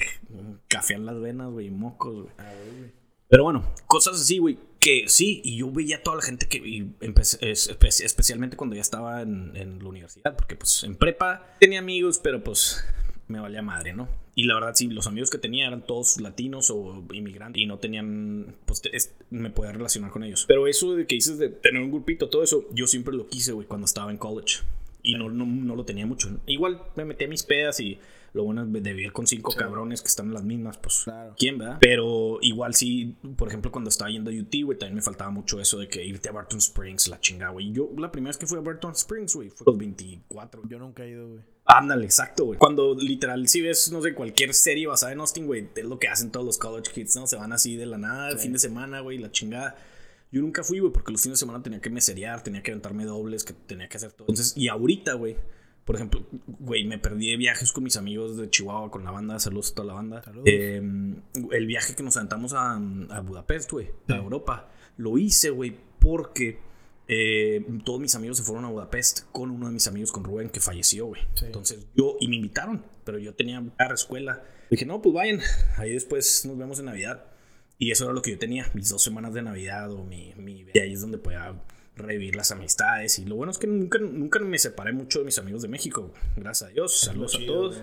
café 0.68 0.92
en 0.94 1.06
las 1.06 1.18
venas, 1.18 1.50
güey, 1.50 1.70
mocos, 1.70 2.14
güey. 2.24 2.34
Ah, 2.36 2.52
güey. 2.78 2.92
Pero 3.28 3.44
bueno, 3.44 3.72
cosas 3.86 4.20
así, 4.20 4.36
güey, 4.36 4.58
que 4.78 5.04
sí, 5.06 5.40
y 5.42 5.56
yo 5.58 5.70
veía 5.70 5.96
a 5.98 6.02
toda 6.02 6.16
la 6.16 6.22
gente 6.22 6.48
que, 6.48 6.58
y 6.58 6.80
empecé- 7.00 7.38
especialmente 8.04 8.56
cuando 8.58 8.74
ya 8.76 8.82
estaba 8.82 9.22
en, 9.22 9.56
en 9.56 9.78
la 9.78 9.88
universidad, 9.88 10.36
porque 10.36 10.56
pues 10.56 10.82
en 10.84 10.96
prepa 10.96 11.46
tenía 11.60 11.78
amigos, 11.78 12.20
pero 12.22 12.42
pues 12.42 12.84
me 13.30 13.40
valía 13.40 13.62
madre, 13.62 13.92
¿no? 13.94 14.08
Y 14.34 14.44
la 14.44 14.54
verdad, 14.54 14.72
sí, 14.74 14.88
los 14.88 15.06
amigos 15.06 15.30
que 15.30 15.38
tenía 15.38 15.66
eran 15.66 15.84
todos 15.86 16.20
latinos 16.20 16.70
o 16.70 17.02
inmigrantes 17.12 17.60
y 17.62 17.66
no 17.66 17.78
tenían, 17.78 18.56
pues 18.66 18.82
es- 18.92 19.14
me 19.30 19.50
podía 19.50 19.72
relacionar 19.72 20.10
con 20.10 20.24
ellos. 20.24 20.44
Pero 20.48 20.66
eso 20.66 20.94
de 20.94 21.06
que 21.06 21.14
dices 21.16 21.38
de 21.38 21.48
tener 21.48 21.82
un 21.82 21.90
grupito, 21.90 22.28
todo 22.28 22.42
eso, 22.42 22.66
yo 22.72 22.86
siempre 22.86 23.14
lo 23.14 23.26
quise, 23.28 23.52
güey, 23.52 23.66
cuando 23.66 23.84
estaba 23.86 24.10
en 24.10 24.18
college. 24.18 24.60
Y 25.02 25.14
no, 25.14 25.30
no, 25.30 25.46
no 25.46 25.76
lo 25.76 25.84
tenía 25.84 26.06
mucho. 26.06 26.28
Igual 26.46 26.82
me 26.96 27.06
metí 27.06 27.24
a 27.24 27.28
mis 27.28 27.42
pedas 27.42 27.80
y 27.80 27.98
lo 28.32 28.44
bueno 28.44 28.62
es 28.62 28.70
de 28.72 28.92
vivir 28.92 29.12
con 29.12 29.26
cinco 29.26 29.50
cabrones 29.52 30.02
que 30.02 30.08
están 30.08 30.26
en 30.26 30.34
las 30.34 30.44
mismas, 30.44 30.76
pues, 30.78 31.04
¿quién, 31.38 31.58
verdad? 31.58 31.78
Pero 31.80 32.38
igual 32.42 32.74
sí, 32.74 33.16
por 33.36 33.48
ejemplo, 33.48 33.72
cuando 33.72 33.88
estaba 33.90 34.10
yendo 34.10 34.30
a 34.30 34.34
UT, 34.34 34.54
güey, 34.62 34.78
también 34.78 34.96
me 34.96 35.02
faltaba 35.02 35.30
mucho 35.30 35.58
eso 35.60 35.78
de 35.78 35.88
que 35.88 36.04
irte 36.04 36.28
a 36.28 36.32
Barton 36.32 36.58
Springs, 36.58 37.08
la 37.08 37.18
chingada, 37.18 37.50
güey. 37.50 37.72
Yo 37.72 37.88
la 37.98 38.12
primera 38.12 38.28
vez 38.30 38.36
que 38.38 38.46
fui 38.46 38.58
a 38.58 38.60
Barton 38.60 38.92
Springs, 38.92 39.34
güey, 39.34 39.48
fue 39.50 39.64
los 39.66 39.76
24. 39.78 40.62
Yo 40.68 40.78
nunca 40.78 41.04
he 41.04 41.10
ido, 41.10 41.28
güey. 41.28 41.40
Ándale, 41.76 42.04
exacto, 42.04 42.46
güey. 42.46 42.58
Cuando 42.58 42.94
literal, 42.94 43.48
si 43.48 43.60
ves, 43.60 43.90
no 43.92 44.02
sé, 44.02 44.14
cualquier 44.14 44.54
serie 44.54 44.86
basada 44.86 45.12
en 45.12 45.20
Austin, 45.20 45.46
güey, 45.46 45.68
es 45.74 45.84
lo 45.84 45.98
que 45.98 46.08
hacen 46.08 46.30
todos 46.30 46.44
los 46.44 46.58
college 46.58 46.90
kids, 46.92 47.16
¿no? 47.16 47.26
Se 47.26 47.36
van 47.36 47.52
así 47.52 47.76
de 47.76 47.86
la 47.86 47.98
nada, 47.98 48.30
el 48.30 48.38
fin 48.38 48.52
de 48.52 48.58
semana, 48.58 49.00
güey, 49.00 49.18
la 49.18 49.30
chingada. 49.30 49.76
Yo 50.32 50.40
nunca 50.42 50.62
fui, 50.62 50.78
güey, 50.78 50.92
porque 50.92 51.10
los 51.12 51.22
fines 51.22 51.38
de 51.38 51.40
semana 51.40 51.62
tenía 51.62 51.80
que 51.80 51.90
meserear, 51.90 52.42
tenía 52.42 52.62
que 52.62 52.70
aventarme 52.70 53.04
dobles, 53.04 53.44
que 53.44 53.52
tenía 53.52 53.88
que 53.88 53.96
hacer 53.96 54.12
todo. 54.12 54.28
Entonces, 54.28 54.56
y 54.56 54.68
ahorita, 54.68 55.14
güey, 55.14 55.36
por 55.84 55.96
ejemplo, 55.96 56.24
güey, 56.46 56.84
me 56.84 56.98
perdí 56.98 57.30
de 57.30 57.36
viajes 57.36 57.72
con 57.72 57.82
mis 57.82 57.96
amigos 57.96 58.36
de 58.36 58.48
Chihuahua, 58.48 58.90
con 58.90 59.02
la 59.02 59.10
banda. 59.10 59.40
Saludos 59.40 59.72
a 59.72 59.74
toda 59.74 59.88
la 59.88 59.94
banda. 59.94 60.22
Em, 60.44 61.20
el 61.50 61.66
viaje 61.66 61.96
que 61.96 62.02
nos 62.04 62.16
aventamos 62.16 62.52
a, 62.54 62.78
Budapest, 63.24 63.72
güey, 63.72 63.90
a 64.08 64.14
Europa, 64.14 64.70
lo 64.98 65.18
hice, 65.18 65.50
güey, 65.50 65.76
porque 65.98 66.60
eh, 67.12 67.66
todos 67.84 67.98
mis 67.98 68.14
amigos 68.14 68.36
se 68.36 68.44
fueron 68.44 68.64
a 68.64 68.68
Budapest 68.68 69.22
con 69.32 69.50
uno 69.50 69.66
de 69.66 69.72
mis 69.72 69.88
amigos, 69.88 70.12
con 70.12 70.22
Rubén, 70.22 70.48
que 70.48 70.60
falleció, 70.60 71.06
güey. 71.06 71.20
Entonces 71.42 71.88
yo, 71.96 72.16
y 72.20 72.28
me 72.28 72.36
invitaron, 72.36 72.84
pero 73.02 73.18
yo 73.18 73.34
tenía 73.34 73.60
la 73.78 73.94
escuela. 73.94 74.44
Dije, 74.70 74.86
no, 74.86 75.02
pues 75.02 75.12
vayan, 75.12 75.40
ahí 75.76 75.92
después 75.92 76.46
nos 76.46 76.56
vemos 76.56 76.78
en 76.78 76.84
Navidad. 76.84 77.24
Y 77.78 77.90
eso 77.90 78.04
era 78.04 78.12
lo 78.12 78.22
que 78.22 78.30
yo 78.30 78.38
tenía, 78.38 78.70
mis 78.74 78.90
dos 78.90 79.02
semanas 79.02 79.34
de 79.34 79.42
Navidad 79.42 79.90
o 79.90 80.04
mi... 80.04 80.34
mi 80.36 80.66
y 80.72 80.78
ahí 80.78 80.92
es 80.92 81.00
donde 81.00 81.18
podía 81.18 81.60
revivir 81.96 82.36
las 82.36 82.52
amistades. 82.52 83.18
Y 83.18 83.24
lo 83.24 83.34
bueno 83.34 83.50
es 83.50 83.58
que 83.58 83.66
nunca, 83.66 83.98
nunca 83.98 84.38
me 84.38 84.58
separé 84.58 84.92
mucho 84.92 85.18
de 85.18 85.24
mis 85.24 85.38
amigos 85.38 85.62
de 85.62 85.68
México. 85.68 86.12
Gracias 86.36 86.70
a 86.70 86.72
Dios. 86.72 87.00
Saludos 87.00 87.34
a 87.34 87.44
todos. 87.44 87.82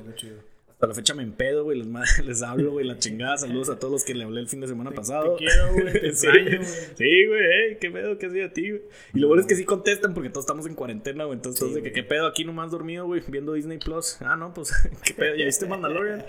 Hasta 0.78 0.86
la 0.86 0.94
fecha 0.94 1.16
me 1.16 1.24
empedo, 1.24 1.64
güey. 1.64 1.82
Les, 1.82 2.20
les 2.24 2.44
hablo, 2.44 2.74
güey, 2.74 2.86
la 2.86 3.00
chingada. 3.00 3.36
Saludos 3.40 3.70
a 3.70 3.80
todos 3.80 3.92
los 3.92 4.04
que 4.04 4.14
le 4.14 4.26
hablé 4.26 4.42
el 4.42 4.48
fin 4.48 4.62
de 4.62 4.68
semana 4.68 4.92
pasado. 4.92 5.36
Te 5.36 5.46
quiero, 5.46 5.74
güey. 5.74 5.92
Te 5.92 6.12
sí, 6.14 6.28
güey. 6.28 6.64
Sí, 6.64 7.26
güey. 7.26 7.80
qué 7.80 7.90
pedo, 7.90 8.20
qué 8.20 8.28
hacía 8.28 8.46
a 8.46 8.54
ti, 8.54 8.70
güey. 8.70 8.84
Y 9.16 9.20
lo 9.20 9.28
bueno 9.28 9.42
es 9.42 9.48
que 9.48 9.56
sí 9.56 9.66
contestan 9.66 10.14
porque 10.14 10.30
todos 10.30 10.44
estamos 10.44 10.68
en 10.68 10.76
cuarentena, 10.76 11.24
güey. 11.24 11.36
Entonces, 11.36 11.60
todos 11.62 11.74
de 11.74 11.82
que 11.82 11.92
qué 11.92 12.04
pedo 12.04 12.28
aquí 12.28 12.46
nomás 12.46 12.70
dormido, 12.70 13.08
güey, 13.08 13.24
viendo 13.28 13.54
Disney 13.54 13.80
Plus. 13.80 14.22
Ah, 14.22 14.36
no, 14.36 14.54
pues, 14.54 14.72
qué 15.04 15.16
pedo. 15.16 15.36
¿Ya 15.36 15.46
viste 15.46 15.66
Mandalorian? 15.66 16.24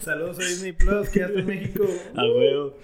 Saludos 0.00 0.38
a 0.38 0.42
Disney 0.42 0.72
Plus, 0.72 1.10
quédate 1.10 1.40
en 1.40 1.46
México. 1.46 1.84
A 2.14 2.24
huevo. 2.24 2.78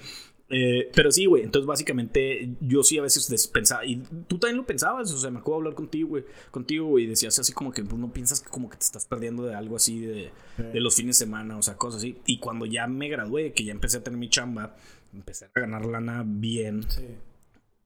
Eh, 0.53 0.91
pero 0.95 1.11
sí, 1.11 1.25
güey. 1.25 1.43
Entonces, 1.43 1.67
básicamente, 1.67 2.51
yo 2.61 2.83
sí 2.83 2.99
a 2.99 3.03
veces 3.03 3.49
pensaba. 3.49 3.85
Y 3.87 4.03
tú 4.29 4.39
también 4.39 4.59
lo 4.59 4.67
pensabas. 4.67 5.11
O 5.13 5.19
sea, 5.19 5.31
me 5.31 5.39
acuerdo 5.39 5.59
hablar 5.59 5.75
contigo, 5.75 6.11
güey. 6.11 6.25
Contigo, 6.51 6.87
güey. 6.87 7.05
Y 7.05 7.07
decías 7.09 7.39
así 7.39 7.53
como 7.53 7.73
que 7.73 7.83
pues, 7.83 7.99
no 7.99 8.13
piensas 8.13 8.41
que 8.41 8.51
como 8.51 8.69
que 8.69 8.77
te 8.77 8.85
estás 8.85 9.07
perdiendo 9.07 9.45
de 9.45 9.55
algo 9.55 9.77
así 9.77 10.01
de, 10.01 10.31
de, 10.59 10.81
los 10.81 10.95
fines 10.95 11.19
de 11.19 11.25
semana, 11.25 11.57
o 11.57 11.63
sea, 11.63 11.77
cosas 11.77 11.99
así. 11.99 12.19
Y 12.27 12.39
cuando 12.39 12.67
ya 12.67 12.87
me 12.87 13.09
gradué, 13.09 13.53
que 13.53 13.65
ya 13.65 13.73
empecé 13.73 13.99
a 13.99 14.05
tener 14.05 14.19
mi 14.19 14.29
chamba, 14.29 14.77
empecé 15.15 15.47
a 15.47 15.61
ganar 15.61 15.87
lana 15.87 16.23
bien. 16.27 16.85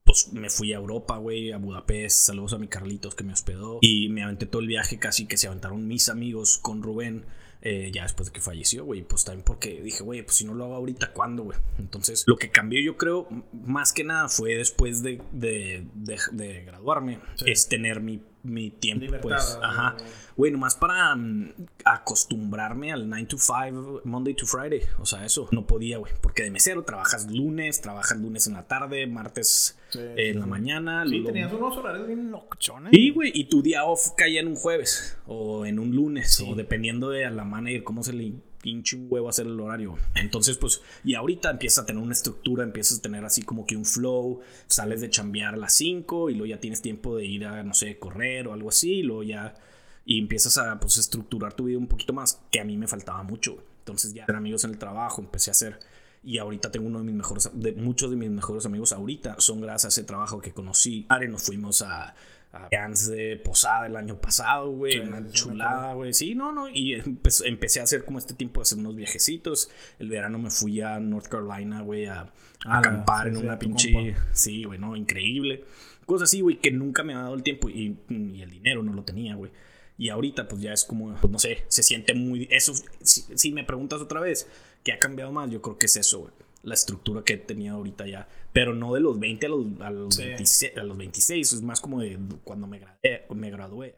Pues 0.03 0.33
me 0.33 0.49
fui 0.49 0.73
a 0.73 0.77
Europa, 0.77 1.17
güey, 1.17 1.53
a 1.53 1.57
Budapest. 1.57 2.19
Saludos 2.27 2.53
a 2.53 2.57
mi 2.57 2.67
Carlitos 2.67 3.15
que 3.15 3.23
me 3.23 3.31
hospedó. 3.31 3.79
Y 3.81 4.09
me 4.09 4.23
aventé 4.23 4.45
todo 4.45 4.61
el 4.61 4.67
viaje 4.67 4.99
casi 4.99 5.25
que 5.25 5.37
se 5.37 5.47
aventaron 5.47 5.87
mis 5.87 6.09
amigos 6.09 6.57
con 6.57 6.83
Rubén 6.83 7.25
eh, 7.69 7.91
ya 7.91 8.03
después 8.03 8.27
de 8.27 8.31
que 8.31 8.39
falleció, 8.39 8.85
güey. 8.85 9.01
Pues 9.01 9.25
también 9.25 9.43
porque 9.43 9.81
dije, 9.81 10.01
güey, 10.01 10.21
pues 10.21 10.37
si 10.37 10.45
no 10.45 10.53
lo 10.53 10.63
hago 10.63 10.75
ahorita, 10.75 11.11
¿cuándo, 11.11 11.43
güey? 11.43 11.57
Entonces, 11.77 12.23
lo 12.25 12.37
que 12.37 12.49
cambió, 12.49 12.79
yo 12.79 12.95
creo, 12.95 13.27
más 13.51 13.91
que 13.91 14.05
nada 14.05 14.29
fue 14.29 14.55
después 14.55 15.03
de, 15.03 15.21
de, 15.33 15.85
de, 16.31 16.63
graduarme, 16.63 17.19
es 17.45 17.67
tener 17.67 17.99
mi, 17.99 18.21
mi 18.47 18.71
tiempo, 18.71 19.13
pues. 19.21 19.57
Ajá. 19.61 19.95
Güey, 20.35 20.51
nomás 20.51 20.75
para 20.75 21.15
mm, 21.15 21.53
acostumbrarme 21.83 22.91
al 22.91 23.09
9 23.09 23.25
to 23.25 23.37
5, 23.37 24.01
Monday 24.05 24.33
to 24.33 24.45
Friday. 24.45 24.81
O 24.99 25.05
sea, 25.05 25.25
eso 25.25 25.47
no 25.51 25.65
podía, 25.65 25.97
güey. 25.97 26.13
Porque 26.21 26.43
de 26.43 26.51
mesero 26.51 26.83
trabajas 26.83 27.31
lunes, 27.31 27.81
trabajas 27.81 28.19
lunes 28.19 28.47
en 28.47 28.53
la 28.53 28.67
tarde, 28.67 29.07
martes 29.07 29.77
en 29.93 30.39
la 30.39 30.45
mañana. 30.45 31.05
Sí, 31.07 31.23
tenías 31.23 31.51
unos 31.51 31.75
horarios 31.77 32.07
bien 32.07 32.31
locochones. 32.31 32.91
Sí, 32.93 33.09
güey. 33.11 33.31
Y 33.33 33.45
tu 33.45 33.61
día 33.61 33.85
off 33.85 34.11
caía 34.15 34.41
en 34.41 34.47
un 34.47 34.55
jueves 34.55 35.17
o 35.25 35.65
en 35.65 35.79
un 35.79 35.95
lunes. 35.95 36.39
O 36.41 36.55
dependiendo 36.55 37.09
de 37.09 37.29
la 37.29 37.43
manager, 37.43 37.83
cómo 37.83 38.03
se 38.03 38.13
le 38.13 38.33
pinche 38.67 38.97
un 38.97 39.07
huevo 39.09 39.29
hacer 39.29 39.45
el 39.45 39.57
horario. 39.57 39.95
Entonces, 40.13 40.57
pues, 40.57 40.81
y 41.05 41.15
ahorita 41.15 41.49
empiezas 41.49 41.83
a 41.83 41.85
tener 41.85 42.03
una 42.03 42.11
estructura, 42.11 42.65
empiezas 42.65 42.99
a 42.99 43.01
tener 43.01 43.23
así 43.23 43.41
como 43.41 43.65
que 43.65 43.77
un 43.77 43.85
flow, 43.85 44.41
sales 44.67 44.99
de 44.99 45.09
chambear 45.09 45.53
a 45.53 45.57
las 45.57 45.73
5 45.75 46.29
y 46.29 46.33
luego 46.33 46.47
ya 46.47 46.59
tienes 46.59 46.81
tiempo 46.81 47.15
de 47.15 47.25
ir 47.25 47.45
a, 47.45 47.63
no 47.63 47.73
sé, 47.73 47.97
correr 47.97 48.45
o 48.49 48.51
algo 48.51 48.67
así, 48.67 48.95
y 48.95 49.03
luego 49.03 49.23
ya 49.23 49.55
y 50.03 50.19
empiezas 50.19 50.57
a 50.57 50.81
pues, 50.81 50.97
estructurar 50.97 51.53
tu 51.53 51.63
vida 51.63 51.77
un 51.77 51.87
poquito 51.87 52.11
más, 52.11 52.41
que 52.51 52.59
a 52.59 52.65
mí 52.65 52.75
me 52.75 52.87
faltaba 52.87 53.23
mucho. 53.23 53.63
Entonces 53.79 54.13
ya 54.13 54.25
tener 54.25 54.37
amigos 54.37 54.65
en 54.65 54.71
el 54.71 54.77
trabajo, 54.77 55.21
empecé 55.21 55.49
a 55.49 55.53
hacer 55.53 55.79
y 56.23 56.39
ahorita 56.39 56.69
tengo 56.69 56.87
uno 56.87 56.99
de 56.99 57.05
mis 57.05 57.15
mejores, 57.15 57.49
de 57.53 57.71
muchos 57.71 58.09
de 58.09 58.17
mis 58.17 58.29
mejores 58.29 58.65
amigos 58.65 58.91
ahorita 58.91 59.39
son 59.39 59.61
gracias 59.61 59.85
a 59.85 59.87
ese 59.87 60.03
trabajo 60.03 60.41
que 60.41 60.51
conocí. 60.51 61.05
Are, 61.07 61.25
nos 61.29 61.43
fuimos 61.43 61.81
a, 61.81 62.15
a 62.53 62.67
de 62.69 63.41
Posada 63.43 63.87
el 63.87 63.95
año 63.95 64.19
pasado, 64.19 64.71
güey, 64.71 64.99
una 64.99 65.29
chulada, 65.29 65.93
güey. 65.93 66.13
Sí, 66.13 66.33
no, 66.35 66.51
no, 66.51 66.69
y 66.69 66.93
empecé 66.93 67.79
a 67.79 67.83
hacer 67.83 68.03
como 68.05 68.19
este 68.19 68.33
tiempo 68.33 68.59
de 68.59 68.63
hacer 68.63 68.77
unos 68.79 68.95
viajecitos. 68.95 69.69
El 69.99 70.09
verano 70.09 70.39
me 70.39 70.49
fui 70.49 70.81
a 70.81 70.99
North 70.99 71.27
Carolina, 71.27 71.81
güey, 71.81 72.05
a, 72.05 72.31
ah, 72.65 72.79
acampar 72.79 73.27
en 73.27 73.37
una 73.37 73.59
pinche... 73.59 74.15
Sí, 74.31 74.63
güey, 74.63 74.79
no, 74.79 74.95
increíble. 74.95 75.65
Cosas 76.05 76.29
así, 76.29 76.41
güey, 76.41 76.57
que 76.59 76.71
nunca 76.71 77.03
me 77.03 77.13
ha 77.13 77.19
dado 77.19 77.35
el 77.35 77.43
tiempo 77.43 77.69
y, 77.69 77.97
y 78.09 78.41
el 78.41 78.49
dinero 78.49 78.81
no 78.81 78.93
lo 78.93 79.03
tenía, 79.03 79.35
güey. 79.35 79.51
Y 79.97 80.09
ahorita 80.09 80.47
pues 80.47 80.61
ya 80.61 80.73
es 80.73 80.83
como, 80.83 81.15
pues 81.15 81.31
no 81.31 81.39
sé, 81.39 81.63
se 81.67 81.81
siente 81.81 82.13
muy... 82.13 82.47
Eso, 82.51 82.73
si, 83.01 83.51
me 83.51 83.63
preguntas 83.63 83.99
otra 83.99 84.21
vez, 84.21 84.47
¿qué 84.83 84.93
ha 84.93 84.99
cambiado 84.99 85.31
más? 85.31 85.49
Yo 85.49 85.61
creo 85.61 85.77
que 85.77 85.87
es 85.87 85.97
eso, 85.97 86.19
güey. 86.19 86.31
La 86.67 86.73
estructura 86.73 87.23
que 87.23 87.33
he 87.33 87.37
tenido 87.37 87.75
ahorita 87.75 88.05
ya. 88.07 88.27
Pero 88.51 88.73
no 88.73 88.93
de 88.93 88.99
los 88.99 89.17
20 89.17 89.45
a 89.45 89.49
los, 89.49 89.65
a 89.79 89.89
los, 89.89 90.17
26, 90.17 90.77
a 90.77 90.83
los 90.83 90.97
26. 90.97 91.53
Es 91.53 91.61
más 91.61 91.79
como 91.79 92.01
de 92.01 92.19
cuando 92.43 92.67
me 92.67 92.79
gradué. 92.79 93.25
Me 93.33 93.49
gradué. 93.49 93.95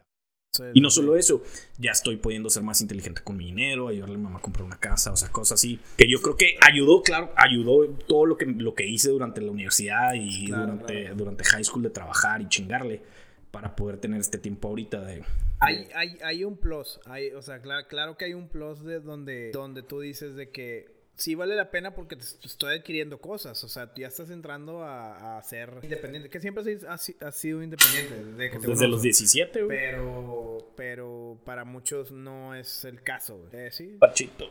y 0.72 0.80
no 0.80 0.88
solo 0.90 1.16
eso, 1.16 1.42
ya 1.78 1.90
estoy 1.90 2.16
pudiendo 2.16 2.48
ser 2.48 2.62
más 2.62 2.80
inteligente 2.80 3.22
con 3.24 3.36
mi 3.36 3.46
dinero, 3.46 3.88
ayudarle 3.88 4.14
a 4.14 4.18
mi 4.18 4.24
mamá 4.24 4.38
a 4.38 4.42
comprar 4.42 4.64
una 4.64 4.78
casa, 4.78 5.10
o 5.10 5.16
sea, 5.16 5.30
cosas 5.30 5.58
así. 5.58 5.80
Que 5.96 6.08
yo 6.08 6.22
creo 6.22 6.36
que 6.36 6.56
ayudó, 6.60 7.02
claro, 7.02 7.32
ayudó 7.36 7.88
todo 8.06 8.24
lo 8.26 8.36
que, 8.36 8.46
lo 8.46 8.74
que 8.74 8.86
hice 8.86 9.10
durante 9.10 9.40
la 9.40 9.50
universidad 9.50 10.14
y 10.14 10.46
durante, 10.46 11.10
durante 11.14 11.44
high 11.44 11.64
school 11.64 11.82
de 11.82 11.90
trabajar 11.90 12.40
y 12.40 12.48
chingarle 12.48 13.02
para 13.50 13.74
poder 13.74 13.98
tener 13.98 14.20
este 14.20 14.38
tiempo 14.38 14.68
ahorita 14.68 15.00
de... 15.00 15.24
Hay, 15.58 15.88
hay, 15.94 16.16
hay 16.22 16.44
un 16.44 16.56
plus, 16.56 17.00
hay, 17.04 17.32
o 17.32 17.42
sea, 17.42 17.60
claro, 17.60 17.86
claro 17.88 18.16
que 18.16 18.26
hay 18.26 18.34
un 18.34 18.48
plus 18.48 18.82
de 18.82 19.00
donde, 19.00 19.50
donde 19.50 19.82
tú 19.82 20.00
dices 20.00 20.34
de 20.36 20.50
que 20.50 20.99
sí 21.20 21.34
vale 21.34 21.54
la 21.54 21.70
pena 21.70 21.94
porque 21.94 22.16
te 22.16 22.24
estoy 22.24 22.76
adquiriendo 22.76 23.20
cosas. 23.20 23.62
O 23.62 23.68
sea, 23.68 23.92
ya 23.94 24.08
estás 24.08 24.30
entrando 24.30 24.82
a, 24.82 25.38
a 25.38 25.42
ser 25.42 25.78
independiente. 25.82 26.30
Que 26.30 26.40
siempre 26.40 26.78
has, 26.88 27.14
has 27.20 27.36
sido 27.36 27.62
independiente. 27.62 28.24
Desde, 28.24 28.50
que 28.50 28.66
desde 28.66 28.88
los 28.88 29.02
17, 29.02 29.62
güey. 29.62 29.78
Pero, 29.78 30.72
pero 30.76 31.40
para 31.44 31.64
muchos 31.64 32.10
no 32.10 32.54
es 32.54 32.84
el 32.84 33.02
caso, 33.02 33.38
güey. 33.38 33.66
Eh, 33.66 33.70
sí. 33.70 33.96
Pachito. 33.98 34.46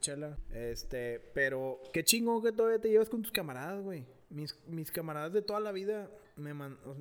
Chela. 0.00 0.38
Este, 0.52 1.20
pero 1.34 1.82
qué 1.92 2.02
chingo 2.02 2.42
que 2.42 2.52
todavía 2.52 2.80
te 2.80 2.88
llevas 2.88 3.10
con 3.10 3.22
tus 3.22 3.30
camaradas, 3.32 3.82
güey. 3.82 4.06
Mis, 4.30 4.56
mis 4.66 4.90
camaradas 4.90 5.32
de 5.32 5.42
toda 5.42 5.60
la 5.60 5.70
vida 5.70 6.10
me 6.36 6.52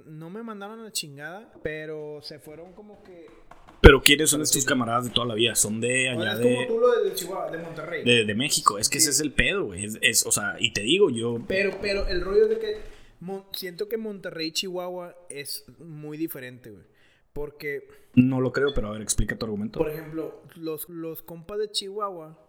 no 0.06 0.30
me 0.30 0.44
mandaron 0.44 0.80
a 0.80 0.84
la 0.84 0.92
chingada, 0.92 1.52
pero 1.64 2.22
se 2.22 2.40
fueron 2.40 2.74
como 2.74 3.02
que 3.04 3.28
pero 3.86 4.02
¿quiénes 4.02 4.32
son 4.32 4.42
estos 4.42 4.66
camaradas 4.66 5.04
de 5.04 5.10
toda 5.12 5.28
la 5.28 5.36
vida? 5.36 5.54
Son 5.54 5.80
de 5.80 6.10
allá 6.10 6.34
es 6.34 6.40
de. 6.40 6.56
Como 6.56 6.68
tú 6.68 6.80
lo 6.80 7.04
de, 7.04 7.14
Chihuahua, 7.14 7.52
de 7.52 7.58
Monterrey. 7.60 8.04
De, 8.04 8.26
de 8.26 8.34
México. 8.34 8.80
Es 8.80 8.90
que 8.90 8.98
ese 8.98 9.12
es 9.12 9.20
el 9.20 9.32
pedo, 9.32 9.66
güey. 9.66 9.86
Es, 10.02 10.26
o 10.26 10.32
sea, 10.32 10.56
y 10.58 10.74
te 10.74 10.82
digo, 10.82 11.12
yo. 11.12 11.40
Pero, 11.48 11.78
pero 11.80 12.08
el 12.08 12.22
rollo 12.22 12.48
de 12.48 12.58
que. 12.58 12.78
siento 13.52 13.88
que 13.88 13.98
Monterrey 13.98 14.48
y 14.48 14.52
Chihuahua 14.54 15.16
es 15.30 15.66
muy 15.78 16.18
diferente, 16.18 16.72
güey. 16.72 16.86
Porque. 17.32 17.88
No 18.16 18.42
lo 18.42 18.52
creo, 18.52 18.74
pero 18.74 18.88
a 18.88 18.92
ver, 18.92 19.04
explica 19.04 19.38
tu 19.38 19.46
argumento. 19.46 19.78
Por 19.78 19.92
ejemplo, 19.92 20.42
los, 20.56 20.90
los 20.90 21.22
compas 21.22 21.60
de 21.60 21.70
Chihuahua. 21.70 22.44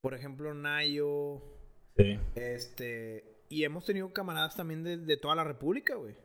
Por 0.00 0.14
ejemplo, 0.14 0.52
Nayo. 0.52 1.42
Sí. 1.96 2.18
Este. 2.34 3.44
Y 3.48 3.62
hemos 3.62 3.84
tenido 3.84 4.12
camaradas 4.12 4.56
también 4.56 4.82
de, 4.82 4.96
de 4.96 5.16
toda 5.16 5.36
la 5.36 5.44
República, 5.44 5.94
güey. 5.94 6.16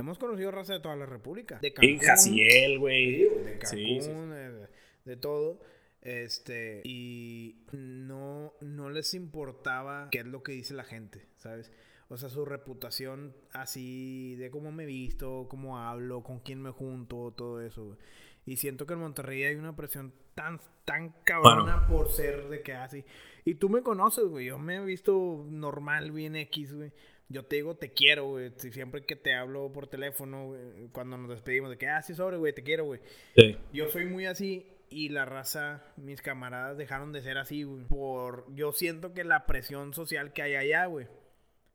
Hemos 0.00 0.18
conocido 0.18 0.50
raza 0.50 0.72
de 0.72 0.80
toda 0.80 0.96
la 0.96 1.04
República. 1.04 1.58
De 1.60 1.74
Cancún. 1.74 1.98
Jaciel, 1.98 2.78
güey. 2.78 3.28
De 3.44 3.58
Cancún, 3.58 4.66
De, 5.04 5.16
todo. 5.16 5.60
Este, 6.00 6.80
y 6.84 7.66
no, 7.72 8.54
no 8.62 8.88
les 8.88 9.12
importaba 9.12 10.08
qué 10.10 10.20
es 10.20 10.26
lo 10.26 10.42
que 10.42 10.52
dice 10.52 10.72
la 10.72 10.84
gente, 10.84 11.26
¿sabes? 11.36 11.70
O 12.08 12.16
sea, 12.16 12.30
su 12.30 12.46
reputación 12.46 13.36
así 13.52 14.34
de 14.36 14.50
cómo 14.50 14.72
me 14.72 14.86
visto, 14.86 15.46
cómo 15.50 15.78
hablo, 15.78 16.22
con 16.22 16.40
quién 16.40 16.62
me 16.62 16.70
junto, 16.70 17.32
todo 17.36 17.60
eso. 17.60 17.98
Y 18.46 18.56
siento 18.56 18.86
que 18.86 18.94
en 18.94 19.00
Monterrey 19.00 19.44
hay 19.44 19.56
una 19.56 19.76
presión 19.76 20.14
tan, 20.34 20.58
tan 20.86 21.10
cabrona 21.24 21.86
por 21.86 22.10
ser 22.10 22.48
de 22.48 22.62
que 22.62 22.72
así. 22.72 23.04
Y 23.44 23.56
tú 23.56 23.68
me 23.68 23.82
conoces, 23.82 24.24
güey. 24.24 24.46
Yo 24.46 24.58
me 24.58 24.76
he 24.76 24.84
visto 24.84 25.44
normal, 25.50 26.10
bien 26.10 26.34
X, 26.34 26.72
güey. 26.72 26.92
Yo 27.30 27.44
te 27.44 27.56
digo 27.56 27.74
te 27.76 27.92
quiero, 27.92 28.26
güey. 28.28 28.52
Siempre 28.58 29.04
que 29.06 29.16
te 29.16 29.34
hablo 29.34 29.72
por 29.72 29.86
teléfono, 29.86 30.48
güey, 30.48 30.60
cuando 30.92 31.16
nos 31.16 31.30
despedimos, 31.30 31.70
de 31.70 31.78
que, 31.78 31.88
ah, 31.88 32.02
sí, 32.02 32.14
sobre, 32.14 32.36
güey, 32.36 32.52
te 32.52 32.62
quiero, 32.62 32.84
güey. 32.84 33.00
Sí. 33.36 33.56
Yo 33.72 33.88
soy 33.88 34.04
muy 34.04 34.26
así 34.26 34.66
y 34.90 35.08
la 35.08 35.24
raza, 35.24 35.84
mis 35.96 36.20
camaradas 36.20 36.76
dejaron 36.76 37.12
de 37.12 37.22
ser 37.22 37.38
así, 37.38 37.62
güey. 37.62 37.84
Por, 37.84 38.46
yo 38.54 38.72
siento 38.72 39.14
que 39.14 39.24
la 39.24 39.46
presión 39.46 39.94
social 39.94 40.32
que 40.32 40.42
hay 40.42 40.56
allá, 40.56 40.86
güey. 40.86 41.06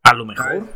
A 0.04 0.14
lo 0.14 0.24
mejor. 0.26 0.68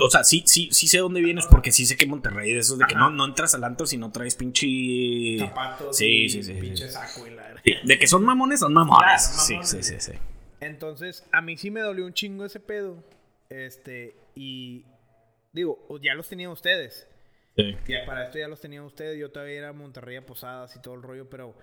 O 0.00 0.10
sea, 0.10 0.24
sí, 0.24 0.42
sí, 0.44 0.68
sí 0.72 0.88
sé 0.88 0.98
dónde 0.98 1.20
vienes 1.20 1.46
porque 1.46 1.70
sí 1.70 1.86
sé 1.86 1.96
que 1.96 2.04
Monterrey 2.04 2.52
de 2.52 2.58
esos 2.58 2.78
de 2.78 2.86
que 2.86 2.96
no, 2.96 3.10
no 3.10 3.26
entras 3.26 3.54
al 3.54 3.62
antro 3.62 3.86
si 3.86 3.96
no 3.96 4.10
traes 4.10 4.34
pinche. 4.34 5.38
Zapatos 5.38 5.96
Sí, 5.96 6.24
y 6.24 6.28
sí, 6.30 6.42
sí, 6.42 6.54
sí. 6.54 6.60
pinche 6.60 6.88
saco 6.88 7.24
y 7.26 7.30
la 7.30 7.42
verdad. 7.42 7.60
Sí, 7.64 7.74
De 7.84 7.96
que 7.98 8.08
son 8.08 8.24
mamones, 8.24 8.58
son 8.58 8.72
mamones. 8.74 9.28
Claro, 9.28 9.42
Sí, 9.44 9.52
mamones. 9.54 9.70
sí, 9.70 9.82
sí, 9.84 10.00
sí. 10.00 10.12
Entonces, 10.60 11.24
a 11.30 11.40
mí 11.42 11.56
sí 11.56 11.70
me 11.70 11.80
dolió 11.80 12.04
un 12.06 12.12
chingo 12.12 12.44
ese 12.44 12.58
pedo. 12.58 13.04
Este, 13.50 14.16
y 14.34 14.86
digo, 15.52 15.86
ya 16.00 16.14
los 16.14 16.28
tenían 16.28 16.50
ustedes. 16.50 17.08
Sí. 17.56 17.76
Ya 17.86 18.06
para 18.06 18.24
esto 18.24 18.38
ya 18.38 18.48
los 18.48 18.60
tenían 18.60 18.84
ustedes. 18.84 19.18
Yo 19.18 19.30
todavía 19.30 19.58
era 19.58 19.68
a 19.68 19.72
Monterrey 19.72 20.16
a 20.16 20.24
Posadas 20.24 20.74
y 20.76 20.80
todo 20.80 20.94
el 20.94 21.02
rollo, 21.02 21.28
pero 21.28 21.54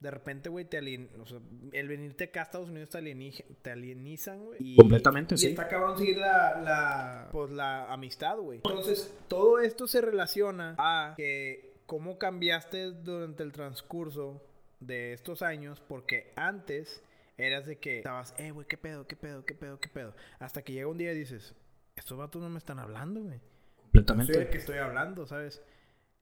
de 0.00 0.10
repente, 0.10 0.48
güey, 0.48 0.64
te 0.64 0.78
alien... 0.78 1.08
o 1.20 1.26
sea, 1.26 1.38
el 1.72 1.88
venirte 1.88 2.24
acá 2.24 2.40
a 2.40 2.42
Estados 2.44 2.68
Unidos 2.68 2.90
te, 2.90 2.98
alienij- 2.98 3.44
te 3.62 3.70
alienizan, 3.70 4.44
güey. 4.44 4.58
y- 4.60 4.76
Completamente, 4.76 5.34
y 5.34 5.38
sí. 5.38 5.46
está 5.48 5.68
cabrón 5.68 5.98
seguir 5.98 6.18
la, 6.18 6.60
la, 6.62 7.28
pues, 7.32 7.50
la 7.50 7.92
amistad, 7.92 8.36
güey. 8.38 8.58
Entonces, 8.64 9.14
todo 9.28 9.60
esto 9.60 9.86
se 9.86 10.00
relaciona 10.00 10.74
a 10.78 11.14
que 11.16 11.74
cómo 11.86 12.18
cambiaste 12.18 12.92
durante 12.92 13.42
el 13.42 13.52
transcurso 13.52 14.42
de 14.80 15.12
estos 15.14 15.42
años, 15.42 15.80
porque 15.86 16.32
antes 16.36 17.02
eras 17.38 17.66
de 17.66 17.76
que 17.76 17.98
estabas, 17.98 18.34
eh, 18.38 18.50
güey, 18.50 18.66
qué 18.66 18.76
pedo, 18.76 19.06
qué 19.06 19.16
pedo, 19.16 19.44
qué 19.44 19.54
pedo, 19.54 19.78
qué 19.80 19.88
pedo. 19.88 20.14
Hasta 20.38 20.62
que 20.62 20.72
llega 20.72 20.86
un 20.88 20.98
día 20.98 21.12
y 21.12 21.18
dices, 21.18 21.54
estos 21.96 22.18
vatos 22.18 22.42
no 22.42 22.50
me 22.50 22.58
están 22.58 22.78
hablando, 22.78 23.20
güey. 23.22 23.38
Soy 23.38 23.40
el 23.40 23.82
Completamente. 24.06 24.50
que 24.50 24.58
estoy 24.58 24.78
hablando, 24.78 25.26
¿sabes? 25.26 25.62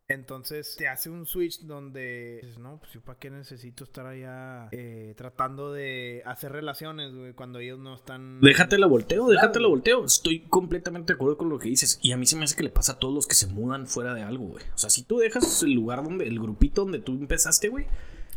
Entonces 0.09 0.75
te 0.77 0.89
hace 0.89 1.09
un 1.09 1.25
switch 1.27 1.61
donde 1.61 2.41
dices, 2.43 2.59
no, 2.59 2.79
pues 2.79 2.93
yo 2.93 3.01
para 3.01 3.19
qué 3.19 3.31
necesito 3.31 3.85
estar 3.85 4.05
allá 4.05 4.69
eh, 4.73 5.15
tratando 5.17 5.73
de 5.73 6.23
hacer 6.27 6.53
relaciones, 6.53 7.15
güey, 7.15 7.33
cuando 7.33 7.61
ellos 7.61 7.79
no 7.79 7.95
están... 7.95 8.41
Déjate 8.41 8.79
la 8.79 8.89
volteo, 8.89 9.29
déjate 9.29 9.61
la 9.61 9.69
volteo. 9.69 10.05
Estoy 10.05 10.41
completamente 10.41 11.13
de 11.13 11.17
acuerdo 11.17 11.39
con 11.39 11.49
lo 11.49 11.59
que 11.59 11.69
dices. 11.69 11.99
Y 12.03 12.13
a 12.13 12.17
mí 12.19 12.27
se 12.27 12.37
me 12.37 12.45
hace 12.45 12.57
que 12.57 12.65
le 12.65 12.71
pasa 12.71 12.93
a 12.93 12.99
todos 12.99 13.15
los 13.15 13.27
que 13.27 13.35
se 13.35 13.47
mudan 13.47 13.87
fuera 13.87 14.13
de 14.13 14.23
algo, 14.23 14.45
güey. 14.49 14.65
O 14.75 14.79
sea, 14.79 14.91
si 14.91 15.03
tú 15.05 15.19
dejas 15.19 15.63
el 15.63 15.73
lugar 15.73 16.03
donde, 16.03 16.27
el 16.27 16.39
grupito 16.39 16.83
donde 16.83 16.99
tú 16.99 17.13
empezaste, 17.13 17.69
güey, 17.69 17.87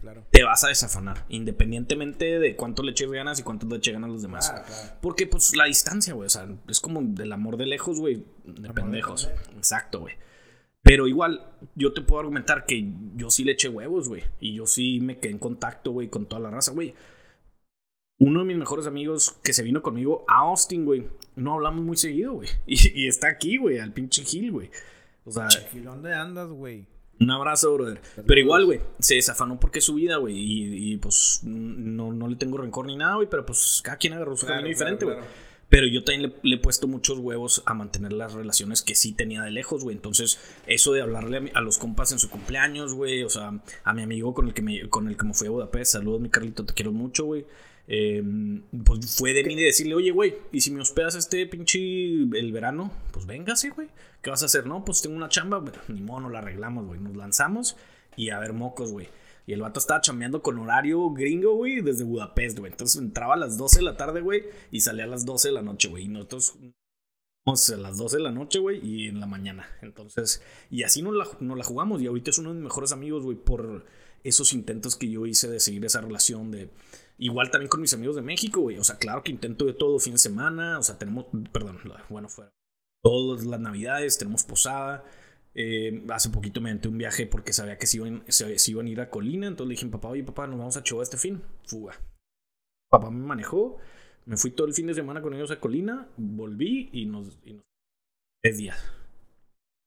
Claro. 0.06 0.28
te 0.30 0.44
vas 0.44 0.64
a 0.64 0.68
desafanar. 0.68 1.26
Independientemente 1.30 2.38
de 2.40 2.56
cuánto 2.56 2.84
le 2.84 2.92
eches 2.92 3.10
ganas 3.10 3.40
y 3.40 3.44
cuánto 3.44 3.66
le 3.66 3.78
eches 3.78 3.94
ganas 3.94 4.12
los 4.12 4.22
demás. 4.22 4.50
Claro, 4.50 4.66
claro. 4.68 4.98
Porque, 5.02 5.26
pues, 5.26 5.56
la 5.56 5.66
distancia, 5.66 6.14
güey. 6.14 6.28
O 6.28 6.30
sea, 6.30 6.48
es 6.68 6.80
como 6.80 7.02
del 7.02 7.32
amor 7.32 7.58
de 7.58 7.66
lejos, 7.66 8.00
güey. 8.00 8.24
De 8.44 8.68
de 8.68 8.74
pendejos. 8.74 9.26
pendejo. 9.26 9.58
Exacto, 9.58 10.02
güey. 10.02 10.14
Pero 10.84 11.08
igual, 11.08 11.44
yo 11.74 11.94
te 11.94 12.02
puedo 12.02 12.20
argumentar 12.20 12.68
que 12.68 12.88
yo 13.16 13.32
sí 13.32 13.44
le 13.44 13.54
eché 13.54 13.70
huevos, 13.70 14.08
güey. 14.08 14.22
Y 14.40 14.54
yo 14.54 14.68
sí 14.68 15.00
me 15.02 15.18
quedé 15.18 15.32
en 15.32 15.40
contacto, 15.40 15.92
güey, 15.92 16.10
con 16.10 16.28
toda 16.28 16.40
la 16.40 16.52
raza, 16.52 16.72
güey. 16.74 16.94
Uno 18.20 18.42
de 18.42 18.46
mis 18.46 18.58
mejores 18.58 18.86
amigos 18.86 19.36
que 19.44 19.52
se 19.54 19.64
vino 19.64 19.82
conmigo 19.82 20.24
a 20.28 20.42
Austin, 20.42 20.86
güey. 20.86 21.08
No 21.36 21.56
hablamos 21.56 21.84
muy 21.84 21.98
seguido, 21.98 22.34
güey. 22.34 22.50
Y, 22.68 23.04
y 23.06 23.08
está 23.08 23.30
aquí, 23.30 23.58
güey, 23.58 23.80
al 23.80 23.94
pinche 23.94 24.24
Gil, 24.24 24.52
güey. 24.52 24.70
O 25.24 25.32
sea, 25.32 25.48
¿Y 25.74 25.80
dónde 25.80 26.14
andas, 26.14 26.50
güey? 26.50 26.86
Un 27.20 27.32
abrazo, 27.32 27.74
brother. 27.74 28.02
Pero 28.28 28.40
igual, 28.40 28.66
güey, 28.66 28.82
se 29.00 29.16
desafanó 29.16 29.60
porque 29.60 29.80
es 29.80 29.86
su 29.86 29.96
vida, 29.96 30.18
güey. 30.18 30.36
Y, 30.38 30.94
y, 30.94 30.98
pues 30.98 31.42
no, 31.44 32.12
no 32.12 32.28
le 32.28 32.36
tengo 32.36 32.58
rencor 32.58 32.86
ni 32.88 32.96
nada, 32.98 33.16
güey. 33.16 33.30
Pero 33.30 33.46
pues 33.46 33.82
cada 33.84 33.98
quien 33.98 34.14
agarró 34.14 34.36
su 34.36 34.46
Claro, 34.46 34.60
camino 34.62 34.70
diferente, 34.76 35.06
güey. 35.06 35.18
claro. 35.18 35.32
Pero 35.68 35.88
yo 35.88 36.04
también 36.04 36.30
le, 36.30 36.36
le 36.50 36.56
he 36.58 36.60
puesto 36.60 36.88
muchos 36.88 37.18
huevos 37.18 37.64
a 37.66 37.74
mantener 37.74 38.14
las 38.14 38.34
relaciones 38.34 38.84
que 38.84 38.94
sí 38.94 39.14
tenía 39.14 39.42
de 39.42 39.50
lejos, 39.52 39.84
güey. 39.84 39.96
Entonces, 39.96 40.40
eso 40.68 40.94
de 40.94 41.02
hablarle 41.02 41.38
a, 41.38 41.42
mi- 41.42 41.52
a 41.56 41.62
los 41.62 41.80
compas 41.80 42.12
en 42.12 42.20
su 42.20 42.30
cumpleaños, 42.30 42.94
güey. 42.94 43.24
O 43.24 43.30
sea, 43.30 43.52
a 43.84 43.94
mi 43.94 44.04
amigo 44.04 44.34
con 44.36 44.48
el 44.48 44.54
que 44.54 44.62
me, 44.62 44.88
con 44.90 45.08
el 45.08 45.18
que 45.18 45.26
me 45.26 45.34
fui 45.34 45.48
a 45.48 45.52
Budapest. 45.52 45.94
Saludos, 45.94 46.22
mi 46.22 46.30
Carlito, 46.30 46.66
te 46.66 46.74
quiero 46.74 46.92
mucho, 46.92 47.26
güey. 47.26 47.46
Eh, 47.88 48.24
pues 48.84 49.16
fue 49.16 49.34
de 49.34 49.44
mí 49.44 49.56
de 49.56 49.66
decirle, 49.66 49.96
oye, 49.96 50.12
güey, 50.12 50.36
¿y 50.52 50.62
si 50.62 50.72
me 50.72 50.82
hospedas 50.82 51.16
este 51.16 51.46
pinche 51.46 51.80
el 51.80 52.52
verano? 52.52 52.92
Pues 53.12 53.26
véngase, 53.26 53.70
güey. 53.70 53.90
¿Qué 54.22 54.30
vas 54.30 54.42
a 54.42 54.48
hacer? 54.48 54.66
No, 54.66 54.84
pues 54.84 55.02
tengo 55.02 55.16
una 55.16 55.30
chamba. 55.30 55.60
Bueno, 55.60 55.78
Ni 55.88 56.02
modo, 56.02 56.22
no 56.22 56.30
la 56.30 56.40
arreglamos, 56.40 56.86
güey. 56.88 57.00
Nos 57.00 57.16
lanzamos 57.16 57.78
y 58.16 58.30
a 58.30 58.40
ver 58.40 58.54
mocos, 58.54 58.92
güey. 58.92 59.08
Y 59.48 59.54
el 59.54 59.62
vato 59.62 59.80
estaba 59.80 60.02
chambeando 60.02 60.42
con 60.42 60.58
horario 60.58 61.12
gringo, 61.12 61.56
güey, 61.56 61.82
desde 61.82 62.04
Budapest, 62.04 62.58
güey. 62.58 62.72
Entonces 62.72 63.00
entraba 63.00 63.36
a 63.36 63.38
las 63.38 63.58
12 63.58 63.80
de 63.80 63.86
la 63.86 63.98
tarde, 63.98 64.22
güey, 64.22 64.44
y 64.72 64.80
salía 64.80 65.04
a 65.04 65.08
las 65.08 65.26
12 65.26 65.50
de 65.50 65.54
la 65.54 65.62
noche, 65.62 65.88
güey. 65.88 66.06
Y 66.06 66.08
nosotros 66.08 66.58
íbamos 67.46 67.70
a 67.70 67.78
las 67.78 67.98
12 67.98 68.18
de 68.18 68.24
la 68.24 68.32
noche, 68.32 68.60
güey, 68.60 68.80
y 68.84 69.08
en 69.08 69.20
la 69.20 69.28
mañana. 69.28 69.68
Entonces, 69.82 70.42
y 70.70 70.84
así 70.84 71.02
nos 71.02 71.14
la, 71.14 71.28
nos 71.40 71.58
la 71.58 71.64
jugamos. 71.64 72.02
Y 72.02 72.08
ahorita 72.08 72.32
es 72.32 72.38
uno 72.40 72.50
de 72.50 72.56
mis 72.56 72.64
mejores 72.64 72.92
amigos, 72.92 73.24
güey, 73.24 73.38
por 73.38 73.86
esos 74.24 74.54
intentos 74.54 74.96
que 74.96 75.10
yo 75.10 75.26
hice 75.26 75.48
de 75.50 75.60
seguir 75.60 75.86
esa 75.86 76.02
relación 76.02 76.52
de... 76.52 76.70
Igual 77.18 77.52
también 77.52 77.70
con 77.70 77.80
mis 77.80 77.94
amigos 77.94 78.16
de 78.16 78.24
México, 78.24 78.62
güey. 78.62 78.78
O 78.78 78.84
sea, 78.84 78.98
claro 78.98 79.24
que 79.24 79.32
intento 79.32 79.66
de 79.66 79.74
todo 79.74 80.00
fin 80.00 80.14
de 80.14 80.20
semana. 80.20 80.80
O 80.80 80.84
sea, 80.84 80.98
tenemos, 80.98 81.28
perdón, 81.52 81.80
bueno, 82.10 82.28
fuera. 82.28 82.52
Todas 83.04 83.46
las 83.46 83.60
navidades, 83.60 84.18
tenemos 84.18 84.44
posada. 84.44 85.06
Eh, 85.54 86.04
hace 86.10 86.32
poquito 86.32 86.60
me 86.60 86.72
aventé 86.72 86.90
un 86.90 86.98
viaje 86.98 87.28
porque 87.28 87.54
sabía 87.54 87.78
que 87.78 87.88
se 87.88 87.98
iban, 87.98 88.24
se 88.28 88.72
iban 88.72 88.88
a 88.88 88.90
ir 88.90 89.00
a 89.00 89.10
Colina. 89.10 89.48
Entonces 89.48 89.70
le 89.70 89.76
dije, 89.76 89.88
papá, 89.88 90.10
oye, 90.10 90.24
papá, 90.24 90.48
nos 90.48 90.58
vamos 90.58 90.76
a 90.76 90.84
Chihuahua 90.84 91.04
este 91.04 91.18
fin. 91.18 91.42
Fuga. 91.64 91.94
Papá 92.90 93.12
me 93.12 93.24
manejó. 93.24 93.78
Me 94.26 94.38
fui 94.38 94.52
todo 94.52 94.68
el 94.68 94.74
fin 94.74 94.88
de 94.88 94.94
semana 94.94 95.22
con 95.22 95.34
ellos 95.34 95.52
a 95.52 95.60
Colina. 95.60 96.08
Volví 96.18 96.90
y 96.92 97.06
nos. 97.06 97.38
Y 97.46 97.54
nos 97.54 97.64
tres 98.44 98.58
días. 98.58 98.92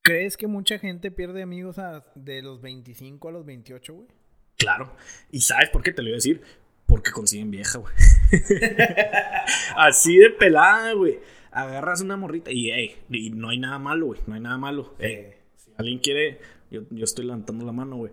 ¿Crees 0.03 0.37
que 0.37 0.47
mucha 0.47 0.79
gente 0.79 1.11
pierde 1.11 1.41
amigos 1.43 1.77
a- 1.77 2.05
de 2.15 2.41
los 2.41 2.61
25 2.61 3.29
a 3.29 3.31
los 3.31 3.45
28, 3.45 3.93
güey? 3.93 4.07
Claro. 4.57 4.95
¿Y 5.31 5.41
sabes 5.41 5.69
por 5.69 5.83
qué 5.83 5.91
te 5.91 6.01
lo 6.01 6.09
iba 6.09 6.15
a 6.15 6.17
decir? 6.17 6.41
Porque 6.85 7.11
consiguen 7.11 7.51
vieja, 7.51 7.77
güey. 7.79 7.93
Así 9.75 10.17
de 10.17 10.29
pelada, 10.31 10.93
güey. 10.93 11.19
Agarras 11.51 12.01
una 12.01 12.15
morrita 12.17 12.51
y, 12.51 12.71
ey, 12.71 12.95
y 13.09 13.29
no 13.31 13.49
hay 13.49 13.59
nada 13.59 13.79
malo, 13.79 14.07
güey. 14.07 14.21
No 14.27 14.35
hay 14.35 14.41
nada 14.41 14.57
malo. 14.57 14.95
Si 14.99 15.71
alguien 15.77 15.99
quiere, 15.99 16.39
yo, 16.71 16.81
yo 16.89 17.03
estoy 17.03 17.25
levantando 17.25 17.65
la 17.65 17.71
mano, 17.71 17.97
güey. 17.97 18.11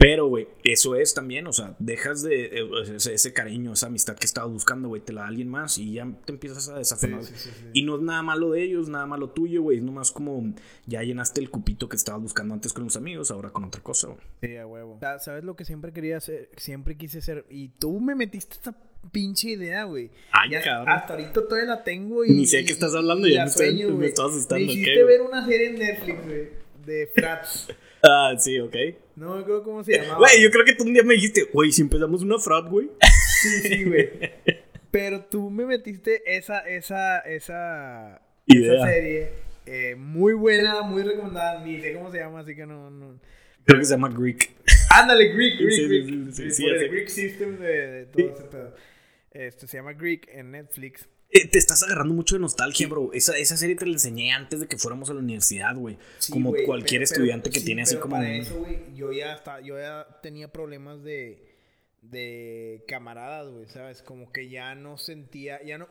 Pero, 0.00 0.28
güey, 0.28 0.46
eso 0.62 0.94
es 0.94 1.12
también, 1.12 1.48
o 1.48 1.52
sea, 1.52 1.74
dejas 1.80 2.22
de 2.22 2.44
eh, 2.60 2.68
ese, 2.94 3.14
ese 3.14 3.32
cariño, 3.32 3.72
esa 3.72 3.88
amistad 3.88 4.14
que 4.16 4.26
estabas 4.26 4.52
buscando, 4.52 4.86
güey, 4.86 5.02
te 5.02 5.12
la 5.12 5.22
da 5.22 5.26
alguien 5.26 5.48
más 5.48 5.76
y 5.76 5.94
ya 5.94 6.08
te 6.24 6.32
empiezas 6.32 6.68
a 6.68 6.78
desafinar. 6.78 7.24
Sí, 7.24 7.32
sí, 7.34 7.48
sí, 7.48 7.50
sí. 7.58 7.66
Y 7.72 7.82
no 7.82 7.96
es 7.96 8.02
nada 8.02 8.22
malo 8.22 8.52
de 8.52 8.62
ellos, 8.62 8.88
nada 8.88 9.06
malo 9.06 9.30
tuyo, 9.30 9.60
güey. 9.62 9.78
Es 9.78 9.82
nomás 9.82 10.12
como 10.12 10.54
ya 10.86 11.02
llenaste 11.02 11.40
el 11.40 11.50
cupito 11.50 11.88
que 11.88 11.96
estabas 11.96 12.22
buscando 12.22 12.54
antes 12.54 12.72
con 12.72 12.84
los 12.84 12.96
amigos, 12.96 13.32
ahora 13.32 13.50
con 13.50 13.64
otra 13.64 13.82
cosa, 13.82 14.06
güey. 14.06 14.20
Sí, 14.40 14.56
a 14.56 14.68
huevo. 14.68 14.98
Sea, 15.00 15.18
¿Sabes 15.18 15.42
lo 15.42 15.56
que 15.56 15.64
siempre 15.64 15.92
quería 15.92 16.18
hacer? 16.18 16.48
Siempre 16.56 16.96
quise 16.96 17.20
ser. 17.20 17.44
Y 17.50 17.70
tú 17.70 17.98
me 17.98 18.14
metiste 18.14 18.54
esta 18.54 18.76
pinche 19.10 19.50
idea, 19.50 19.82
güey. 19.82 20.12
Ay, 20.30 20.50
Ya 20.52 20.62
cabrón. 20.62 20.90
Hasta 20.94 21.14
ahorita 21.14 21.32
todavía 21.48 21.70
la 21.70 21.82
tengo 21.82 22.24
y. 22.24 22.30
Ni 22.30 22.46
sé 22.46 22.64
qué 22.64 22.72
estás 22.72 22.94
hablando, 22.94 23.26
ya 23.26 23.42
me 23.42 23.50
estoy- 23.50 23.66
sueño, 23.70 23.88
me 23.88 23.94
güey. 23.96 24.08
estás 24.10 24.26
asustando, 24.26 24.64
Me 24.64 24.72
¿qué, 24.74 24.78
hiciste 24.80 25.02
ver 25.02 25.22
una 25.22 25.44
serie 25.44 25.70
en 25.70 25.78
Netflix, 25.80 26.24
güey. 26.24 26.48
De 26.86 27.06
Frats. 27.12 27.68
Ah, 28.02 28.34
sí, 28.38 28.58
ok. 28.60 28.74
No 29.16 29.34
me 29.34 29.40
acuerdo 29.42 29.62
cómo 29.64 29.82
se 29.84 29.92
llamaba. 29.98 30.18
Güey, 30.18 30.42
yo 30.42 30.50
creo 30.50 30.64
que 30.64 30.74
tú 30.74 30.84
un 30.84 30.94
día 30.94 31.02
me 31.02 31.14
dijiste, 31.14 31.48
güey, 31.52 31.72
si 31.72 31.82
empezamos 31.82 32.22
una 32.22 32.38
frat, 32.38 32.68
güey. 32.68 32.90
Sí, 33.42 33.48
sí, 33.68 33.84
güey. 33.84 34.10
Pero 34.90 35.24
tú 35.24 35.50
me 35.50 35.64
metiste 35.66 36.22
esa, 36.36 36.60
esa, 36.60 37.18
esa, 37.20 38.20
Idea. 38.46 38.74
esa 38.74 38.86
serie. 38.86 39.28
eh, 39.66 39.94
muy 39.96 40.32
buena, 40.34 40.82
muy 40.82 41.02
recomendada. 41.02 41.64
Ni 41.64 41.80
sé 41.80 41.92
cómo 41.94 42.10
se 42.10 42.18
llama, 42.18 42.40
así 42.40 42.54
que 42.54 42.66
no. 42.66 42.90
no. 42.90 43.18
Creo 43.64 43.80
que 43.80 43.84
se 43.84 43.94
llama 43.94 44.08
Greek. 44.08 44.50
Ándale, 44.90 45.28
Greek, 45.34 45.58
Greek, 45.58 45.70
Sí, 45.72 45.82
sí, 45.82 45.88
Greek. 45.88 46.32
sí, 46.32 46.50
sí, 46.50 46.64
el. 46.66 46.88
Greek 46.88 47.08
System 47.08 47.58
de, 47.58 47.86
de 47.86 48.06
todo 48.06 48.34
ese 48.34 48.44
pedo. 48.44 48.74
Este 49.30 49.66
se 49.66 49.76
llama 49.76 49.92
Greek 49.92 50.26
en 50.32 50.52
Netflix. 50.52 51.06
Eh, 51.30 51.46
te 51.46 51.58
estás 51.58 51.82
agarrando 51.82 52.14
mucho 52.14 52.36
de 52.36 52.40
nostalgia, 52.40 52.88
bro. 52.88 53.12
Esa, 53.12 53.36
esa 53.36 53.56
serie 53.56 53.76
te 53.76 53.84
la 53.84 53.92
enseñé 53.92 54.32
antes 54.32 54.60
de 54.60 54.66
que 54.66 54.78
fuéramos 54.78 55.10
a 55.10 55.14
la 55.14 55.20
universidad, 55.20 55.76
güey. 55.76 55.98
Sí, 56.18 56.32
como 56.32 56.54
cualquier 56.64 57.00
pero- 57.00 57.04
estudiante 57.04 57.44
pero- 57.44 57.54
que 57.54 57.60
sí, 57.60 57.66
tiene 57.66 57.82
así 57.82 57.96
como... 57.96 58.16
Para 58.16 58.32
eso, 58.34 58.56
güey, 58.58 58.78
yo 58.94 59.12
ya 59.12 59.34
hasta, 59.34 59.60
yo 59.60 59.78
ya 59.78 60.06
tenía 60.22 60.50
problemas 60.50 61.02
de, 61.02 61.46
de 62.00 62.82
camaradas, 62.88 63.48
güey, 63.52 63.66
¿sabes? 63.68 64.02
Como 64.02 64.32
que 64.32 64.48
ya 64.48 64.74
no 64.74 64.96
sentía, 64.96 65.62
ya 65.62 65.76
no, 65.76 65.88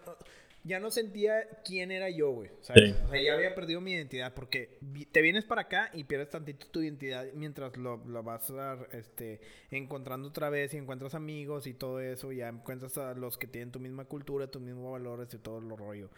ya 0.67 0.79
no 0.79 0.91
sentía 0.91 1.47
quién 1.63 1.91
era 1.91 2.09
yo, 2.09 2.31
güey, 2.31 2.51
¿sabes? 2.61 2.95
Sí. 2.95 3.03
O 3.05 3.09
sea, 3.09 3.21
ya 3.21 3.33
había 3.33 3.55
perdido 3.55 3.79
mi 3.79 3.93
identidad 3.93 4.33
porque 4.33 4.77
te 5.11 5.21
vienes 5.21 5.45
para 5.45 5.61
acá 5.61 5.89
y 5.93 6.03
pierdes 6.03 6.29
tantito 6.29 6.67
tu 6.67 6.81
identidad 6.81 7.25
mientras 7.33 7.77
lo, 7.77 7.97
lo 8.05 8.21
vas 8.21 8.49
a, 8.51 8.77
este, 8.91 9.39
encontrando 9.71 10.27
otra 10.27 10.49
vez 10.49 10.73
y 10.73 10.77
encuentras 10.77 11.15
amigos 11.15 11.67
y 11.67 11.73
todo 11.73 12.01
eso, 12.01 12.31
ya 12.31 12.49
encuentras 12.49 12.97
a 12.97 13.13
los 13.13 13.37
que 13.37 13.47
tienen 13.47 13.71
tu 13.71 13.79
misma 13.79 14.05
cultura, 14.05 14.51
tus 14.51 14.61
mismos 14.61 14.91
valores 14.91 15.33
y 15.33 15.37
todo 15.37 15.61
lo 15.61 15.77
rollo. 15.77 16.09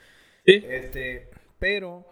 Sí. 0.46 0.64
Este, 0.68 1.30
pero 1.60 2.10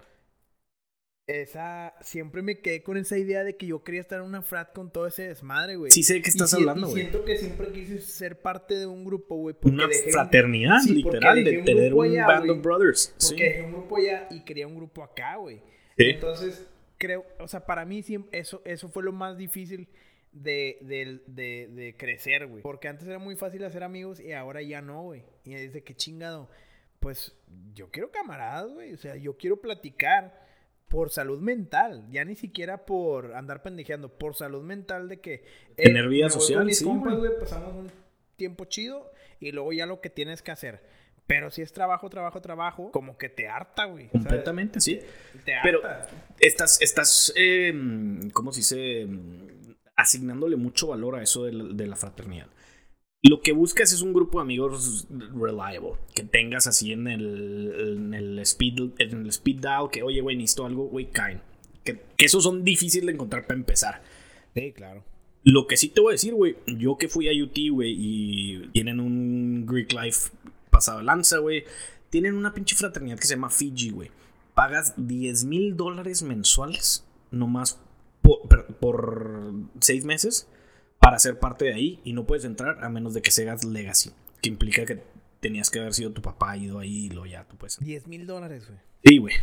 esa 1.27 1.93
siempre 2.01 2.41
me 2.41 2.59
quedé 2.61 2.81
con 2.83 2.95
esa 2.95 3.17
idea 3.17 3.43
de 3.43 3.57
que 3.57 3.67
yo 3.67 3.83
quería 3.83 3.99
estar 3.99 4.19
en 4.19 4.25
una 4.25 4.41
frat 4.41 4.73
con 4.73 4.91
todo 4.91 5.07
ese 5.07 5.27
desmadre, 5.27 5.75
güey. 5.75 5.91
Sí 5.91 6.01
sé 6.03 6.15
de 6.15 6.21
qué 6.21 6.29
estás 6.29 6.53
Y 6.53 6.55
hablando, 6.55 6.87
güey. 6.87 7.01
siento 7.01 7.25
que 7.25 7.37
siempre 7.37 7.69
quise 7.73 7.99
ser 7.99 8.41
parte 8.41 8.75
de 8.75 8.85
un 8.85 9.03
grupo, 9.03 9.35
güey. 9.35 9.55
Una 9.63 9.85
un- 9.87 9.91
fraternidad, 10.11 10.79
Sí, 10.79 10.93
literal, 10.95 11.43
de 11.43 11.57
un 11.59 11.65
tener 11.65 11.93
un 11.93 12.05
allá, 12.05 12.27
band 12.27 12.49
of 12.49 12.61
brothers. 12.61 13.13
Porque 13.19 13.25
Sí. 13.35 13.35
dejé 13.43 13.61
un 13.63 13.71
grupo 13.73 13.97
allá 13.97 14.27
y 14.31 14.45
quería 14.45 14.67
un 14.67 14.75
grupo 14.77 15.03
acá, 15.03 15.35
güey. 15.35 15.57
Sí. 15.97 16.05
Entonces, 16.11 16.65
creo, 16.97 17.25
o 17.39 17.47
sea, 17.49 17.65
para 17.65 17.83
mí 17.83 18.01
siempre, 18.03 18.39
eso, 18.39 18.61
eso 18.63 18.87
fue 18.87 19.03
lo 19.03 19.11
más 19.11 19.37
difícil 19.37 19.89
de, 20.31 20.77
de, 20.81 21.19
de, 21.27 21.67
de 21.73 21.97
crecer, 21.97 22.47
güey. 22.47 22.61
Porque 22.63 22.87
antes 22.87 23.05
era 23.05 23.19
muy 23.19 23.35
fácil 23.35 23.65
hacer 23.65 23.83
amigos 23.83 24.21
y 24.21 24.31
ahora 24.31 24.61
ya 24.61 24.81
no, 24.81 25.03
güey. 25.03 25.23
Y 25.43 25.55
es 25.55 25.73
de 25.73 25.83
que 25.83 25.93
chingado. 25.93 26.49
Pues 27.01 27.35
yo 27.73 27.89
quiero 27.91 28.11
camaradas, 28.11 28.71
güey. 28.71 28.93
O 28.93 28.97
sea, 28.97 29.17
yo 29.17 29.35
quiero 29.35 29.57
platicar 29.61 30.46
por 30.89 31.09
salud 31.09 31.39
mental. 31.39 32.05
Ya 32.11 32.23
ni 32.25 32.35
siquiera 32.35 32.85
por 32.85 33.35
andar 33.35 33.61
pendejeando. 33.63 34.09
Por 34.09 34.35
salud 34.35 34.63
mental 34.63 35.07
de 35.09 35.19
que... 35.19 35.33
eh, 35.77 35.83
Tener 35.83 36.07
vida 36.07 36.29
social, 36.29 36.65
mis 36.65 36.79
sí, 36.79 36.85
compas, 36.85 37.17
güey. 37.17 37.31
pasamos 37.39 37.73
un 37.75 37.91
tiempo 38.35 38.65
chido 38.65 39.11
y 39.39 39.51
luego 39.51 39.73
ya 39.73 39.85
lo 39.85 40.01
que 40.01 40.09
tienes 40.09 40.41
que 40.41 40.51
hacer. 40.51 40.81
Pero 41.27 41.51
si 41.51 41.61
es 41.61 41.73
trabajo, 41.73 42.09
trabajo, 42.09 42.39
trabajo, 42.41 42.89
como 42.91 43.17
que 43.17 43.27
te 43.27 43.49
harta, 43.49 43.83
güey. 43.85 44.05
¿sabes? 44.07 44.21
Completamente, 44.23 44.79
sí. 44.79 44.99
Te 45.43 45.55
Pero 45.61 45.85
harta. 45.85 46.07
estás, 46.39 46.81
estás 46.81 47.33
eh, 47.35 47.73
¿cómo 48.31 48.53
se 48.53 48.59
dice? 48.61 49.07
Asignándole 49.97 50.55
mucho 50.55 50.87
valor 50.87 51.15
a 51.15 51.23
eso 51.23 51.43
de 51.43 51.51
la, 51.53 51.63
de 51.73 51.87
la 51.87 51.95
fraternidad. 51.95 52.47
Lo 53.27 53.41
que 53.41 53.51
buscas 53.51 53.91
es 53.91 54.01
un 54.01 54.13
grupo 54.13 54.37
de 54.37 54.43
amigos 54.43 55.05
reliable. 55.09 55.95
Que 56.15 56.23
tengas 56.23 56.65
así 56.65 56.93
en 56.93 57.07
el, 57.07 57.73
en 57.77 58.13
el 58.13 58.39
speed, 58.39 58.91
en 58.99 59.21
el 59.21 59.27
speed 59.27 59.59
dial. 59.59 59.89
Que, 59.91 60.01
oye, 60.01 60.21
güey, 60.21 60.37
necesito 60.37 60.65
algo, 60.65 60.85
güey, 60.85 61.11
caen. 61.11 61.41
Que, 61.83 62.01
que 62.15 62.25
esos 62.25 62.43
son 62.43 62.63
difíciles 62.63 63.05
de 63.05 63.11
encontrar 63.11 63.45
para 63.45 63.59
empezar. 63.59 64.01
Sí, 64.55 64.71
claro. 64.71 65.03
Lo 65.43 65.67
que 65.67 65.75
sí 65.75 65.89
te 65.89 65.99
voy 65.99 66.11
a 66.11 66.13
decir, 66.13 66.33
güey, 66.33 66.55
yo 66.67 66.97
que 66.97 67.09
fui 67.09 67.27
a 67.27 67.43
UT, 67.43 67.57
güey, 67.71 67.95
y 67.97 68.67
tienen 68.69 69.01
un 69.01 69.65
Greek 69.65 69.91
Life 69.91 70.31
pasado 70.69 71.01
lanza, 71.01 71.39
güey, 71.39 71.65
tienen 72.09 72.35
una 72.35 72.53
pinche 72.53 72.75
fraternidad 72.75 73.17
que 73.19 73.27
se 73.27 73.35
llama 73.35 73.49
Fiji, 73.49 73.89
güey. 73.89 74.09
Pagas 74.53 74.93
10 74.95 75.43
mil 75.45 75.75
dólares 75.75 76.23
mensuales 76.23 77.05
nomás 77.31 77.77
por, 78.21 78.65
por 78.75 79.53
seis 79.81 80.05
meses 80.05 80.47
para 81.07 81.19
ser 81.19 81.39
parte 81.39 81.63
de 81.63 81.73
ahí 81.73 82.01
y 82.03 82.11
no 82.11 82.25
puedes 82.25 82.43
entrar 82.43 82.83
a 82.83 82.89
menos 82.89 83.13
de 83.13 83.21
que 83.21 83.31
seas 83.31 83.63
legacy, 83.63 84.11
que 84.41 84.49
implica 84.49 84.85
que 84.85 85.01
tenías 85.39 85.69
que 85.69 85.79
haber 85.79 85.93
sido 85.93 86.11
tu 86.11 86.21
papá 86.21 86.57
ido 86.57 86.79
ahí 86.79 87.05
y 87.05 87.09
lo 87.11 87.25
ya 87.25 87.45
tú 87.45 87.55
puedes. 87.55 87.79
10 87.79 88.07
mil 88.07 88.27
dólares, 88.27 88.67
güey. 88.67 88.79
Sí, 89.05 89.17
güey. 89.17 89.35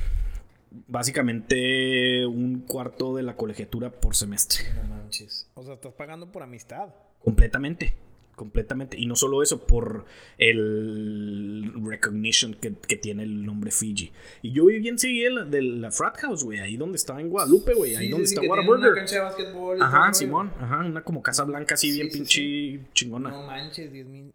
Básicamente 0.89 2.27
un 2.27 2.67
cuarto 2.67 3.17
de 3.17 3.23
la 3.23 3.37
colegiatura 3.37 3.91
por 3.91 4.15
semestre. 4.15 4.63
No 4.75 4.95
manches. 4.95 5.49
O 5.55 5.63
sea, 5.63 5.73
estás 5.73 5.95
pagando 5.95 6.31
por 6.31 6.43
amistad. 6.43 6.91
Completamente. 7.21 7.95
Completamente. 8.37 8.99
Y 8.99 9.07
no 9.07 9.17
solo 9.17 9.43
eso, 9.43 9.67
por 9.67 10.05
el 10.39 11.73
recognition 11.85 12.55
que, 12.55 12.75
que 12.75 12.97
tiene 12.97 13.23
el 13.23 13.45
nombre 13.45 13.71
Fiji. 13.71 14.13
Y 14.43 14.53
yo 14.53 14.67
viví 14.67 14.89
enseguida 14.89 15.29
de 15.29 15.35
la, 15.35 15.45
de 15.45 15.63
la 15.63 15.91
frat 15.91 16.17
house, 16.19 16.45
güey. 16.45 16.59
Ahí 16.59 16.77
donde 16.77 16.97
estaba 16.97 17.21
en 17.21 17.29
Guadalupe, 17.29 17.75
güey. 17.75 17.97
ahí 17.97 18.09
donde 18.09 18.25
está 18.25 18.41
Whataburger. 18.43 18.95
cancha 18.95 19.17
de 19.17 19.21
básquetbol 19.23 19.77
y 19.77 19.81
todo 19.81 19.89
Ajá, 19.89 20.13
Simón. 20.15 20.53
Ajá, 20.61 20.85
una 20.85 21.03
como 21.03 21.23
casa 21.23 21.45
blanca 21.45 21.75
así 21.75 21.91
Sí, 21.91 21.97
bien 21.99 22.11
sí, 22.11 22.19
pinche 22.19 22.91
chingona. 22.93 23.31
No 23.31 23.47
manches, 23.47 23.93
10 23.93 24.07
mil. 24.07 24.33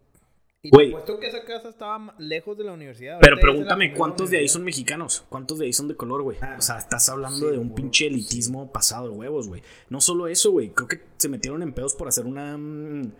Y 0.62 0.68
Güey. 0.68 0.88
te 0.90 0.92
apuesto 0.96 1.18
que 1.18 1.26
esa 1.26 1.42
casa 1.44 1.70
estaba 1.70 2.14
lejos 2.18 2.58
de 2.58 2.64
la 2.64 2.72
universidad. 2.72 3.18
Pero 3.20 3.36
Ahorita 3.36 3.46
pregúntame, 3.46 3.94
¿cuántos 3.94 4.28
de 4.28 4.36
ahí 4.38 4.46
son 4.48 4.62
mexicanos? 4.62 5.24
¿Cuántos 5.30 5.58
de 5.58 5.64
ahí 5.64 5.72
son 5.72 5.88
de 5.88 5.94
color, 5.96 6.22
güey? 6.22 6.36
Ah, 6.42 6.56
o 6.58 6.60
sea, 6.60 6.76
estás 6.76 7.08
hablando 7.08 7.46
sí, 7.48 7.52
de 7.52 7.58
un 7.58 7.74
pinche 7.74 8.06
elitismo 8.08 8.70
pasado 8.70 9.08
de 9.08 9.16
huevos, 9.16 9.48
güey. 9.48 9.62
No 9.88 10.02
solo 10.02 10.28
eso, 10.28 10.50
güey. 10.50 10.68
Creo 10.68 10.86
que 10.86 11.00
se 11.16 11.30
metieron 11.30 11.62
en 11.62 11.72
pedos 11.72 11.94
por 11.94 12.08
hacer 12.08 12.26
una. 12.26 12.58
mm, 12.58 13.10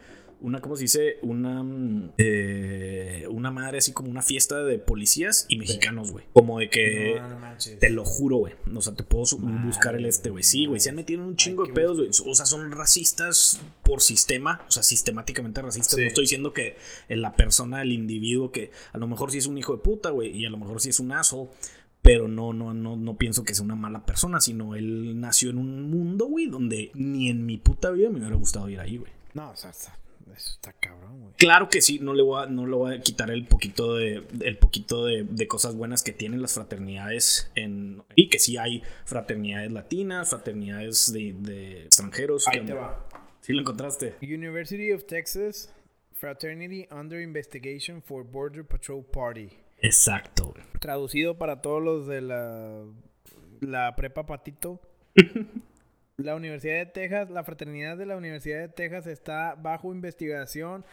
Una, 0.42 0.60
¿cómo 0.60 0.74
se 0.76 0.82
dice? 0.82 1.18
Una. 1.22 1.62
mm, 1.62 2.12
eh, 2.18 3.26
una 3.30 3.50
madre 3.50 3.78
así 3.78 3.92
como 3.92 4.10
una 4.10 4.22
fiesta 4.22 4.62
de 4.64 4.78
policías 4.78 5.44
y 5.48 5.56
mexicanos, 5.56 6.10
güey. 6.12 6.24
Como 6.32 6.58
de 6.58 6.70
que. 6.70 7.16
No, 7.20 7.28
no. 7.28 7.56
Te 7.78 7.90
lo 7.90 8.04
juro, 8.04 8.36
güey. 8.38 8.54
O 8.74 8.80
sea, 8.80 8.94
te 8.94 9.02
puedo 9.04 9.24
Madre 9.38 9.66
buscar 9.66 9.94
el 9.96 10.06
este, 10.06 10.30
güey. 10.30 10.42
Sí, 10.42 10.66
güey. 10.66 10.80
Se 10.80 10.90
han 10.90 10.96
metido 10.96 11.22
un 11.22 11.36
chingo 11.36 11.66
de 11.66 11.72
pedos, 11.72 11.98
güey. 11.98 12.10
O 12.26 12.34
sea, 12.34 12.46
son 12.46 12.70
racistas 12.72 13.60
por 13.82 14.00
sistema. 14.00 14.62
O 14.66 14.70
sea, 14.70 14.82
sistemáticamente 14.82 15.60
racistas. 15.62 15.94
Sí. 15.96 16.00
No 16.02 16.06
estoy 16.08 16.24
diciendo 16.24 16.52
que 16.52 16.76
la 17.08 17.34
persona, 17.36 17.82
el 17.82 17.92
individuo, 17.92 18.50
que 18.50 18.70
a 18.92 18.98
lo 18.98 19.06
mejor 19.06 19.30
sí 19.30 19.38
es 19.38 19.46
un 19.46 19.58
hijo 19.58 19.76
de 19.76 19.82
puta, 19.82 20.10
güey. 20.10 20.36
Y 20.36 20.46
a 20.46 20.50
lo 20.50 20.56
mejor 20.56 20.80
sí 20.80 20.88
es 20.88 21.00
un 21.00 21.12
asshole. 21.12 21.50
Pero 22.02 22.28
no, 22.28 22.54
no, 22.54 22.72
no, 22.72 22.96
no 22.96 23.18
pienso 23.18 23.44
que 23.44 23.54
sea 23.54 23.62
una 23.64 23.74
mala 23.76 24.06
persona. 24.06 24.40
Sino 24.40 24.74
él 24.74 25.20
nació 25.20 25.50
en 25.50 25.58
un 25.58 25.90
mundo, 25.90 26.26
güey, 26.26 26.46
donde 26.46 26.90
ni 26.94 27.28
en 27.28 27.44
mi 27.44 27.58
puta 27.58 27.90
vida 27.90 28.08
me 28.08 28.20
hubiera 28.20 28.36
gustado 28.36 28.70
ir 28.70 28.80
ahí, 28.80 28.96
güey. 28.96 29.12
No, 29.34 29.50
o 29.50 29.56
sea, 29.56 29.70
está- 29.70 29.96
eso 30.32 30.52
está 30.52 30.72
cabrón, 30.72 31.20
güey. 31.20 31.32
Claro 31.36 31.68
que 31.68 31.80
sí, 31.82 31.98
no 32.00 32.14
le 32.14 32.22
voy 32.22 32.42
a, 32.42 32.46
no 32.46 32.66
le 32.66 32.74
voy 32.76 32.94
a 32.96 33.00
quitar 33.00 33.30
el 33.30 33.46
poquito 33.46 33.94
de 33.96 34.22
el 34.40 34.58
poquito 34.58 35.04
de, 35.06 35.24
de 35.24 35.48
cosas 35.48 35.74
buenas 35.74 36.02
que 36.02 36.12
tienen 36.12 36.42
las 36.42 36.54
fraternidades 36.54 37.50
en 37.54 38.02
y 38.14 38.28
que 38.28 38.38
sí 38.38 38.56
hay 38.56 38.82
fraternidades 39.04 39.72
latinas, 39.72 40.30
fraternidades 40.30 41.12
de, 41.12 41.34
de 41.38 41.84
extranjeros. 41.84 42.46
Ahí 42.48 42.60
que- 42.60 42.66
te 42.66 42.72
va. 42.74 43.06
¿Sí 43.40 43.52
lo 43.54 43.60
encontraste? 43.60 44.16
University 44.22 44.92
of 44.92 45.04
Texas 45.06 45.72
Fraternity 46.14 46.86
Under 46.90 47.20
Investigation 47.22 48.02
for 48.02 48.22
Border 48.24 48.64
Patrol 48.66 49.02
Party. 49.02 49.48
Exacto. 49.78 50.52
Traducido 50.78 51.38
para 51.38 51.62
todos 51.62 51.82
los 51.82 52.06
de 52.06 52.20
la, 52.20 52.84
la 53.60 53.96
prepa 53.96 54.26
Patito. 54.26 54.78
la 56.24 56.34
Universidad 56.36 56.74
de 56.78 56.86
Texas, 56.86 57.30
la 57.30 57.44
fraternidad 57.44 57.96
de 57.96 58.06
la 58.06 58.16
Universidad 58.16 58.60
de 58.60 58.68
Texas 58.68 59.06
está 59.06 59.54
bajo 59.54 59.92
investigación 59.92 60.84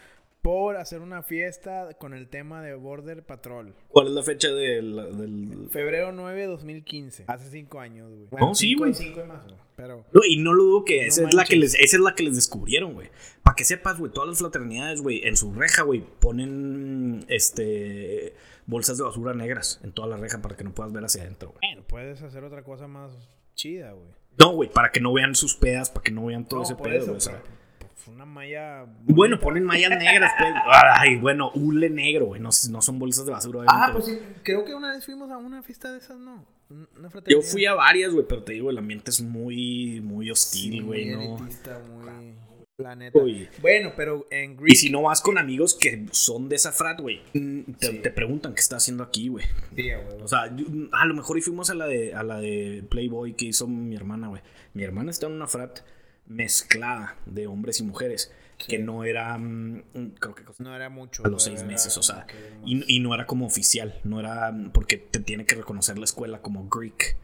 por 0.42 0.76
hacer 0.76 1.00
una 1.00 1.22
fiesta 1.22 1.88
con 1.98 2.14
el 2.14 2.28
tema 2.28 2.62
de 2.62 2.74
Border 2.74 3.24
Patrol. 3.24 3.74
¿Cuál 3.88 4.06
es 4.06 4.12
la 4.12 4.22
fecha 4.22 4.48
del, 4.48 4.94
del- 5.18 5.68
Febrero 5.70 6.12
9 6.12 6.46
2015. 6.46 7.24
Hace 7.26 7.50
cinco 7.50 7.80
años, 7.80 8.08
güey. 8.30 8.42
Oh, 8.42 8.54
sí, 8.54 8.68
cinco 8.68 8.80
güey. 8.80 8.92
y 8.92 8.94
cinco 8.94 9.20
y 9.24 9.26
más, 9.26 9.44
güey. 9.44 9.56
Pero... 9.76 10.04
No, 10.12 10.20
y 10.26 10.38
no 10.38 10.54
lo 10.54 10.62
dudo 10.64 10.84
que 10.84 11.06
esa, 11.06 11.22
No 11.22 11.28
es 11.28 11.34
la 11.34 11.44
que 11.44 11.56
les, 11.56 11.74
esa 11.74 11.96
es 11.96 12.00
la 12.02 12.14
que 12.14 12.22
les 12.22 12.36
descubrieron, 12.36 12.94
güey. 12.94 13.08
Para 13.42 13.56
que 13.56 13.64
sepas, 13.64 13.98
güey, 13.98 14.12
todas 14.12 14.28
las 14.28 14.38
fraternidades, 14.38 15.02
güey, 15.02 15.26
en 15.26 15.36
su 15.36 15.52
reja, 15.52 15.82
güey, 15.82 16.04
ponen 16.20 17.24
este 17.28 18.34
bolsas 18.66 18.98
de 18.98 19.04
basura 19.04 19.34
negras 19.34 19.80
en 19.82 19.92
toda 19.92 20.08
la 20.08 20.16
reja 20.18 20.40
para 20.42 20.56
que 20.56 20.62
no 20.64 20.72
puedas 20.74 20.92
ver 20.92 21.04
hacia 21.04 21.22
adentro, 21.22 21.48
güey. 21.50 21.60
Bueno, 21.62 21.86
puedes 21.88 22.22
hacer 22.22 22.44
otra 22.44 22.62
cosa 22.62 22.86
más 22.86 23.10
chida, 23.54 23.92
güey. 23.92 24.08
No, 24.38 24.50
güey, 24.52 24.70
para 24.70 24.90
que 24.92 25.00
no 25.00 25.12
vean 25.12 25.34
sus 25.34 25.54
pedas, 25.56 25.90
para 25.90 26.02
que 26.04 26.10
no 26.12 26.26
vean 26.26 26.44
todo 26.46 26.60
No, 26.60 26.64
ese 26.64 26.74
por 26.74 26.88
pedo, 26.88 27.02
eso, 27.02 27.12
o 27.12 27.20
sea. 27.20 27.42
pues, 27.78 28.06
una 28.08 28.24
malla. 28.24 28.86
Bueno, 29.04 29.38
ponen 29.40 29.64
mallas 29.64 29.90
negras, 29.98 30.32
pues. 30.38 30.52
Ay, 30.96 31.16
bueno, 31.16 31.50
hule 31.54 31.90
negro, 31.90 32.26
güey. 32.26 32.40
No, 32.40 32.50
no 32.70 32.82
son 32.82 32.98
bolsas 32.98 33.26
de 33.26 33.32
basura, 33.32 33.60
Ah, 33.66 33.90
obviamente. 33.90 33.92
pues 33.92 34.04
sí, 34.06 34.40
creo 34.44 34.64
que 34.64 34.74
una 34.74 34.92
vez 34.92 35.04
fuimos 35.04 35.30
a 35.30 35.36
una 35.38 35.62
fiesta 35.62 35.90
de 35.92 35.98
esas, 35.98 36.18
¿no? 36.18 36.44
Una 36.70 36.86
Yo 37.02 37.10
fraternidad. 37.10 37.48
fui 37.50 37.64
a 37.66 37.74
varias, 37.74 38.12
güey, 38.12 38.26
pero 38.28 38.42
te 38.44 38.52
digo, 38.52 38.70
el 38.70 38.78
ambiente 38.78 39.10
es 39.10 39.20
muy, 39.22 40.00
muy 40.02 40.26
Sí, 40.26 40.30
hostil, 40.32 40.84
güey, 40.84 41.14
muy 41.16 41.28
¿no? 41.28 41.36
elitista, 41.38 41.78
muy. 41.88 42.34
La 42.78 42.94
neta. 42.94 43.18
Oye. 43.18 43.50
Bueno, 43.60 43.92
pero 43.96 44.28
en 44.30 44.56
Y 44.64 44.76
si 44.76 44.88
no 44.88 45.02
vas 45.02 45.20
con 45.20 45.36
amigos 45.36 45.74
que 45.74 46.06
son 46.12 46.48
de 46.48 46.54
esa 46.54 46.70
frat, 46.70 47.00
güey, 47.00 47.20
mm, 47.34 47.72
te, 47.72 47.86
Sí. 47.88 47.98
te 47.98 48.10
preguntan 48.12 48.54
qué 48.54 48.60
está 48.60 48.76
haciendo 48.76 49.02
aquí, 49.02 49.26
güey. 49.26 49.44
Sí. 49.74 49.90
O 50.22 50.28
sea, 50.28 50.54
yo- 50.54 50.64
a 50.92 51.04
lo 51.04 51.14
mejor 51.14 51.36
y 51.38 51.40
fuimos 51.40 51.70
a 51.70 51.74
la 51.74 51.86
de 51.88 52.14
a 52.14 52.22
la 52.22 52.38
de 52.38 52.84
Playboy 52.88 53.34
que 53.34 53.46
hizo 53.46 53.66
mi 53.66 53.96
hermana, 53.96 54.28
güey. 54.28 54.42
Mi 54.74 54.84
hermana 54.84 55.10
está 55.10 55.26
en 55.26 55.32
una 55.32 55.48
frat 55.48 55.80
mezclada 56.28 57.16
de 57.26 57.48
hombres 57.48 57.80
y 57.80 57.82
mujeres. 57.82 58.32
Que 58.68 58.78
no 58.78 59.02
era, 59.04 59.36
mm, 59.38 59.82
creo 60.20 60.34
que 60.36 60.42
no 60.58 60.74
era 60.74 60.88
mucho. 60.88 61.24
a 61.24 61.28
los 61.28 61.42
seis 61.44 61.64
meses, 61.64 61.96
o 61.98 62.02
sea, 62.02 62.26
y, 62.64 62.96
y 62.96 63.00
no 63.00 63.12
era 63.14 63.24
como 63.26 63.46
oficial, 63.46 64.00
no 64.04 64.18
era 64.20 64.52
porque 64.72 64.96
te 64.98 65.18
tiene 65.20 65.46
que 65.46 65.54
reconocer 65.56 65.96
la 65.98 66.04
escuela 66.04 66.42
como 66.42 66.68
Greek 66.68 67.16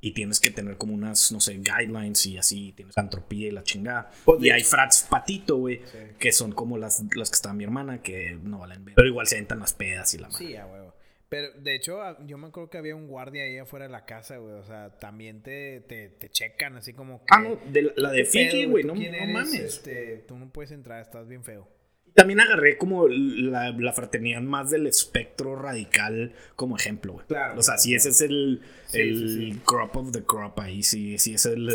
y 0.00 0.12
tienes 0.12 0.40
que 0.40 0.50
tener 0.50 0.76
como 0.76 0.94
unas, 0.94 1.32
no 1.32 1.40
sé, 1.40 1.54
guidelines 1.58 2.24
y 2.26 2.38
así, 2.38 2.72
tienes 2.72 2.96
antropía 2.98 3.48
y 3.48 3.50
la 3.50 3.62
chingada. 3.62 4.10
Pues, 4.24 4.42
y 4.42 4.50
hay 4.50 4.62
frats 4.62 5.06
patito, 5.10 5.56
güey, 5.56 5.80
Sí. 5.86 5.98
que 6.18 6.32
son 6.32 6.52
como 6.52 6.78
las, 6.78 7.02
las 7.14 7.30
que 7.30 7.34
está 7.34 7.52
mi 7.52 7.64
hermana, 7.64 8.02
que 8.02 8.38
no 8.42 8.58
valen 8.58 8.84
ver, 8.84 8.94
pero 8.94 9.08
igual 9.08 9.26
se 9.26 9.38
entran 9.38 9.60
las 9.60 9.72
pedas 9.72 10.12
y 10.14 10.18
la 10.18 10.28
madre. 10.28 10.46
Sí, 10.46 10.56
a 10.56 10.66
huevo. 10.66 10.94
Pero 11.28 11.50
de 11.58 11.74
hecho, 11.74 12.02
a- 12.02 12.24
yo 12.24 12.38
me 12.38 12.46
acuerdo 12.46 12.70
que 12.70 12.78
había 12.78 12.94
un 12.94 13.08
guardia 13.08 13.42
ahí 13.42 13.58
afuera 13.58 13.86
de 13.86 13.90
la 13.90 14.04
casa, 14.06 14.36
güey. 14.36 14.54
O 14.54 14.64
sea, 14.64 14.96
también 15.00 15.42
te, 15.42 15.80
te, 15.80 16.08
te 16.08 16.30
checan 16.30 16.76
así 16.76 16.92
como 16.92 17.18
que. 17.18 17.24
Ah, 17.30 17.40
no, 17.40 17.56
de 17.72 17.82
la, 17.82 17.92
la 17.96 18.10
de 18.12 18.18
¿qué 18.18 18.24
Fiji, 18.26 18.60
pedo, 18.60 18.70
güey, 18.70 18.82
¿Tú 18.84 18.94
no, 18.94 18.94
no 18.94 19.32
mames. 19.32 19.54
Este, 19.54 20.18
tú 20.28 20.38
no 20.38 20.48
puedes 20.52 20.70
entrar, 20.70 21.00
estás 21.02 21.26
bien 21.26 21.42
feo. 21.42 21.68
También 22.16 22.40
agarré 22.40 22.76
como 22.78 23.06
la, 23.08 23.70
la 23.70 23.92
fraternidad 23.92 24.40
más 24.40 24.70
del 24.70 24.86
espectro 24.88 25.54
radical 25.54 26.32
como 26.56 26.76
ejemplo, 26.76 27.12
güey. 27.12 27.26
Claro, 27.26 27.60
O 27.60 27.62
sea, 27.62 27.74
claro, 27.74 27.82
si 27.82 27.88
claro. 27.90 27.96
ese 27.98 28.08
es 28.08 28.20
el, 28.22 28.60
Sí, 28.86 28.98
el 29.00 29.16
sí, 29.28 29.52
sí. 29.52 29.60
crop 29.64 29.96
of 29.96 30.10
the 30.12 30.22
crop 30.24 30.58
ahí, 30.58 30.82
sí, 30.82 31.18
sí 31.18 31.34
es 31.34 31.46
el 31.46 31.68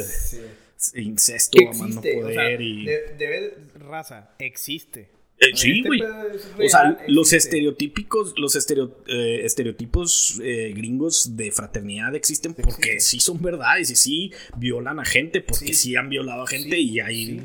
incesto 0.95 1.59
a 1.61 1.65
más 1.67 1.77
no 1.79 1.85
existe, 1.87 2.09
o 2.23 2.27
sea, 2.27 2.33
poder 2.35 2.61
y... 2.61 2.85
de- 2.85 3.15
debe, 3.17 3.53
raza, 3.75 4.31
existe. 4.39 5.09
Eh, 5.43 5.55
sí, 5.55 5.81
güey. 5.83 5.99
O 6.01 6.69
sea, 6.69 6.83
real, 6.91 6.97
los 7.07 7.33
estereotípicos, 7.33 8.35
los 8.37 8.55
estereo- 8.55 8.95
eh, 9.07 9.41
estereotipos 9.43 10.39
eh, 10.43 10.71
gringos 10.75 11.35
de 11.35 11.51
fraternidad 11.51 12.13
existen 12.13 12.53
porque 12.53 12.99
sí 12.99 13.19
son 13.19 13.41
verdades 13.41 13.89
y 13.89 13.95
sí 13.95 14.31
violan 14.57 14.99
a 14.99 15.05
gente, 15.05 15.41
porque 15.41 15.73
sí, 15.73 15.89
Sí. 15.91 15.95
han 15.95 16.09
violado 16.09 16.43
a 16.43 16.47
gente 16.47 16.75
Sí, 16.75 16.91
y 16.91 16.99
ahí 16.99 17.25
sí. 17.25 17.41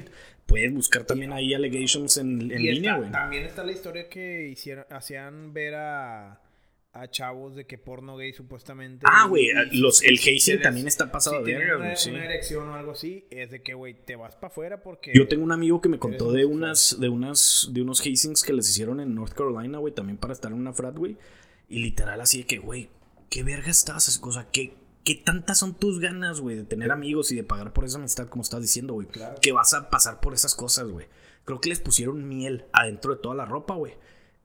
Puedes 0.47 0.73
buscar 0.73 1.05
también 1.05 1.33
ahí 1.33 1.55
allegations 1.55 2.17
en, 2.17 2.51
en 2.51 2.63
línea, 2.63 2.97
güey. 2.97 3.11
También 3.11 3.45
está 3.45 3.65
la 3.65 3.73
historia 3.73 4.09
que 4.09 4.49
hicieron, 4.49 4.87
hacían 4.91 5.53
ver 5.53 5.75
a, 5.75 6.41
a 6.93 7.11
chavos 7.11 7.55
de 7.55 7.67
que 7.67 7.79
porno 7.79 8.17
gay 8.17 8.33
supuestamente. 8.33 9.05
Ah, 9.09 9.27
güey, 9.29 9.49
los, 9.73 10.03
el 10.03 10.19
hazing 10.19 10.63
también 10.63 10.87
está 10.87 11.11
pasado 11.11 11.45
si 11.45 11.51
de 11.51 11.59
verga, 11.59 11.77
güey, 11.77 11.97
sí. 11.97 12.11
una 12.11 12.25
erección 12.25 12.69
o 12.69 12.75
algo 12.75 12.93
así, 12.93 13.27
es 13.31 13.51
de 13.51 13.63
que, 13.63 13.75
güey, 13.75 13.95
te 13.95 14.17
vas 14.17 14.35
para 14.37 14.49
afuera 14.49 14.83
porque. 14.83 15.13
Yo 15.15 15.29
tengo 15.29 15.45
un 15.45 15.53
amigo 15.53 15.81
que 15.81 15.89
me 15.89 15.99
contó 15.99 16.33
de 16.33 16.45
unas, 16.45 16.99
de 17.01 17.09
unas, 17.09 17.69
de 17.73 17.83
unos 17.83 18.01
hazings 18.01 18.43
que 18.43 18.53
les 18.53 18.69
hicieron 18.71 19.01
en 19.01 19.15
North 19.15 19.35
Carolina, 19.35 19.79
güey, 19.79 19.93
también 19.93 20.17
para 20.17 20.33
estar 20.33 20.51
en 20.53 20.59
una 20.59 20.73
frat, 20.73 20.97
güey. 20.97 21.17
Y 21.69 21.81
literal 21.81 22.21
así 22.21 22.39
de 22.39 22.47
que, 22.47 22.59
güey, 22.59 22.89
¿qué 23.29 23.43
verga 23.43 23.71
estás? 23.71 24.21
O 24.23 24.33
sea, 24.33 24.47
¿qué, 24.53 24.75
qué 25.07 25.15
tantas 25.15 25.59
son 25.59 25.75
tus 25.75 26.01
ganas, 26.01 26.41
güey, 26.41 26.57
de 26.57 26.65
tener 26.65 26.91
amigos 26.91 27.31
y 27.31 27.37
de 27.37 27.45
pagar 27.45 27.73
por 27.73 27.85
esa 27.85 27.99
amistad, 27.99 28.29
como 28.29 28.43
estás 28.43 28.61
diciendo, 28.61 28.95
güey? 28.95 29.07
Claro. 29.07 29.37
Que 29.41 29.53
vas 29.53 29.73
a 29.73 29.89
pasar 29.89 30.19
por 30.21 30.35
esas 30.35 30.57
cosas, 30.57 30.89
güey. 30.89 31.07
Creo 31.45 31.61
que 31.61 31.69
les 31.69 31.79
pusieron 31.79 32.29
miel 32.29 32.65
adentro 32.73 33.15
de 33.15 33.23
toda 33.23 33.37
la 33.37 33.45
ropa, 33.45 33.77
güey. 33.77 33.95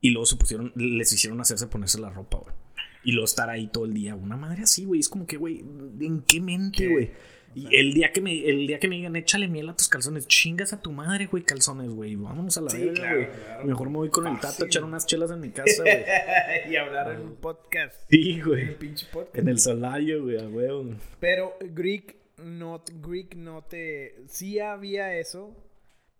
Y 0.00 0.10
luego 0.10 0.24
se 0.24 0.36
pusieron, 0.36 0.72
les 0.76 1.12
hicieron 1.12 1.40
hacerse 1.40 1.66
ponerse 1.66 2.00
la 2.00 2.10
ropa, 2.10 2.38
güey. 2.38 2.54
Y 3.02 3.10
luego 3.10 3.24
estar 3.24 3.50
ahí 3.50 3.66
todo 3.66 3.86
el 3.86 3.92
día. 3.92 4.14
Una 4.14 4.36
madre 4.36 4.62
así, 4.62 4.84
güey. 4.84 5.00
Es 5.00 5.08
como 5.08 5.26
que, 5.26 5.36
güey, 5.36 5.64
¿en 6.00 6.22
qué 6.22 6.40
mente, 6.40 6.88
güey? 6.88 7.10
Y 7.54 7.76
el 7.76 7.92
día 7.94 8.12
que 8.12 8.20
me, 8.20 8.32
el 8.48 8.66
día 8.66 8.78
que 8.78 8.88
me 8.88 8.96
digan, 8.96 9.14
échale 9.16 9.48
miel 9.48 9.68
a 9.68 9.76
tus 9.76 9.88
calzones, 9.88 10.26
chingas 10.26 10.72
a 10.72 10.80
tu 10.80 10.92
madre, 10.92 11.26
güey, 11.26 11.42
calzones, 11.42 11.90
güey. 11.90 12.16
Vámonos 12.16 12.56
a 12.58 12.60
la 12.62 12.70
Sí, 12.70 12.78
verga, 12.78 12.94
claro, 12.94 13.16
güey. 13.18 13.30
claro. 13.30 13.64
Mejor 13.64 13.90
me 13.90 13.96
voy 13.98 14.08
con 14.10 14.26
el 14.26 14.40
tato 14.40 14.64
a 14.64 14.66
echar 14.66 14.84
unas 14.84 15.06
chelas 15.06 15.30
en 15.30 15.40
mi 15.40 15.50
casa, 15.50 15.82
güey. 15.82 16.04
y 16.72 16.76
hablar 16.76 17.12
en 17.12 17.20
un 17.20 17.36
podcast. 17.36 17.94
Sí, 18.08 18.32
En 18.32 18.38
el 18.38 18.44
güey. 18.44 18.78
pinche 18.78 19.06
podcast. 19.12 19.36
En 19.38 19.48
el 19.48 19.58
solario, 19.58 20.22
güey, 20.22 20.38
a 20.38 20.48
huevo. 20.48 20.94
Pero 21.20 21.56
Greek 21.60 22.16
no, 22.38 22.82
Greek 23.02 23.34
no 23.36 23.62
te. 23.64 24.16
Sí 24.28 24.58
había 24.58 25.14
eso, 25.16 25.54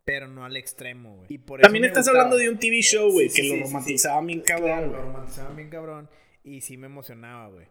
pero 0.05 0.28
no 0.28 0.45
al 0.45 0.57
extremo, 0.57 1.16
güey. 1.16 1.26
Y 1.30 1.39
por 1.39 1.61
eso 1.61 1.64
También 1.66 1.85
estás 1.85 2.05
gustaba. 2.07 2.24
hablando 2.24 2.37
de 2.37 2.49
un 2.51 2.59
TV 2.59 2.80
show, 2.83 3.11
güey, 3.11 3.28
Sí, 3.28 3.37
que 3.43 3.49
sí, 3.49 3.57
lo 3.59 3.64
romantizaban 3.66 4.26
bien 4.26 4.41
Claro, 4.41 4.62
cabrón, 4.66 4.83
lo 4.85 4.89
güey. 4.91 5.03
romantizaban 5.03 5.57
bien 5.57 5.70
cabrón. 5.70 6.11
Y 6.45 6.61
sí 6.61 6.76
me 6.76 6.87
emocionaba, 6.87 7.49
güey. 7.49 7.66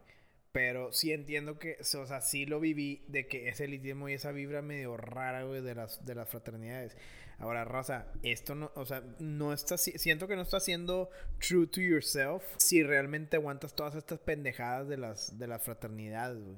Pero 0.51 0.91
sí 0.91 1.13
entiendo 1.13 1.57
que, 1.59 1.77
o 1.79 2.05
sea, 2.05 2.19
sí 2.19 2.45
lo 2.45 2.59
viví 2.59 3.03
de 3.07 3.25
que 3.27 3.47
ese 3.47 3.63
elitismo 3.65 4.09
y 4.09 4.13
esa 4.13 4.31
vibra 4.33 4.61
medio 4.61 4.97
rara, 4.97 5.43
güey, 5.43 5.61
de 5.61 5.75
las, 5.75 6.05
de 6.05 6.13
las 6.15 6.27
fraternidades. 6.29 6.97
Ahora, 7.39 7.63
Raza, 7.63 8.07
esto 8.21 8.53
no, 8.53 8.71
o 8.75 8.85
sea, 8.85 9.01
no 9.19 9.53
está, 9.53 9.77
si- 9.77 9.97
siento 9.97 10.27
que 10.27 10.35
no 10.35 10.41
está 10.41 10.59
siendo 10.59 11.09
true 11.39 11.67
to 11.67 11.79
yourself 11.81 12.43
si 12.57 12.83
realmente 12.83 13.37
aguantas 13.37 13.75
todas 13.75 13.95
estas 13.95 14.19
pendejadas 14.19 14.89
de 14.89 14.97
las, 14.97 15.39
de 15.39 15.47
las 15.47 15.63
fraternidades, 15.63 16.43
güey. 16.43 16.57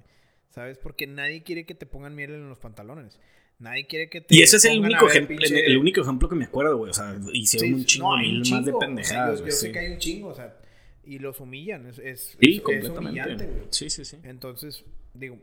¿Sabes? 0.49 0.77
Porque 0.79 1.07
nadie 1.07 1.43
quiere 1.43 1.65
que 1.65 1.73
te 1.75 1.85
pongan 1.85 2.15
miel 2.15 2.31
en 2.31 2.49
los 2.49 2.59
pantalones. 2.59 3.19
Nadie 3.59 3.85
quiere 3.87 4.09
que 4.09 4.21
te 4.21 4.35
Y 4.35 4.41
ese 4.41 4.57
es 4.57 4.65
el 4.65 4.79
único, 4.79 5.07
ejemplo, 5.07 5.37
pinche- 5.37 5.63
el 5.65 5.77
único 5.77 6.01
ejemplo 6.01 6.27
que 6.27 6.35
me 6.35 6.45
acuerdo, 6.45 6.77
güey. 6.77 6.89
O 6.89 6.93
sea, 6.93 7.15
hicieron 7.31 7.69
Sí, 7.69 7.73
un 7.75 7.85
chingo 7.85 8.07
no, 8.09 8.17
hay 8.17 8.29
un 8.31 8.39
más 8.39 8.49
de 8.49 8.65
chingo, 8.65 8.79
pendejadas, 8.79 9.39
yo, 9.39 9.45
yo 9.45 9.51
sé 9.51 9.71
que 9.71 9.79
hay 9.79 9.91
un 9.93 9.99
chingo, 9.99 10.27
o 10.29 10.35
sea, 10.35 10.57
y 11.05 11.19
los 11.19 11.39
humillan. 11.39 11.85
Es, 11.87 11.99
es, 11.99 12.37
Sí, 12.39 12.49
es- 12.51 12.55
es 12.57 12.61
completamente. 12.61 12.99
humillante, 13.09 13.45
güey. 13.47 13.61
sí, 13.69 13.89
sí, 13.89 14.05
sí. 14.05 14.17
Entonces, 14.23 14.85
digo, 15.13 15.37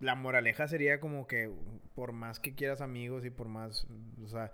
la 0.00 0.14
moraleja 0.14 0.68
sería 0.68 1.00
como 1.00 1.26
que 1.26 1.50
por 1.94 2.12
más 2.12 2.38
que 2.40 2.54
quieras 2.54 2.80
amigos 2.80 3.24
y 3.24 3.30
por 3.30 3.48
más, 3.48 3.86
o 4.22 4.28
sea, 4.28 4.52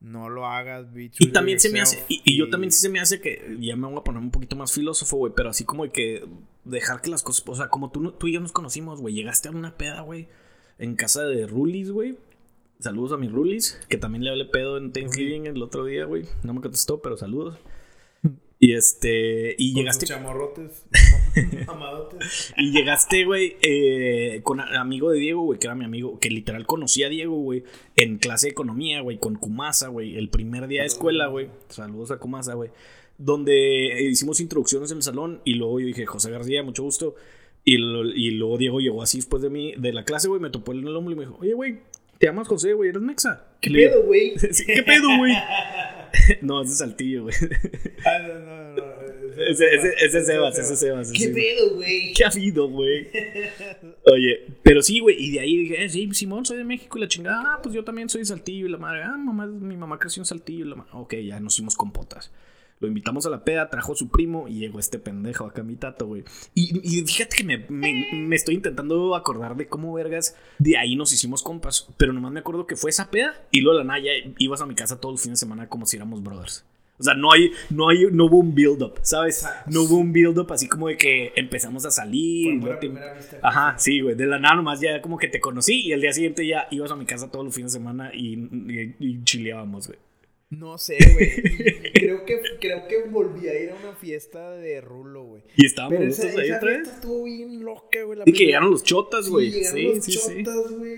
no 0.00 0.28
lo 0.30 0.46
hagas, 0.46 0.86
true 0.92 1.10
Y 1.18 1.32
también 1.32 1.60
se 1.60 1.68
me 1.70 1.80
hace, 1.80 2.02
y, 2.08 2.22
y 2.24 2.38
yo 2.38 2.48
también 2.48 2.70
sí 2.72 2.80
se 2.80 2.88
me 2.88 3.00
hace 3.00 3.20
que, 3.20 3.56
ya 3.60 3.76
me 3.76 3.86
voy 3.86 3.98
a 3.98 4.04
poner 4.04 4.22
un 4.22 4.30
poquito 4.30 4.56
más 4.56 4.72
filósofo, 4.72 5.16
güey, 5.18 5.32
pero 5.36 5.50
así 5.50 5.64
como 5.64 5.90
que 5.92 6.24
dejar 6.64 7.02
que 7.02 7.10
las 7.10 7.22
cosas, 7.22 7.44
o 7.46 7.54
sea, 7.54 7.68
como 7.68 7.90
tú, 7.90 8.12
tú 8.12 8.26
y 8.28 8.32
yo 8.32 8.40
nos 8.40 8.52
conocimos, 8.52 9.00
güey, 9.00 9.14
llegaste 9.14 9.48
a 9.48 9.50
una 9.50 9.76
peda, 9.76 10.00
güey, 10.02 10.28
en 10.78 10.94
casa 10.96 11.24
de 11.24 11.46
Rulis, 11.46 11.90
güey. 11.90 12.16
Saludos 12.78 13.12
a 13.12 13.18
mi 13.18 13.28
Rulis, 13.28 13.78
que 13.90 13.98
también 13.98 14.24
le 14.24 14.30
hablé 14.30 14.46
pedo 14.46 14.78
en 14.78 14.90
Thanksgiving 14.90 15.44
el 15.46 15.62
otro 15.62 15.84
día, 15.84 16.06
güey. 16.06 16.24
No 16.44 16.54
me 16.54 16.62
contestó, 16.62 17.02
pero 17.02 17.18
saludos. 17.18 17.58
Y 18.62 18.74
este, 18.74 19.54
y 19.56 19.72
Con 19.72 19.80
llegaste 19.80 20.04
chamorrotes. 20.06 20.84
Y 22.58 22.72
llegaste, 22.72 23.24
güey, 23.24 23.56
eh, 23.62 24.40
con 24.42 24.60
amigo 24.60 25.10
de 25.10 25.18
Diego, 25.18 25.42
güey, 25.42 25.58
que 25.58 25.66
era 25.66 25.74
mi 25.74 25.86
amigo, 25.86 26.18
que 26.18 26.28
literal 26.28 26.66
conocía 26.66 27.06
a 27.06 27.08
Diego, 27.08 27.36
güey, 27.36 27.64
en 27.96 28.18
clase 28.18 28.48
de 28.48 28.50
economía, 28.52 29.00
güey, 29.00 29.18
con 29.18 29.36
Kumasa, 29.36 29.88
güey, 29.88 30.16
el 30.18 30.28
primer 30.28 30.68
día 30.68 30.82
de 30.82 30.88
escuela, 30.88 31.28
güey. 31.28 31.48
Saludos 31.68 32.10
a 32.10 32.18
Kumasa, 32.18 32.52
güey. 32.54 32.70
Donde 33.16 34.02
hicimos 34.10 34.40
introducciones 34.40 34.90
en 34.90 34.98
el 34.98 35.02
salón 35.02 35.40
y 35.44 35.54
luego 35.54 35.80
yo 35.80 35.86
dije, 35.86 36.04
José 36.04 36.30
García, 36.30 36.62
mucho 36.62 36.82
gusto. 36.82 37.14
Y, 37.64 37.78
lo- 37.78 38.04
y 38.10 38.32
luego 38.32 38.58
Diego 38.58 38.80
llegó 38.80 39.02
así 39.02 39.18
después 39.18 39.42
de 39.42 39.48
mí, 39.50 39.72
de 39.78 39.92
la 39.94 40.04
clase, 40.04 40.28
güey, 40.28 40.40
me 40.40 40.50
topó 40.50 40.72
en 40.72 40.86
el 40.86 40.94
hombro 40.96 41.12
y 41.12 41.16
me 41.16 41.22
dijo, 41.24 41.38
oye, 41.40 41.54
güey, 41.54 41.78
te 42.18 42.26
llamas 42.26 42.48
José, 42.48 42.74
güey, 42.74 42.90
eres 42.90 43.00
mexa. 43.02 43.46
¿Qué 43.62 43.70
pedo, 43.70 44.02
güey? 44.04 44.38
"Sí, 44.52 44.64
¿Qué 44.66 44.82
pedo, 44.82 45.16
güey? 45.18 45.32
no, 46.42 46.62
ese 46.62 46.72
es 46.72 46.78
Saltillo, 46.78 47.22
güey. 47.24 47.34
Ah, 48.06 48.18
no, 48.26 48.38
no, 48.40 48.74
no, 48.74 48.82
Ese 49.46 49.66
ese- 49.74 49.94
ese 50.04 50.18
es 50.20 50.26
Sebas, 50.26 50.58
ese 50.58 50.72
es 50.74 50.80
Sebas. 50.80 51.12
¿Qué 51.12 51.28
pedo, 51.28 51.74
güey? 51.76 52.12
¿Qué 52.14 52.24
ha 52.24 52.28
habido, 52.28 52.68
güey? 52.68 53.08
Oye, 54.06 54.46
pero 54.62 54.82
sí, 54.82 55.00
güey. 55.00 55.16
Y 55.18 55.32
de 55.32 55.40
ahí 55.40 55.56
dije, 55.56 55.84
eh, 55.84 55.88
sí, 55.88 56.08
Simón, 56.12 56.44
soy 56.46 56.58
de 56.58 56.64
México 56.64 56.96
y 56.98 57.02
la 57.02 57.08
chingada. 57.08 57.42
Ah, 57.44 57.60
pues 57.62 57.74
yo 57.74 57.84
también 57.84 58.08
soy 58.08 58.22
de 58.22 58.24
Saltillo 58.26 58.66
y 58.66 58.70
la 58.70 58.78
madre. 58.78 59.02
Ah, 59.02 59.16
mamá, 59.16 59.46
mi 59.46 59.76
mamá 59.76 59.98
creció 59.98 60.20
en 60.22 60.26
Saltillo 60.26 60.64
y 60.64 60.68
la 60.68 60.76
madre. 60.76 60.90
Ok, 60.94 61.14
ya 61.16 61.38
nos 61.40 61.54
hicimos 61.54 61.76
compotas. 61.76 62.30
Lo 62.80 62.88
invitamos 62.88 63.26
a 63.26 63.30
la 63.30 63.44
peda, 63.44 63.68
trajo 63.68 63.92
a 63.92 63.96
su 63.96 64.08
primo 64.08 64.48
y 64.48 64.54
llegó 64.58 64.78
este 64.78 64.98
pendejo 64.98 65.44
acá, 65.44 65.62
mi 65.62 65.76
tato, 65.76 66.06
güey. 66.06 66.24
Y, 66.54 66.80
y 66.82 67.02
fíjate 67.06 67.36
que 67.36 67.44
me, 67.44 67.58
me- 67.68 68.08
me 68.12 68.34
estoy 68.34 68.54
intentando 68.54 69.14
acordar 69.14 69.54
de 69.56 69.68
cómo 69.68 69.92
vergas 69.92 70.34
de 70.58 70.78
ahí 70.78 70.96
nos 70.96 71.12
hicimos 71.12 71.42
compas. 71.42 71.88
Pero 71.98 72.12
nomás 72.14 72.32
me 72.32 72.40
acuerdo 72.40 72.66
que 72.66 72.76
fue 72.76 72.88
esa 72.90 73.10
peda 73.10 73.34
y 73.50 73.60
luego 73.60 73.78
la 73.78 73.84
Naya 73.84 74.12
ibas 74.38 74.62
a 74.62 74.66
mi 74.66 74.74
casa 74.74 74.98
todos 75.00 75.12
los 75.14 75.22
fines 75.22 75.38
de 75.38 75.44
semana 75.46 75.68
como 75.68 75.84
si 75.84 75.96
éramos 75.96 76.22
brothers. 76.22 76.64
O 76.98 77.02
sea, 77.02 77.14
no 77.14 77.32
hay, 77.32 77.50
no 77.70 77.88
hay, 77.88 78.06
no 78.12 78.26
hubo 78.26 78.38
un 78.38 78.54
build 78.54 78.82
up, 78.82 78.94
¿sabes? 79.02 79.46
No 79.66 79.82
hubo 79.84 79.96
un 79.96 80.12
build 80.12 80.38
up 80.38 80.52
así 80.52 80.68
como 80.68 80.88
de 80.88 80.96
que 80.98 81.32
empezamos 81.36 81.84
a 81.86 81.90
salir. 81.90 82.52
A 82.72 82.80
te-. 82.80 82.88
Ajá, 83.42 83.78
sí, 83.78 84.00
güey. 84.00 84.14
De 84.16 84.26
la 84.26 84.38
nada 84.38 84.56
nomás 84.56 84.80
ya 84.80 85.00
como 85.02 85.16
que 85.18 85.28
te 85.28 85.40
conocí 85.40 85.80
y 85.86 85.92
el 85.92 86.00
día 86.02 86.12
siguiente 86.12 86.46
ya 86.46 86.66
ibas 86.70 86.90
a 86.90 86.96
mi 86.96 87.06
casa 87.06 87.30
todos 87.30 87.44
los 87.44 87.54
fines 87.54 87.72
de 87.72 87.78
semana 87.78 88.10
y, 88.14 88.34
y, 88.34 88.94
y 88.98 89.24
chileábamos, 89.24 89.86
güey. 89.86 89.98
No 90.50 90.78
sé, 90.78 90.98
güey. 91.12 91.30
creo 91.94 92.24
que, 92.24 92.40
creo 92.60 92.88
que 92.88 93.02
volví 93.08 93.48
a 93.48 93.58
ir 93.58 93.70
a 93.70 93.74
una 93.76 93.94
fiesta 93.94 94.50
de 94.50 94.80
Rulo, 94.80 95.22
güey. 95.24 95.42
Y 95.56 95.66
estábamos 95.66 95.98
Pero 95.98 96.10
juntos 96.10 96.24
esa, 96.30 96.40
ahí 96.40 96.46
esa 96.48 96.56
otra 96.56 96.70
vez. 96.70 96.88
estuvo 96.88 97.24
bien 97.24 97.64
loca, 97.64 98.02
güey. 98.04 98.18
Y 98.26 98.32
que 98.32 98.46
llegaron 98.46 98.70
los 98.70 98.82
chotas, 98.82 99.26
Sí, 99.26 99.30
güey. 99.30 99.50
llegaron 99.50 99.78
Sí, 99.78 99.82
los 99.84 100.04
sí, 100.04 100.12
sí. 100.12 100.42
chotas, 100.44 100.72
güey. 100.72 100.96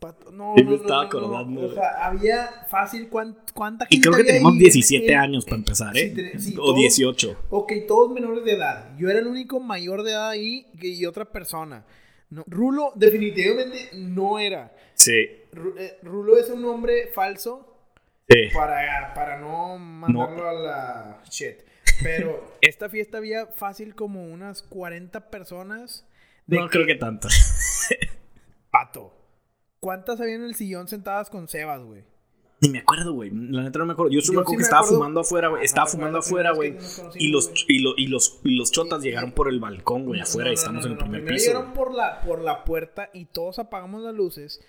Pato- 0.00 0.30
No, 0.32 0.54
Sí, 0.56 0.64
no, 0.64 0.70
me 0.70 0.76
no, 0.76 0.82
estaba 0.82 1.04
no, 1.04 1.10
no. 1.12 1.18
acordando, 1.26 1.60
O 1.60 1.64
güey. 1.64 1.74
sea, 1.74 2.06
había 2.06 2.50
fácil 2.70 3.08
cuán- 3.08 3.36
cuánta 3.54 3.84
gente 3.86 3.96
Y 3.96 4.00
creo 4.00 4.14
que 4.16 4.24
teníamos 4.24 4.54
ahí 4.54 4.58
17 4.58 5.04
en- 5.06 5.12
en- 5.12 5.18
años 5.18 5.44
para 5.44 5.56
empezar, 5.56 5.96
¿eh? 5.96 6.12
Sí, 6.32 6.40
sí, 6.40 6.52
o 6.54 6.62
todos- 6.64 6.76
18. 6.76 7.36
Ok, 7.50 7.72
todos 7.86 8.10
menores 8.10 8.42
de 8.44 8.52
edad. 8.52 8.96
Yo 8.98 9.08
era 9.08 9.20
el 9.20 9.26
único 9.28 9.60
mayor 9.60 10.02
de 10.02 10.12
edad 10.12 10.30
ahí 10.30 10.66
y 10.80 11.04
otra 11.06 11.26
persona. 11.30 11.84
No, 12.30 12.44
Rulo 12.48 12.92
definitivamente 12.96 13.90
no 13.94 14.38
era. 14.38 14.74
Sí, 14.94 15.12
eh, 15.12 15.98
Rulo 16.02 16.38
es 16.38 16.48
un 16.48 16.62
nombre 16.62 17.08
falso 17.14 17.69
sí. 18.30 18.48
para, 18.54 19.12
para 19.14 19.38
no 19.38 19.76
mandarlo 19.78 20.48
a 20.48 20.52
la 20.52 21.22
shit. 21.30 21.56
Pero 22.02 22.54
esta 22.62 22.88
fiesta 22.88 23.18
había 23.18 23.46
fácil 23.46 23.94
como 23.94 24.24
unas 24.24 24.62
40 24.62 25.30
personas. 25.30 26.06
De 26.46 26.56
No 26.58 26.68
creo 26.68 26.86
que 26.86 26.94
tanto. 26.94 27.28
Pato. 28.70 29.12
¿Cuántas 29.80 30.20
había 30.20 30.34
en 30.34 30.44
el 30.44 30.54
sillón 30.54 30.88
sentadas 30.88 31.30
con 31.30 31.48
Sebas, 31.48 31.82
güey? 31.82 32.04
Ni 32.62 32.68
me 32.68 32.80
acuerdo, 32.80 33.14
güey. 33.14 33.30
La 33.32 33.62
neta 33.62 33.78
no 33.78 33.86
me 33.86 33.94
acuerdo. 33.94 34.12
Yo 34.12 34.20
solo 34.20 34.40
Yo 34.40 34.40
me 34.40 34.42
acuerdo 34.42 34.50
sí 34.50 34.56
que 34.56 34.58
me 34.58 34.62
estaba 34.64 34.80
acuerdo. 34.80 34.96
fumando 34.98 35.20
afuera, 35.20 35.48
güey. 35.48 35.64
Estaba 35.64 35.86
no 35.86 35.90
fumando 35.92 36.18
afuera, 36.18 36.52
güey. 36.52 36.76
Y 37.14 37.28
los, 37.28 37.50
y, 37.68 37.78
lo- 37.78 37.94
y, 37.96 38.06
los, 38.08 38.40
y 38.44 38.50
los 38.56 38.70
chotas 38.70 39.02
llegaron 39.02 39.32
por 39.32 39.48
el 39.48 39.60
balcón, 39.60 40.04
güey, 40.04 40.20
afuera 40.20 40.50
y 40.50 40.54
estamos 40.54 40.84
en 40.84 40.92
el 40.92 40.98
primer 40.98 41.24
piso. 41.24 41.46
llegaron 41.52 41.72
por 41.72 41.94
la, 41.94 42.20
por 42.20 42.40
la 42.42 42.64
puerta 42.64 43.08
y 43.14 43.24
todos 43.24 43.58
apagamos 43.58 44.02
las 44.02 44.14
luces. 44.14 44.60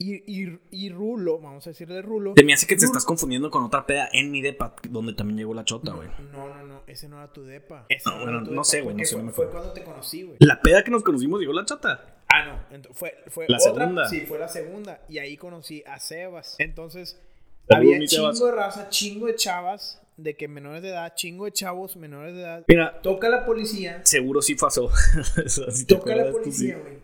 Y, 0.00 0.14
y, 0.32 0.60
y 0.70 0.90
Rulo, 0.90 1.40
vamos 1.40 1.66
a 1.66 1.70
decirle 1.70 2.00
Rulo. 2.02 2.34
Se 2.36 2.44
me 2.44 2.52
hace 2.54 2.68
que 2.68 2.76
te 2.76 2.84
estás 2.84 3.04
confundiendo 3.04 3.50
con 3.50 3.64
otra 3.64 3.84
peda 3.84 4.08
en 4.12 4.30
mi 4.30 4.40
depa, 4.40 4.76
donde 4.88 5.12
también 5.12 5.38
llegó 5.38 5.54
la 5.54 5.64
chota, 5.64 5.90
güey. 5.92 6.08
No, 6.30 6.48
no, 6.48 6.62
no, 6.62 6.82
ese 6.86 7.08
no 7.08 7.16
era 7.16 7.32
tu 7.32 7.42
depa. 7.42 7.84
Ese 7.88 8.08
No, 8.08 8.14
era 8.14 8.22
bueno, 8.24 8.38
tu 8.40 8.44
no 8.46 8.50
depa, 8.52 8.64
sé, 8.64 8.80
güey, 8.82 8.94
no 8.94 9.04
sé, 9.04 9.10
fue, 9.14 9.18
no 9.22 9.26
me 9.26 9.32
fue 9.32 9.50
cuando 9.50 9.72
te 9.72 9.82
conocí, 9.82 10.22
güey. 10.22 10.36
La 10.38 10.60
peda 10.60 10.84
que 10.84 10.92
nos 10.92 11.02
conocimos 11.02 11.40
llegó 11.40 11.52
la 11.52 11.64
chota. 11.64 12.22
Ah, 12.28 12.44
no, 12.70 12.94
fue, 12.94 13.12
fue 13.26 13.46
La 13.48 13.56
otra, 13.58 13.72
segunda. 13.86 14.08
Sí, 14.08 14.20
fue 14.20 14.38
la 14.38 14.46
segunda. 14.48 15.02
Y 15.08 15.18
ahí 15.18 15.36
conocí 15.36 15.82
a 15.84 15.98
Sebas. 15.98 16.54
Entonces, 16.60 17.20
había 17.68 17.98
chingo 18.06 18.32
Sebas. 18.32 18.40
de 18.40 18.52
raza, 18.52 18.88
chingo 18.90 19.26
de 19.26 19.34
chavas, 19.34 20.00
de 20.16 20.36
que 20.36 20.46
menores 20.46 20.80
de 20.82 20.90
edad, 20.90 21.12
chingo 21.16 21.46
de 21.46 21.52
chavos 21.52 21.96
menores 21.96 22.34
de 22.36 22.42
edad. 22.42 22.64
Mira, 22.68 23.02
Toca 23.02 23.28
la 23.28 23.44
policía, 23.44 24.02
seguro 24.04 24.42
sí 24.42 24.54
pasó. 24.54 24.92
Si 25.48 25.86
te 25.86 25.96
toca 25.96 26.14
la 26.14 26.26
tú 26.30 26.34
policía, 26.38 26.76
sí. 26.76 26.80
güey. 26.82 26.98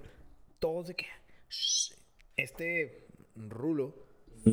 Todos 0.61 0.87
de 0.87 0.95
que. 0.95 1.07
"Shh". 1.49 1.84
Este 2.37 3.07
Rulo 3.37 3.95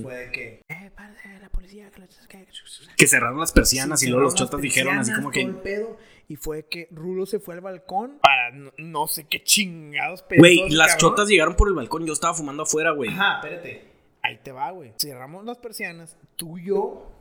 fue 0.02 0.16
de 0.16 0.32
que. 0.32 0.62
Eh, 0.70 0.92
párate, 0.96 1.40
la 1.42 1.50
policía, 1.50 1.90
que, 1.92 2.00
la- 2.00 2.08
que- 2.08 2.48
Que 2.98 3.08
cerraron 3.08 3.40
las 3.40 3.52
persianas 3.52 4.00
Sí, 4.00 4.08
y 4.08 4.10
luego 4.10 4.24
los 4.24 4.36
chotas 4.36 4.62
dijeron 4.62 4.98
así 4.98 5.12
como 5.14 5.32
que. 5.32 5.46
pedo, 5.48 5.98
y 6.28 6.36
fue 6.38 6.66
que 6.68 6.88
Rulo 6.92 7.26
se 7.26 7.40
fue 7.40 7.56
al 7.56 7.62
balcón 7.62 8.20
para 8.22 8.52
no, 8.52 8.72
no 8.78 9.08
sé 9.08 9.26
qué 9.26 9.44
chingados 9.44 10.24
pensó 10.24 10.40
Güey, 10.42 10.70
las 10.70 10.94
cabrón. 10.96 11.00
chotas 11.12 11.28
llegaron 11.28 11.56
por 11.56 11.68
el 11.68 11.74
balcón. 11.74 12.06
Yo 12.06 12.14
estaba 12.14 12.34
fumando 12.34 12.64
afuera, 12.64 12.92
güey. 12.92 13.10
Ajá, 13.10 13.36
espérate. 13.44 13.90
Ahí 14.24 14.38
te 14.44 14.52
va, 14.52 14.72
güey. 14.72 14.94
Cerramos 14.98 15.44
las 15.46 15.58
persianas. 15.58 16.16
Tú 16.38 16.58
y 16.60 16.66
yo, 16.68 17.12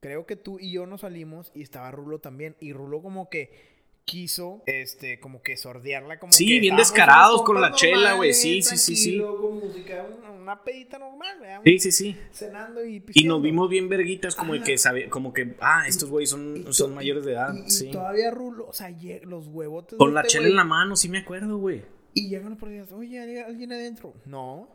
creo 0.00 0.26
que 0.26 0.34
tú 0.34 0.58
y 0.58 0.72
yo 0.72 0.86
nos 0.86 1.02
salimos 1.02 1.52
y 1.54 1.62
estaba 1.62 1.90
Rulo 1.92 2.18
también. 2.18 2.56
Y 2.58 2.72
Rulo 2.72 3.00
como 3.02 3.28
que 3.30 3.77
quiso, 4.08 4.62
este, 4.64 5.20
como 5.20 5.42
que 5.42 5.56
sordearla 5.58 6.18
como 6.18 6.32
Sí, 6.32 6.46
que 6.46 6.60
bien 6.60 6.76
descarados 6.76 7.42
con 7.42 7.60
la 7.60 7.72
chela, 7.72 8.14
güey. 8.14 8.32
Sí, 8.32 8.62
sí, 8.62 8.78
sí, 8.78 8.96
sí. 8.96 9.18
tranquilo, 9.18 9.36
Con 9.36 9.58
música, 9.60 10.06
una, 10.18 10.30
una 10.30 10.64
pedita 10.64 10.98
normal, 10.98 11.38
¿verdad? 11.40 11.60
Sí, 11.62 11.78
sí, 11.78 11.92
sí. 11.92 12.16
Cenando 12.32 12.82
y 12.84 12.96
Y 12.96 13.00
pisteando. 13.00 13.34
nos 13.34 13.42
vimos 13.42 13.68
bien 13.68 13.88
verguitas, 13.90 14.34
como 14.34 14.54
que 14.62 14.78
sabe, 14.78 15.10
como 15.10 15.32
que, 15.34 15.54
ah, 15.60 15.84
estos 15.86 16.08
güeyes 16.08 16.30
Y 16.30 16.32
son, 16.32 16.72
son 16.72 16.94
mayores 16.94 17.24
de 17.26 17.32
edad. 17.32 17.52
Y, 17.54 17.66
y 17.66 17.70
sí. 17.70 17.90
todavía 17.90 18.30
Rulo, 18.30 18.66
o 18.66 18.72
sea, 18.72 18.88
los 19.24 19.46
huevotes. 19.48 19.98
Con 19.98 20.14
la 20.14 20.22
este 20.22 20.32
chela 20.32 20.48
en 20.48 20.56
la 20.56 20.64
mano, 20.64 20.96
sí 20.96 21.08
me 21.10 21.18
acuerdo, 21.18 21.58
güey. 21.58 21.82
Y 22.14 22.28
llegan 22.30 22.50
los 22.50 22.58
policías, 22.58 22.90
oye, 22.92 23.20
¿hay 23.20 23.36
alguien 23.38 23.72
adentro? 23.72 24.14
No. 24.24 24.68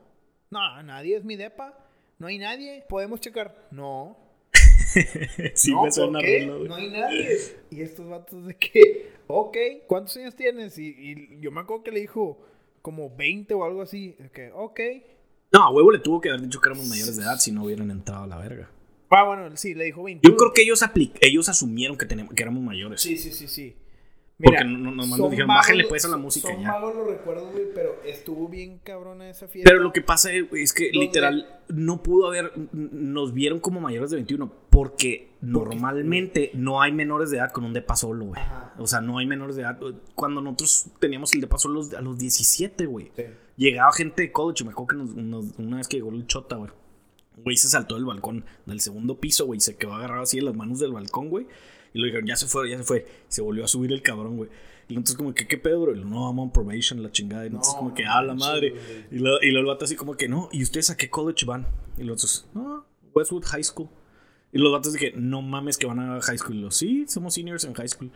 No, 0.51 0.83
nadie 0.83 1.17
es 1.17 1.23
mi 1.25 1.35
depa. 1.35 1.75
No 2.19 2.27
hay 2.27 2.37
nadie. 2.37 2.85
¿Podemos 2.87 3.19
checar? 3.19 3.67
No. 3.71 4.15
sí 5.55 5.71
no, 5.71 5.83
me 5.83 5.91
suena 5.91 6.19
¿por 6.19 6.21
qué? 6.21 6.45
rulo, 6.45 6.57
güey. 6.59 6.69
No 6.69 6.75
hay 6.75 6.89
nadie. 6.91 7.37
Y 7.71 7.81
estos 7.81 8.07
vatos 8.07 8.45
de 8.45 8.55
que, 8.55 9.11
ok, 9.27 9.57
¿cuántos 9.87 10.15
años 10.17 10.35
tienes? 10.35 10.77
Y, 10.77 10.87
y 10.97 11.37
yo 11.39 11.51
me 11.51 11.61
acuerdo 11.61 11.83
que 11.83 11.91
le 11.91 11.99
dijo 12.01 12.39
como 12.81 13.15
20 13.15 13.53
o 13.53 13.63
algo 13.63 13.81
así. 13.81 14.15
Que, 14.33 14.51
ok. 14.51 14.79
No, 15.51 15.63
a 15.63 15.69
huevo 15.71 15.91
le 15.91 15.99
tuvo 15.99 16.19
que 16.21 16.29
haber 16.29 16.41
dicho 16.41 16.59
que 16.59 16.69
éramos 16.69 16.87
mayores 16.87 17.15
de 17.15 17.23
edad 17.23 17.37
si 17.39 17.51
no 17.51 17.63
hubieran 17.65 17.91
entrado 17.91 18.23
a 18.23 18.27
la 18.27 18.37
verga. 18.37 18.69
Ah, 19.09 19.23
bueno, 19.25 19.55
sí, 19.55 19.75
le 19.75 19.85
dijo 19.85 20.01
20. 20.03 20.27
Yo 20.27 20.35
creo 20.35 20.51
que 20.53 20.63
ellos 20.63 20.81
apli- 20.81 21.11
ellos 21.21 21.47
asumieron 21.47 21.97
que, 21.97 22.05
teníamos, 22.07 22.33
que 22.33 22.41
éramos 22.41 22.63
mayores. 22.63 23.01
Sí, 23.01 23.15
sí, 23.17 23.31
sí, 23.31 23.47
sí. 23.47 23.75
Porque 24.43 24.63
no- 24.65 24.91
no- 24.91 25.03
son 25.03 25.29
dijeron, 25.31 25.47
"Bájenle 25.47 25.85
pues 25.85 26.03
a 26.05 26.09
la 26.09 26.17
música 26.17 26.49
Son 26.51 26.61
ya". 26.61 26.71
vagos 26.73 26.95
los 26.95 27.07
recuerdos, 27.07 27.51
güey, 27.51 27.65
pero 27.73 27.95
estuvo 28.05 28.47
bien 28.49 28.79
cabrona 28.83 29.29
esa 29.29 29.47
fiesta. 29.47 29.69
Pero 29.69 29.81
lo 29.81 29.93
que 29.93 30.01
pasa 30.01 30.31
es 30.33 30.73
que 30.73 30.91
¿Dónde? 30.91 31.05
literal 31.05 31.59
no 31.69 32.03
pudo 32.03 32.27
haber, 32.27 32.51
nos 32.73 33.33
vieron 33.33 33.59
como 33.59 33.79
mayores 33.79 34.09
de 34.09 34.17
21 34.17 34.51
porque 34.69 35.29
normalmente 35.41 36.51
no 36.53 36.81
hay 36.81 36.91
menores 36.91 37.29
de 37.29 37.37
edad 37.37 37.51
con 37.51 37.63
un 37.63 37.73
depa 37.73 37.95
solo, 37.95 38.25
güey. 38.25 38.41
O 38.77 38.87
sea, 38.87 39.01
no 39.01 39.17
hay 39.17 39.25
menores 39.25 39.55
de 39.55 39.61
edad. 39.63 39.79
Cuando 40.15 40.41
nosotros 40.41 40.87
teníamos 40.99 41.33
el 41.33 41.41
depa 41.41 41.57
solo 41.57 41.79
a 41.79 41.83
los- 41.83 41.93
a 41.93 42.01
los 42.01 42.17
17, 42.17 42.85
güey. 42.85 43.11
Sí. 43.15 43.23
Llegaba 43.57 43.91
gente 43.93 44.23
de 44.23 44.31
college, 44.31 44.63
me 44.63 44.71
acuerdo 44.71 44.87
que 44.87 44.95
nos- 44.97 45.15
nos- 45.15 45.59
una 45.59 45.77
vez 45.77 45.87
que 45.87 45.97
llegó 45.97 46.09
el 46.11 46.25
chota, 46.27 46.55
güey. 46.55 46.71
Güey 47.37 47.57
se 47.57 47.67
saltó 47.69 47.95
del 47.95 48.05
balcón 48.05 48.45
del 48.65 48.79
segundo 48.79 49.19
piso, 49.19 49.45
güey. 49.45 49.59
Se 49.59 49.75
quedó 49.75 49.93
agarrado 49.95 50.23
así 50.23 50.37
en 50.37 50.45
las 50.45 50.55
manos 50.55 50.79
del 50.79 50.91
balcón, 50.93 51.29
güey. 51.29 51.47
Y 51.93 51.99
lo 51.99 52.05
dijeron, 52.05 52.25
ya 52.25 52.35
se 52.35 52.47
fue, 52.47 52.69
ya 52.69 52.77
se 52.77 52.83
fue. 52.83 53.05
Se 53.27 53.41
volvió 53.41 53.63
a 53.63 53.67
subir 53.67 53.91
el 53.91 54.01
cabrón, 54.01 54.37
güey. 54.37 54.49
Y 54.87 54.93
entonces 54.93 55.15
como 55.15 55.33
que, 55.33 55.47
¿qué 55.47 55.57
pedo, 55.57 55.81
bro? 55.81 55.93
Y 55.93 55.99
lo, 55.99 56.05
no, 56.05 56.23
vamos 56.25 56.43
on 56.43 56.51
probation, 56.51 57.01
la 57.01 57.11
chingada. 57.11 57.43
Y 57.43 57.47
entonces 57.47 57.73
No, 57.73 57.79
como 57.79 57.93
que, 57.93 58.05
ah, 58.05 58.21
la 58.21 58.33
madre. 58.33 58.75
Y 59.11 59.19
lo, 59.19 59.41
y 59.41 59.51
lo 59.51 59.59
el 59.59 59.65
vato 59.65 59.85
así 59.85 59.95
como 59.95 60.15
que, 60.17 60.27
no. 60.27 60.49
¿Y 60.51 60.63
ustedes 60.63 60.89
a 60.89 60.97
qué 60.97 61.09
college 61.09 61.45
van? 61.45 61.67
Y 61.97 62.03
los 62.03 62.17
otros, 62.17 62.47
no, 62.53 62.85
Westwood 63.13 63.45
High 63.45 63.63
School. 63.63 63.89
Y 64.51 64.59
los 64.59 64.71
vatos 64.71 64.93
dije, 64.93 65.13
no 65.15 65.41
mames 65.41 65.77
que 65.77 65.87
van 65.87 65.99
a 65.99 66.21
high 66.21 66.37
school. 66.37 66.55
Y 66.55 66.61
lo, 66.61 66.71
sí, 66.71 67.05
somos 67.07 67.33
seniors 67.35 67.63
en 67.63 67.73
high 67.73 67.87
school. 67.87 68.11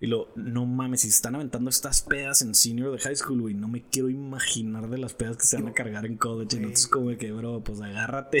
Y 0.00 0.06
lo, 0.06 0.28
no 0.34 0.66
mames, 0.66 1.02
si 1.02 1.08
se 1.08 1.16
están 1.16 1.34
aventando 1.34 1.70
estas 1.70 2.02
pedas 2.02 2.42
en 2.42 2.54
senior 2.54 2.92
de 2.92 2.98
high 2.98 3.16
school, 3.16 3.40
güey, 3.40 3.54
no 3.54 3.68
me 3.68 3.82
quiero 3.82 4.10
imaginar 4.10 4.88
de 4.88 4.98
las 4.98 5.14
pedas 5.14 5.36
que 5.36 5.44
se 5.44 5.56
van 5.56 5.68
a 5.68 5.72
cargar 5.72 6.04
en 6.04 6.16
college. 6.16 6.56
Entonces 6.56 6.88
como 6.88 7.16
que, 7.16 7.32
bro, 7.32 7.62
pues 7.62 7.80
agárrate. 7.80 8.40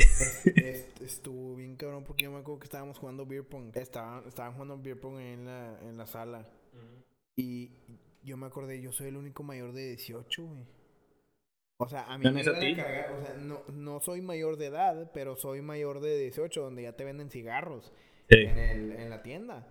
Estuvo 1.00 1.56
bien 1.56 1.76
cabrón 1.76 2.04
porque 2.04 2.24
yo 2.24 2.32
me 2.32 2.38
acuerdo 2.38 2.60
que 2.60 2.66
estábamos 2.66 2.98
jugando 2.98 3.24
beer 3.24 3.44
pong. 3.44 3.74
Estaban, 3.74 4.26
estaban 4.26 4.52
jugando 4.52 4.78
beer 4.78 5.00
pong 5.00 5.18
en 5.18 5.46
la, 5.46 5.78
en 5.82 5.96
la 5.96 6.06
sala. 6.06 6.48
Y 7.36 7.70
yo 8.22 8.36
me 8.36 8.46
acordé, 8.46 8.80
yo 8.80 8.92
soy 8.92 9.08
el 9.08 9.16
único 9.16 9.42
mayor 9.42 9.72
de 9.72 9.88
18, 9.88 10.44
güey. 10.44 10.66
O 11.76 11.88
sea, 11.88 12.04
a 12.04 12.18
mí 12.18 12.24
¿Ven 12.24 12.34
me 12.34 12.42
iban 12.42 12.56
a 12.56 12.76
cargar, 12.76 13.12
o 13.12 13.24
sea, 13.24 13.34
no, 13.34 13.62
no 13.72 14.00
soy 14.00 14.20
mayor 14.20 14.56
de 14.56 14.66
edad, 14.66 15.10
pero 15.12 15.36
soy 15.36 15.60
mayor 15.60 16.00
de 16.00 16.18
18, 16.18 16.62
donde 16.62 16.82
ya 16.82 16.92
te 16.92 17.04
venden 17.04 17.30
cigarros 17.30 17.92
en, 18.28 18.58
el, 18.58 18.92
en 18.92 19.10
la 19.10 19.22
tienda. 19.22 19.66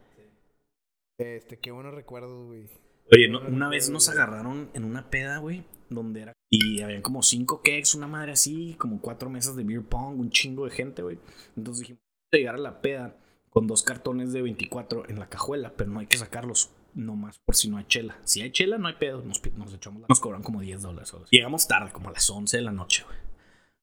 Este, 1.17 1.57
qué 1.59 1.71
buenos 1.71 1.93
recuerdos, 1.93 2.47
güey. 2.47 2.67
Oye, 3.11 3.27
no- 3.29 3.41
una 3.41 3.69
vez 3.69 3.89
nos 3.89 4.09
agarraron 4.09 4.69
en 4.73 4.83
una 4.85 5.09
peda, 5.09 5.37
güey, 5.39 5.63
donde 5.89 6.21
era. 6.21 6.33
Y 6.49 6.81
habían 6.81 7.01
como 7.01 7.21
cinco 7.23 7.57
cakes, 7.63 7.95
una 7.95 8.07
madre 8.07 8.31
así, 8.31 8.75
como 8.79 8.99
cuatro 9.01 9.29
mesas 9.29 9.55
de 9.55 9.63
beer 9.63 9.83
pong, 9.83 10.19
un 10.19 10.29
chingo 10.29 10.65
de 10.65 10.71
gente, 10.71 11.01
güey. 11.01 11.19
Entonces 11.55 11.81
dijimos, 11.81 12.01
llegar 12.31 12.55
a 12.55 12.59
la 12.59 12.81
peda 12.81 13.15
con 13.49 13.67
dos 13.67 13.83
cartones 13.83 14.33
de 14.33 14.41
24 14.41 15.07
en 15.09 15.19
la 15.19 15.29
cajuela, 15.29 15.73
pero 15.75 15.91
no 15.91 15.99
hay 15.99 16.07
que 16.07 16.17
sacarlos 16.17 16.71
nomás 16.95 17.37
por 17.45 17.55
si 17.55 17.69
no 17.69 17.77
hay 17.77 17.85
chela. 17.85 18.17
Si 18.23 18.41
hay 18.41 18.51
chela, 18.51 18.77
no 18.77 18.87
hay 18.87 18.95
pedo, 18.95 19.21
nos, 19.23 19.41
nos 19.55 19.73
echamos 19.73 20.01
la- 20.01 20.07
Nos 20.09 20.19
cobran 20.19 20.41
como 20.43 20.61
10 20.61 20.81
dólares. 20.81 21.13
Llegamos 21.29 21.67
tarde, 21.67 21.91
como 21.91 22.09
a 22.09 22.13
las 22.13 22.27
11 22.29 22.57
de 22.57 22.63
la 22.63 22.71
noche, 22.71 23.03
güey. 23.05 23.17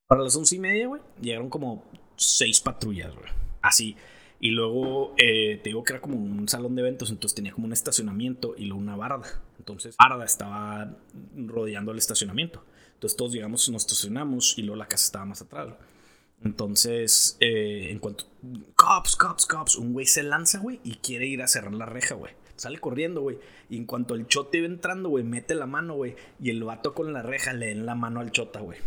Para 0.08 0.22
las 0.22 0.34
once 0.34 0.56
y 0.56 0.58
media, 0.58 0.88
güey, 0.88 1.00
llegaron 1.20 1.48
como 1.50 1.84
seis 2.16 2.60
patrullas, 2.60 3.14
güey. 3.14 3.28
Así. 3.62 3.94
Y 4.40 4.52
luego 4.52 5.14
eh, 5.18 5.60
te 5.62 5.68
digo 5.68 5.84
que 5.84 5.92
era 5.92 6.00
como 6.00 6.16
un 6.16 6.48
salón 6.48 6.74
de 6.74 6.80
eventos, 6.80 7.10
entonces 7.10 7.34
tenía 7.34 7.52
como 7.52 7.66
un 7.66 7.74
estacionamiento 7.74 8.54
y 8.56 8.64
luego 8.64 8.80
una 8.80 8.96
barda. 8.96 9.42
Entonces, 9.58 9.96
barda 9.98 10.24
estaba 10.24 10.96
rodeando 11.36 11.92
el 11.92 11.98
estacionamiento. 11.98 12.64
Entonces 12.94 13.16
todos 13.16 13.32
llegamos, 13.32 13.68
nos 13.68 13.82
estacionamos 13.82 14.58
y 14.58 14.62
luego 14.62 14.76
la 14.76 14.86
casa 14.86 15.04
estaba 15.04 15.26
más 15.26 15.42
atrás. 15.42 15.74
Entonces, 16.42 17.36
eh, 17.40 17.88
en 17.90 17.98
cuanto. 17.98 18.24
Cops, 18.76 19.14
cops, 19.16 19.46
cops. 19.46 19.76
Un 19.76 19.92
güey 19.92 20.06
se 20.06 20.22
lanza, 20.22 20.58
güey, 20.58 20.80
y 20.84 20.96
quiere 20.96 21.26
ir 21.26 21.42
a 21.42 21.46
cerrar 21.46 21.74
la 21.74 21.84
reja, 21.84 22.14
güey. 22.14 22.32
Sale 22.56 22.78
corriendo, 22.78 23.22
güey. 23.22 23.38
Y 23.68 23.76
en 23.76 23.84
cuanto 23.84 24.14
el 24.14 24.26
chote 24.26 24.58
iba 24.58 24.66
entrando, 24.66 25.08
güey, 25.08 25.24
mete 25.24 25.54
la 25.54 25.66
mano, 25.66 25.94
güey. 25.94 26.14
Y 26.40 26.50
el 26.50 26.62
vato 26.62 26.94
con 26.94 27.12
la 27.12 27.22
reja 27.22 27.52
le 27.52 27.66
den 27.66 27.86
la 27.86 27.94
mano 27.94 28.20
al 28.20 28.32
chota, 28.32 28.60
güey. 28.60 28.78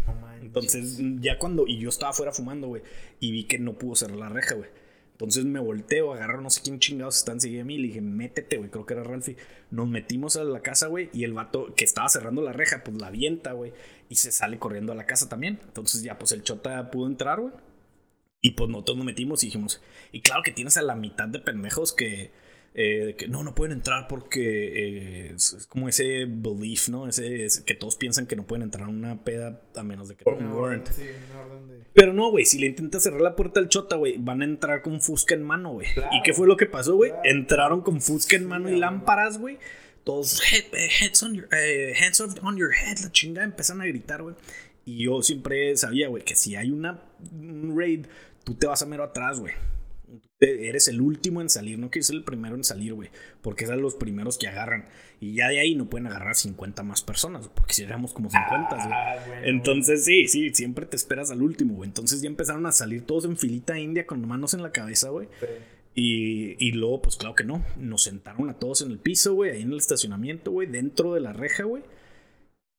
Entonces, 0.41 0.99
ya 1.19 1.37
cuando. 1.37 1.65
Y 1.67 1.79
yo 1.79 1.89
estaba 1.89 2.11
afuera 2.11 2.31
fumando, 2.31 2.67
güey. 2.67 2.81
Y 3.19 3.31
vi 3.31 3.43
que 3.45 3.59
no 3.59 3.73
pudo 3.73 3.95
cerrar 3.95 4.17
la 4.17 4.29
reja, 4.29 4.55
güey. 4.55 4.69
Entonces 5.13 5.45
me 5.45 5.59
volteo, 5.59 6.11
agarro 6.11 6.41
no 6.41 6.49
sé 6.49 6.61
quién 6.63 6.79
chingados 6.79 7.17
están 7.17 7.39
siguiendo 7.39 7.63
a 7.63 7.67
mí. 7.67 7.77
Le 7.77 7.87
dije, 7.87 8.01
métete, 8.01 8.57
güey. 8.57 8.69
Creo 8.69 8.85
que 8.85 8.93
era 8.93 9.03
Ralphie. 9.03 9.37
Nos 9.71 9.87
metimos 9.87 10.35
a 10.35 10.43
la 10.43 10.61
casa, 10.61 10.87
güey. 10.87 11.09
Y 11.13 11.23
el 11.23 11.33
vato 11.33 11.73
que 11.75 11.85
estaba 11.85 12.09
cerrando 12.09 12.41
la 12.41 12.51
reja, 12.51 12.83
pues 12.83 12.99
la 12.99 13.07
avienta, 13.07 13.53
güey. 13.53 13.73
Y 14.09 14.15
se 14.15 14.31
sale 14.31 14.57
corriendo 14.59 14.91
a 14.91 14.95
la 14.95 15.05
casa 15.05 15.29
también. 15.29 15.59
Entonces 15.63 16.01
ya, 16.01 16.17
pues 16.17 16.31
el 16.31 16.43
chota 16.43 16.89
pudo 16.89 17.07
entrar, 17.07 17.39
güey. 17.39 17.53
Y 18.41 18.51
pues 18.51 18.69
nosotros 18.69 18.97
nos 18.97 19.05
metimos 19.05 19.43
y 19.43 19.47
dijimos. 19.47 19.81
Y 20.11 20.21
claro 20.21 20.41
que 20.43 20.51
tienes 20.51 20.77
a 20.77 20.81
la 20.81 20.95
mitad 20.95 21.27
de 21.27 21.39
pendejos 21.39 21.93
que. 21.93 22.31
Eh, 22.75 23.05
de 23.05 23.15
que 23.15 23.27
no, 23.27 23.43
no 23.43 23.53
pueden 23.53 23.71
entrar 23.77 24.07
porque 24.07 25.27
eh, 25.27 25.33
es, 25.35 25.53
es 25.53 25.67
como 25.67 25.87
ese 25.89 26.25
belief, 26.27 26.89
¿no? 26.89 27.07
Ese, 27.07 27.45
ese 27.45 27.63
que 27.65 27.75
todos 27.75 27.95
piensan 27.95 28.25
que 28.25 28.35
no 28.35 28.45
pueden 28.47 28.63
entrar 28.63 28.85
a 28.85 28.89
una 28.89 29.23
peda 29.23 29.61
a 29.75 29.83
menos 29.83 30.07
de 30.09 30.15
que 30.15 30.25
tengan 30.25 30.51
warrant. 30.53 30.87
sí, 30.89 31.01
de... 31.03 31.13
Pero 31.93 32.13
no, 32.13 32.31
güey, 32.31 32.45
si 32.45 32.57
le 32.59 32.65
intentas 32.67 33.03
cerrar 33.03 33.21
la 33.21 33.35
puerta 33.35 33.59
al 33.59 33.69
chota, 33.69 33.95
güey, 33.97 34.17
van 34.17 34.41
a 34.41 34.45
entrar 34.45 34.81
con 34.81 34.99
fusca 35.01 35.35
en 35.35 35.43
mano, 35.43 35.73
güey. 35.73 35.87
Claro. 35.93 36.09
¿Y 36.13 36.21
qué 36.23 36.33
fue 36.33 36.47
lo 36.47 36.57
que 36.57 36.65
pasó, 36.65 36.95
güey? 36.95 37.11
Claro. 37.11 37.29
Entraron 37.29 37.81
con 37.81 38.01
fusca 38.01 38.35
en 38.35 38.47
mano 38.47 38.67
y 38.67 38.71
güey. 38.71 38.79
lámparas, 38.79 39.37
güey. 39.37 39.59
Todos, 40.03 40.41
"Head- 40.51 40.73
eh, 40.73 40.89
heads 40.99 41.21
on 41.23 41.33
your, 41.35 41.47
eh, 41.53 41.93
hands 42.03 42.19
on, 42.19 42.57
your 42.57 42.71
head, 42.73 42.97
la 43.03 43.11
chingada, 43.11 43.45
empiezan 43.45 43.79
a 43.81 43.85
gritar, 43.85 44.21
güey. 44.23 44.35
Y 44.85 45.05
yo 45.05 45.21
siempre 45.21 45.77
sabía, 45.77 46.09
güey, 46.09 46.23
que 46.25 46.35
si 46.35 46.55
hay 46.57 46.71
una 46.71 47.03
un 47.31 47.73
raid, 47.77 48.07
tú 48.43 48.53
te 48.55 48.67
vas 48.67 48.81
a 48.81 48.85
mero 48.85 49.03
atrás, 49.03 49.39
güey. 49.39 49.53
Eres 50.39 50.87
el 50.87 50.99
último 50.99 51.41
en 51.41 51.49
salir, 51.49 51.79
no 51.79 51.89
quieres 51.89 52.07
ser 52.07 52.17
el 52.17 52.23
primero 52.23 52.55
en 52.55 52.63
salir, 52.63 52.93
güey. 52.93 53.09
Porque 53.41 53.65
eran 53.65 53.81
los 53.81 53.95
primeros 53.95 54.37
que 54.37 54.47
agarran. 54.47 54.87
Y 55.19 55.35
ya 55.35 55.47
de 55.47 55.59
ahí 55.59 55.75
no 55.75 55.89
pueden 55.89 56.07
agarrar 56.07 56.35
50 56.35 56.83
más 56.83 57.01
personas, 57.01 57.47
porque 57.47 57.73
si 57.73 57.83
éramos 57.83 58.13
como 58.13 58.29
50, 58.29 58.75
güey. 58.75 58.87
Ah, 58.91 59.15
bueno. 59.25 59.41
Entonces, 59.45 60.03
sí, 60.03 60.27
sí, 60.27 60.53
siempre 60.53 60.85
te 60.85 60.95
esperas 60.95 61.31
al 61.31 61.41
último, 61.41 61.75
güey. 61.75 61.87
Entonces 61.87 62.21
ya 62.21 62.27
empezaron 62.27 62.65
a 62.65 62.71
salir 62.71 63.05
todos 63.05 63.25
en 63.25 63.37
filita 63.37 63.79
india 63.79 64.05
con 64.05 64.27
manos 64.27 64.53
en 64.53 64.63
la 64.63 64.71
cabeza, 64.71 65.09
güey. 65.09 65.27
Sí. 65.39 65.45
Y, 65.95 66.55
y 66.67 66.71
luego, 66.71 67.03
pues 67.03 67.15
claro 67.15 67.35
que 67.35 67.43
no. 67.43 67.63
Nos 67.77 68.03
sentaron 68.03 68.49
a 68.49 68.59
todos 68.59 68.81
en 68.81 68.91
el 68.91 68.99
piso, 68.99 69.33
güey, 69.33 69.51
ahí 69.51 69.61
en 69.61 69.71
el 69.71 69.77
estacionamiento, 69.77 70.51
güey, 70.51 70.67
dentro 70.67 71.13
de 71.13 71.21
la 71.21 71.33
reja, 71.33 71.63
güey. 71.63 71.83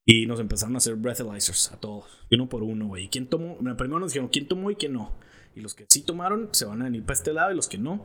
Y 0.07 0.27
nos 0.27 0.39
empezaron 0.39 0.75
a 0.75 0.79
hacer 0.79 0.97
breathalyzers 0.97 1.73
a 1.73 1.81
todos, 1.81 2.05
uno 2.31 2.49
por 2.49 2.63
uno, 2.63 2.89
güey. 2.89 3.05
¿Y 3.05 3.09
quién 3.09 3.27
tomó? 3.27 3.57
Primero 3.59 4.01
nos 4.01 4.13
dijeron 4.13 4.29
quién 4.29 4.47
tomó 4.47 4.71
y 4.71 4.77
quién 4.77 4.93
no. 4.93 5.17
Y 5.55 5.61
los 5.61 5.75
que 5.75 5.87
sí 5.89 6.03
tomaron 6.03 6.49
se 6.53 6.65
van 6.65 6.81
a 6.83 6.85
venir 6.85 7.03
para 7.03 7.15
este 7.17 7.33
lado 7.33 7.53
y 7.53 7.57
los 7.57 7.69
que 7.69 7.79
no, 7.79 8.03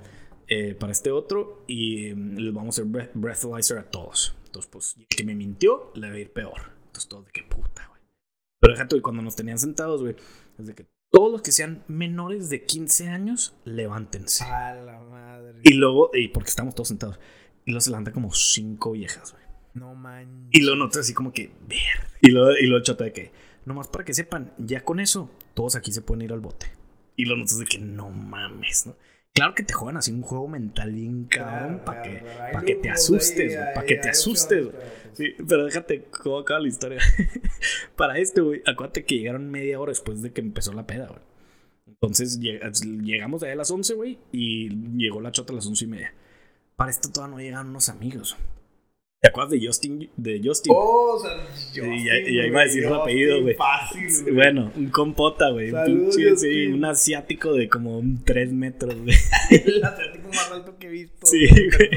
eh, 0.47 0.75
para 0.75 0.91
este 0.91 1.11
otro. 1.11 1.63
Y 1.67 2.13
mm, 2.13 2.37
les 2.37 2.53
vamos 2.53 2.77
a 2.77 2.81
hacer 2.81 2.91
breath- 2.91 3.11
breathalyzer 3.13 3.77
a 3.79 3.89
todos. 3.89 4.35
Entonces, 4.45 4.69
pues, 4.71 4.95
el 4.97 5.07
que 5.07 5.23
me 5.23 5.35
mintió 5.35 5.91
le 5.95 6.09
va 6.09 6.15
a 6.15 6.19
ir 6.19 6.31
peor. 6.31 6.59
Entonces, 6.87 7.07
todos 7.07 7.25
de 7.25 7.31
qué 7.31 7.43
puta, 7.43 7.87
güey. 7.89 8.01
Pero 8.59 8.73
déjate, 8.73 8.95
güey, 8.95 9.01
cuando 9.01 9.21
nos 9.21 9.35
tenían 9.35 9.59
sentados, 9.59 10.01
güey, 10.01 10.15
es 10.57 10.67
de 10.67 10.75
que 10.75 10.85
todos 11.11 11.31
los 11.31 11.41
que 11.41 11.51
sean 11.51 11.83
menores 11.87 12.49
de 12.49 12.65
15 12.65 13.07
años, 13.09 13.55
levántense. 13.65 14.43
A 14.43 14.75
la 14.75 14.99
madre. 14.99 15.59
Y 15.63 15.73
luego, 15.73 16.11
y 16.13 16.27
porque 16.27 16.49
estamos 16.49 16.75
todos 16.75 16.87
sentados, 16.89 17.19
y 17.65 17.71
luego 17.71 17.81
se 17.81 17.89
levantan 17.89 18.13
como 18.13 18.31
cinco 18.33 18.91
viejas, 18.91 19.31
güey. 19.31 19.43
No 19.73 19.95
manches. 19.95 20.49
Y 20.51 20.61
luego 20.61 20.75
nosotros 20.77 21.05
así 21.05 21.13
como 21.13 21.31
que, 21.31 21.51
ver. 21.67 21.79
Y 22.21 22.31
luego, 22.31 22.51
y 22.59 22.65
luego 22.67 22.83
chota 22.83 23.05
de 23.05 23.13
que, 23.13 23.31
nomás 23.65 23.87
para 23.87 24.03
que 24.05 24.13
sepan, 24.13 24.53
ya 24.57 24.83
con 24.83 24.99
eso, 24.99 25.31
todos 25.53 25.75
aquí 25.75 25.91
se 25.91 26.01
pueden 26.01 26.23
ir 26.23 26.33
al 26.33 26.39
bote. 26.41 26.67
Y 27.19 27.25
lo 27.25 27.35
notas 27.35 27.57
de 27.59 27.65
que 27.65 27.79
no 27.79 28.09
mames, 28.11 28.87
¿no? 28.87 28.95
Claro 29.33 29.53
que 29.53 29.63
te 29.63 29.73
juegan 29.73 29.97
así 29.97 30.11
un 30.11 30.21
juego 30.21 30.47
mental 30.47 30.91
bien 30.93 31.25
cabrón 31.25 31.79
Claro, 31.79 31.85
para 31.85 32.01
claro, 32.01 32.17
que, 32.17 32.23
claro. 32.23 32.43
Hay 32.45 32.53
pa' 32.53 32.61
que 32.63 32.75
te 32.75 32.89
asustes, 32.89 33.55
para 33.75 33.85
que 33.85 33.95
te 33.95 34.09
asustes. 34.09 34.65
opciones, 34.67 34.89
Sí, 35.13 35.25
pero 35.47 35.65
déjate 35.65 36.05
cómo 36.05 36.39
acaba 36.39 36.61
la 36.61 36.67
historia. 36.69 36.99
para 37.95 38.17
esto, 38.19 38.45
güey, 38.45 38.61
acuérdate 38.65 39.03
que 39.05 39.15
llegaron 39.17 39.49
media 39.51 39.79
hora 39.79 39.91
después 39.91 40.21
de 40.21 40.31
que 40.31 40.41
empezó 40.41 40.71
la 40.73 40.87
peda, 40.87 41.07
güey. 41.07 41.19
Entonces 41.87 42.39
lleg- 42.39 43.03
llegamos 43.03 43.43
ahí 43.43 43.51
a 43.51 43.55
las 43.55 43.69
11, 43.69 43.93
güey, 43.95 44.17
y 44.31 44.69
llegó 44.97 45.19
la 45.21 45.31
chota 45.31 45.51
a 45.51 45.57
las 45.57 45.67
once 45.67 45.83
y 45.85 45.87
media. 45.89 46.13
Para 46.77 46.89
esto 46.91 47.09
todavía 47.11 47.35
no 47.35 47.41
llegaron 47.41 47.69
unos 47.69 47.89
amigos. 47.89 48.37
¿Te 49.21 49.27
acuerdas 49.27 49.51
de 49.51 49.67
Justin? 49.67 50.09
De 50.15 50.39
Justin? 50.41 50.71
Oh, 50.73 51.15
o 51.15 51.19
sea, 51.19 51.31
Sí, 51.53 51.81
Justin, 51.81 52.05
ya- 52.05 52.13
ya 52.25 52.47
iba 52.47 52.61
a 52.61 52.63
decir 52.63 52.87
su 52.87 52.93
apellido, 52.95 53.41
güey. 53.41 53.53
Fácil, 53.55 54.07
güey. 54.23 54.33
Bueno, 54.33 54.71
un 54.77 54.89
compota, 54.91 55.49
güey. 55.49 55.73
Sí, 56.37 56.67
un 56.67 56.85
asiático 56.85 57.51
de 57.53 57.67
como 57.67 57.99
un 57.99 58.23
3 58.23 58.53
metros, 58.53 58.95
güey. 58.95 59.17
El 59.51 59.83
atlético 59.83 60.29
más 60.29 60.49
alto 60.53 60.77
que 60.79 60.87
he 60.87 60.91
visto. 60.91 61.27
Sí, 61.27 61.47
güey. 61.49 61.89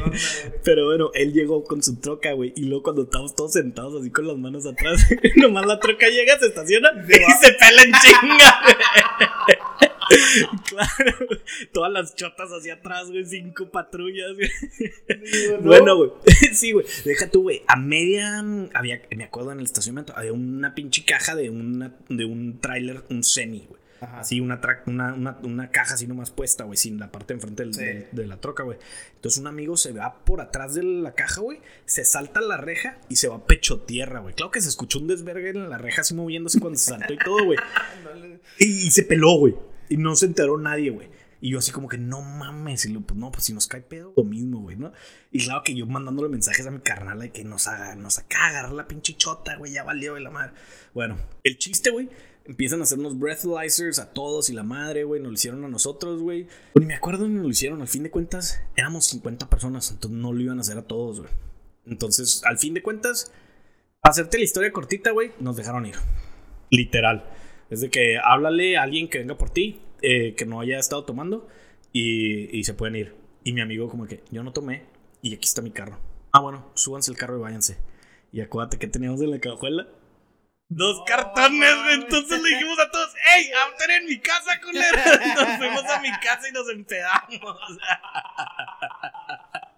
Pero 0.65 0.87
bueno, 0.87 1.11
él 1.15 1.33
llegó 1.33 1.63
con 1.63 1.81
su 1.81 2.01
troca, 2.01 2.33
güey. 2.33 2.53
Y 2.57 2.65
luego 2.65 2.83
cuando 2.83 3.03
estamos 3.05 3.37
todos 3.37 3.53
sentados 3.53 4.01
así 4.01 4.11
con 4.11 4.27
las 4.27 4.37
manos 4.37 4.67
atrás, 4.67 5.07
nomás 5.37 5.65
la 5.67 5.79
troca 5.79 6.09
llega, 6.09 6.37
se 6.41 6.47
estaciona 6.47 6.89
Se 7.07 7.13
y 7.23 7.25
se 7.41 7.53
pela 7.53 7.83
en 7.85 7.93
chinga. 7.93 8.61
güey. 8.65 9.57
claro, 10.69 11.17
todas 11.73 11.93
las 11.93 12.15
chotas 12.15 12.51
hacia 12.51 12.75
atrás, 12.75 13.11
güey. 13.11 13.25
Cinco 13.25 13.71
patrullas, 13.71 14.33
güey. 14.35 14.51
Bueno, 15.63 15.97
güey. 15.97 16.11
Sí, 16.53 16.73
güey. 16.73 16.87
Deja 17.05 17.31
tú, 17.31 17.43
güey. 17.43 17.63
A 17.69 17.77
media. 17.77 18.39
Había, 18.75 19.03
me 19.17 19.25
acuerdo 19.25 19.53
en 19.53 19.59
el 19.59 19.65
estacionamiento, 19.65 20.13
había 20.17 20.33
una 20.33 20.75
pinche 20.75 21.05
caja 21.05 21.35
de, 21.35 21.51
una, 21.51 21.95
de 22.09 22.25
un 22.25 22.61
tráiler, 22.61 23.03
un 23.11 23.23
semi, 23.25 23.65
güey. 23.69 23.81
Ajá. 24.01 24.19
Así, 24.19 24.41
una, 24.41 24.61
una, 24.87 25.15
una, 25.15 25.39
una 25.45 25.71
caja 25.71 25.95
así 25.95 26.09
nomás 26.09 26.33
puesta, 26.33 26.65
güey, 26.65 26.77
sin 26.77 26.99
la 26.99 27.13
parte 27.13 27.35
de 27.35 27.39
enfrente 27.39 27.63
del- 27.63 27.73
Sí. 27.75 27.85
del- 27.85 28.07
de 28.11 28.27
la 28.27 28.37
troca, 28.41 28.65
güey. 28.65 28.77
Entonces 29.15 29.41
un 29.41 29.47
amigo 29.47 29.77
se 29.77 29.93
va 29.93 30.25
por 30.25 30.41
atrás 30.41 30.75
de 30.75 30.83
la 30.83 31.15
caja, 31.15 31.41
güey, 31.41 31.61
se 31.87 32.05
salta 32.05 32.41
la 32.41 32.57
reja 32.57 32.99
y 33.09 33.15
se 33.15 33.29
va 33.29 33.47
pecho 33.47 33.79
tierra, 33.83 34.19
güey. 34.19 34.35
Claro 34.35 34.51
que 34.51 34.61
se 34.61 34.69
escuchó 34.69 34.99
un 34.99 35.07
desvergue 35.07 35.51
en 35.51 35.71
la 35.71 35.79
reja 35.79 36.01
así 36.01 36.15
moviéndose 36.15 36.59
cuando 36.59 36.81
se 36.81 36.91
saltó 36.91 37.13
y 37.13 37.19
todo, 37.19 37.45
güey. 37.45 37.59
Y 38.59 38.91
se 38.91 39.05
peló, 39.05 39.37
güey. 39.39 39.55
Y 39.93 39.99
no 39.99 40.17
se 40.17 40.25
enteró 40.25 40.57
nadie, 40.57 40.89
güey. 40.89 41.11
Y 41.43 41.51
yo 41.51 41.59
así 41.59 41.71
como 41.71 41.87
que 41.87 41.99
no 41.99 42.23
mames. 42.23 42.87
Y 42.87 42.97
pues 42.97 43.19
no, 43.19 43.31
pues 43.31 43.45
si 43.45 43.53
nos 43.53 43.67
cae 43.67 43.83
pedo, 43.83 44.15
lo 44.17 44.25
mismo, 44.25 44.61
güey, 44.61 44.77
¿no? 44.77 44.91
Y 45.31 45.45
claro 45.45 45.63
que 45.63 45.75
yo 45.75 45.87
mandándole 45.87 46.31
mensajes 46.31 46.67
a 46.67 46.71
mi 46.71 46.81
carnal 46.81 47.19
de 47.19 47.31
que 47.31 47.45
nos 47.45 47.67
haga, 47.67 47.95
nos 47.95 48.17
de 48.17 48.23
agarrar 48.35 48.73
la 48.73 48.89
pinche 48.89 49.13
chota, 49.19 49.57
güey, 49.57 49.73
ya 49.73 49.85
valió, 49.85 50.13
güey, 50.13 50.23
la 50.23 50.31
madre. 50.31 50.53
Bueno, 50.95 51.19
el 51.45 51.59
chiste, 51.59 51.91
güey. 51.91 52.09
Empiezan 52.47 52.81
a 52.81 52.85
hacernos 52.85 53.19
breathalyzers 53.19 53.99
a 53.99 54.15
todos 54.15 54.49
y 54.49 54.55
la 54.55 54.63
madre, 54.63 55.05
güey. 55.05 55.21
Nos 55.21 55.29
lo 55.29 55.35
hicieron 55.35 55.63
a 55.63 55.69
nosotros, 55.69 56.23
güey. 56.23 56.47
Ni 56.75 56.87
me 56.87 56.95
acuerdo 56.95 57.29
ni 57.29 57.35
nos 57.35 57.45
lo 57.45 57.51
hicieron. 57.51 57.83
Al 57.83 57.89
fin 57.89 58.03
de 58.03 58.11
cuentas, 58.11 58.63
éramos 58.77 59.05
50 59.09 59.51
personas. 59.51 59.91
Entonces 59.91 60.19
no 60.19 60.33
lo 60.33 60.41
iban 60.41 60.57
a 60.57 60.63
hacer 60.63 60.79
a 60.79 60.87
todos, 60.87 61.21
güey. 61.21 61.33
Entonces, 61.85 62.41
al 62.47 62.57
fin 62.57 62.73
de 62.73 62.83
cuentas, 62.83 63.31
para 64.01 64.13
hacerte 64.13 64.39
la 64.39 64.45
historia 64.45 64.73
cortita, 64.73 65.11
güey, 65.11 65.33
nos 65.39 65.55
dejaron 65.55 65.85
ir. 65.85 65.97
Literal. 66.71 67.42
Es 67.73 67.81
de 67.81 67.91
que 67.91 68.19
háblale 68.23 68.77
a 68.77 68.83
alguien 68.83 69.09
que 69.09 69.17
venga 69.17 69.39
por 69.39 69.49
ti, 69.49 69.81
eh, 70.03 70.35
que 70.35 70.45
no 70.45 70.61
haya 70.61 70.79
estado 70.79 71.05
tomando, 71.05 71.49
y, 71.91 72.55
y 72.55 72.65
se 72.65 72.75
pueden 72.75 72.97
ir. 72.97 73.15
Y 73.45 73.55
mi 73.55 73.63
amigo, 73.63 73.89
como 73.89 74.07
que 74.07 74.23
yo 74.31 74.43
no 74.43 74.53
tomé, 74.53 74.83
y 75.23 75.35
aquí 75.35 75.49
está 75.49 75.63
mi 75.63 75.71
carro. 75.71 75.99
Ah, 76.33 76.41
bueno, 76.41 76.71
súbanse 76.75 77.11
el 77.11 77.17
carro 77.17 77.39
y 77.39 77.41
váyanse. 77.41 77.79
Y 78.31 78.43
acuérdate 78.43 78.79
que 78.79 78.89
teníamos 78.89 79.23
en 79.23 79.31
la 79.31 79.39
cajuela. 79.39 79.89
Dos 80.69 81.03
cartones, 81.07 81.75
güey. 81.83 81.95
Entonces 81.95 82.43
le 82.43 82.51
dijimos 82.51 82.79
a 82.79 82.91
todos, 82.91 83.15
¡Ey, 83.37 83.51
ahorita 83.53 83.97
en 83.97 84.07
mi 84.07 84.21
casa, 84.21 84.61
culero! 84.61 84.99
Nos 85.35 85.57
fuimos 85.57 85.85
a 85.85 86.01
mi 86.03 86.11
casa 86.21 86.49
y 86.51 86.53
nos 86.53 86.69
empedamos. 86.69 87.57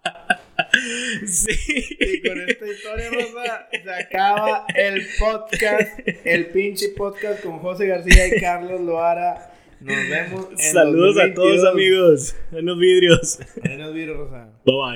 Sí. 1.26 1.96
Y 2.00 2.22
con 2.22 2.48
esta 2.48 2.66
historia, 2.66 3.10
Rosa, 3.10 3.68
se 3.70 3.90
acaba 3.90 4.66
el 4.74 5.06
podcast, 5.18 5.98
el 6.24 6.46
pinche 6.46 6.88
podcast 6.90 7.42
con 7.42 7.58
José 7.58 7.86
García 7.86 8.28
y 8.28 8.40
Carlos 8.40 8.80
Loara. 8.80 9.50
Nos 9.80 10.08
vemos 10.08 10.48
en 10.50 10.72
Saludos 10.72 11.18
a 11.18 11.34
todos, 11.34 11.62
2022. 11.62 11.66
amigos. 11.72 12.36
En 12.52 12.66
los 12.66 12.78
vidrios. 12.78 13.38
En 13.62 13.78
los 13.82 13.92
videos, 13.94 14.16
Rosa. 14.16 14.48
Bye 14.64 14.74
bye. 14.76 14.92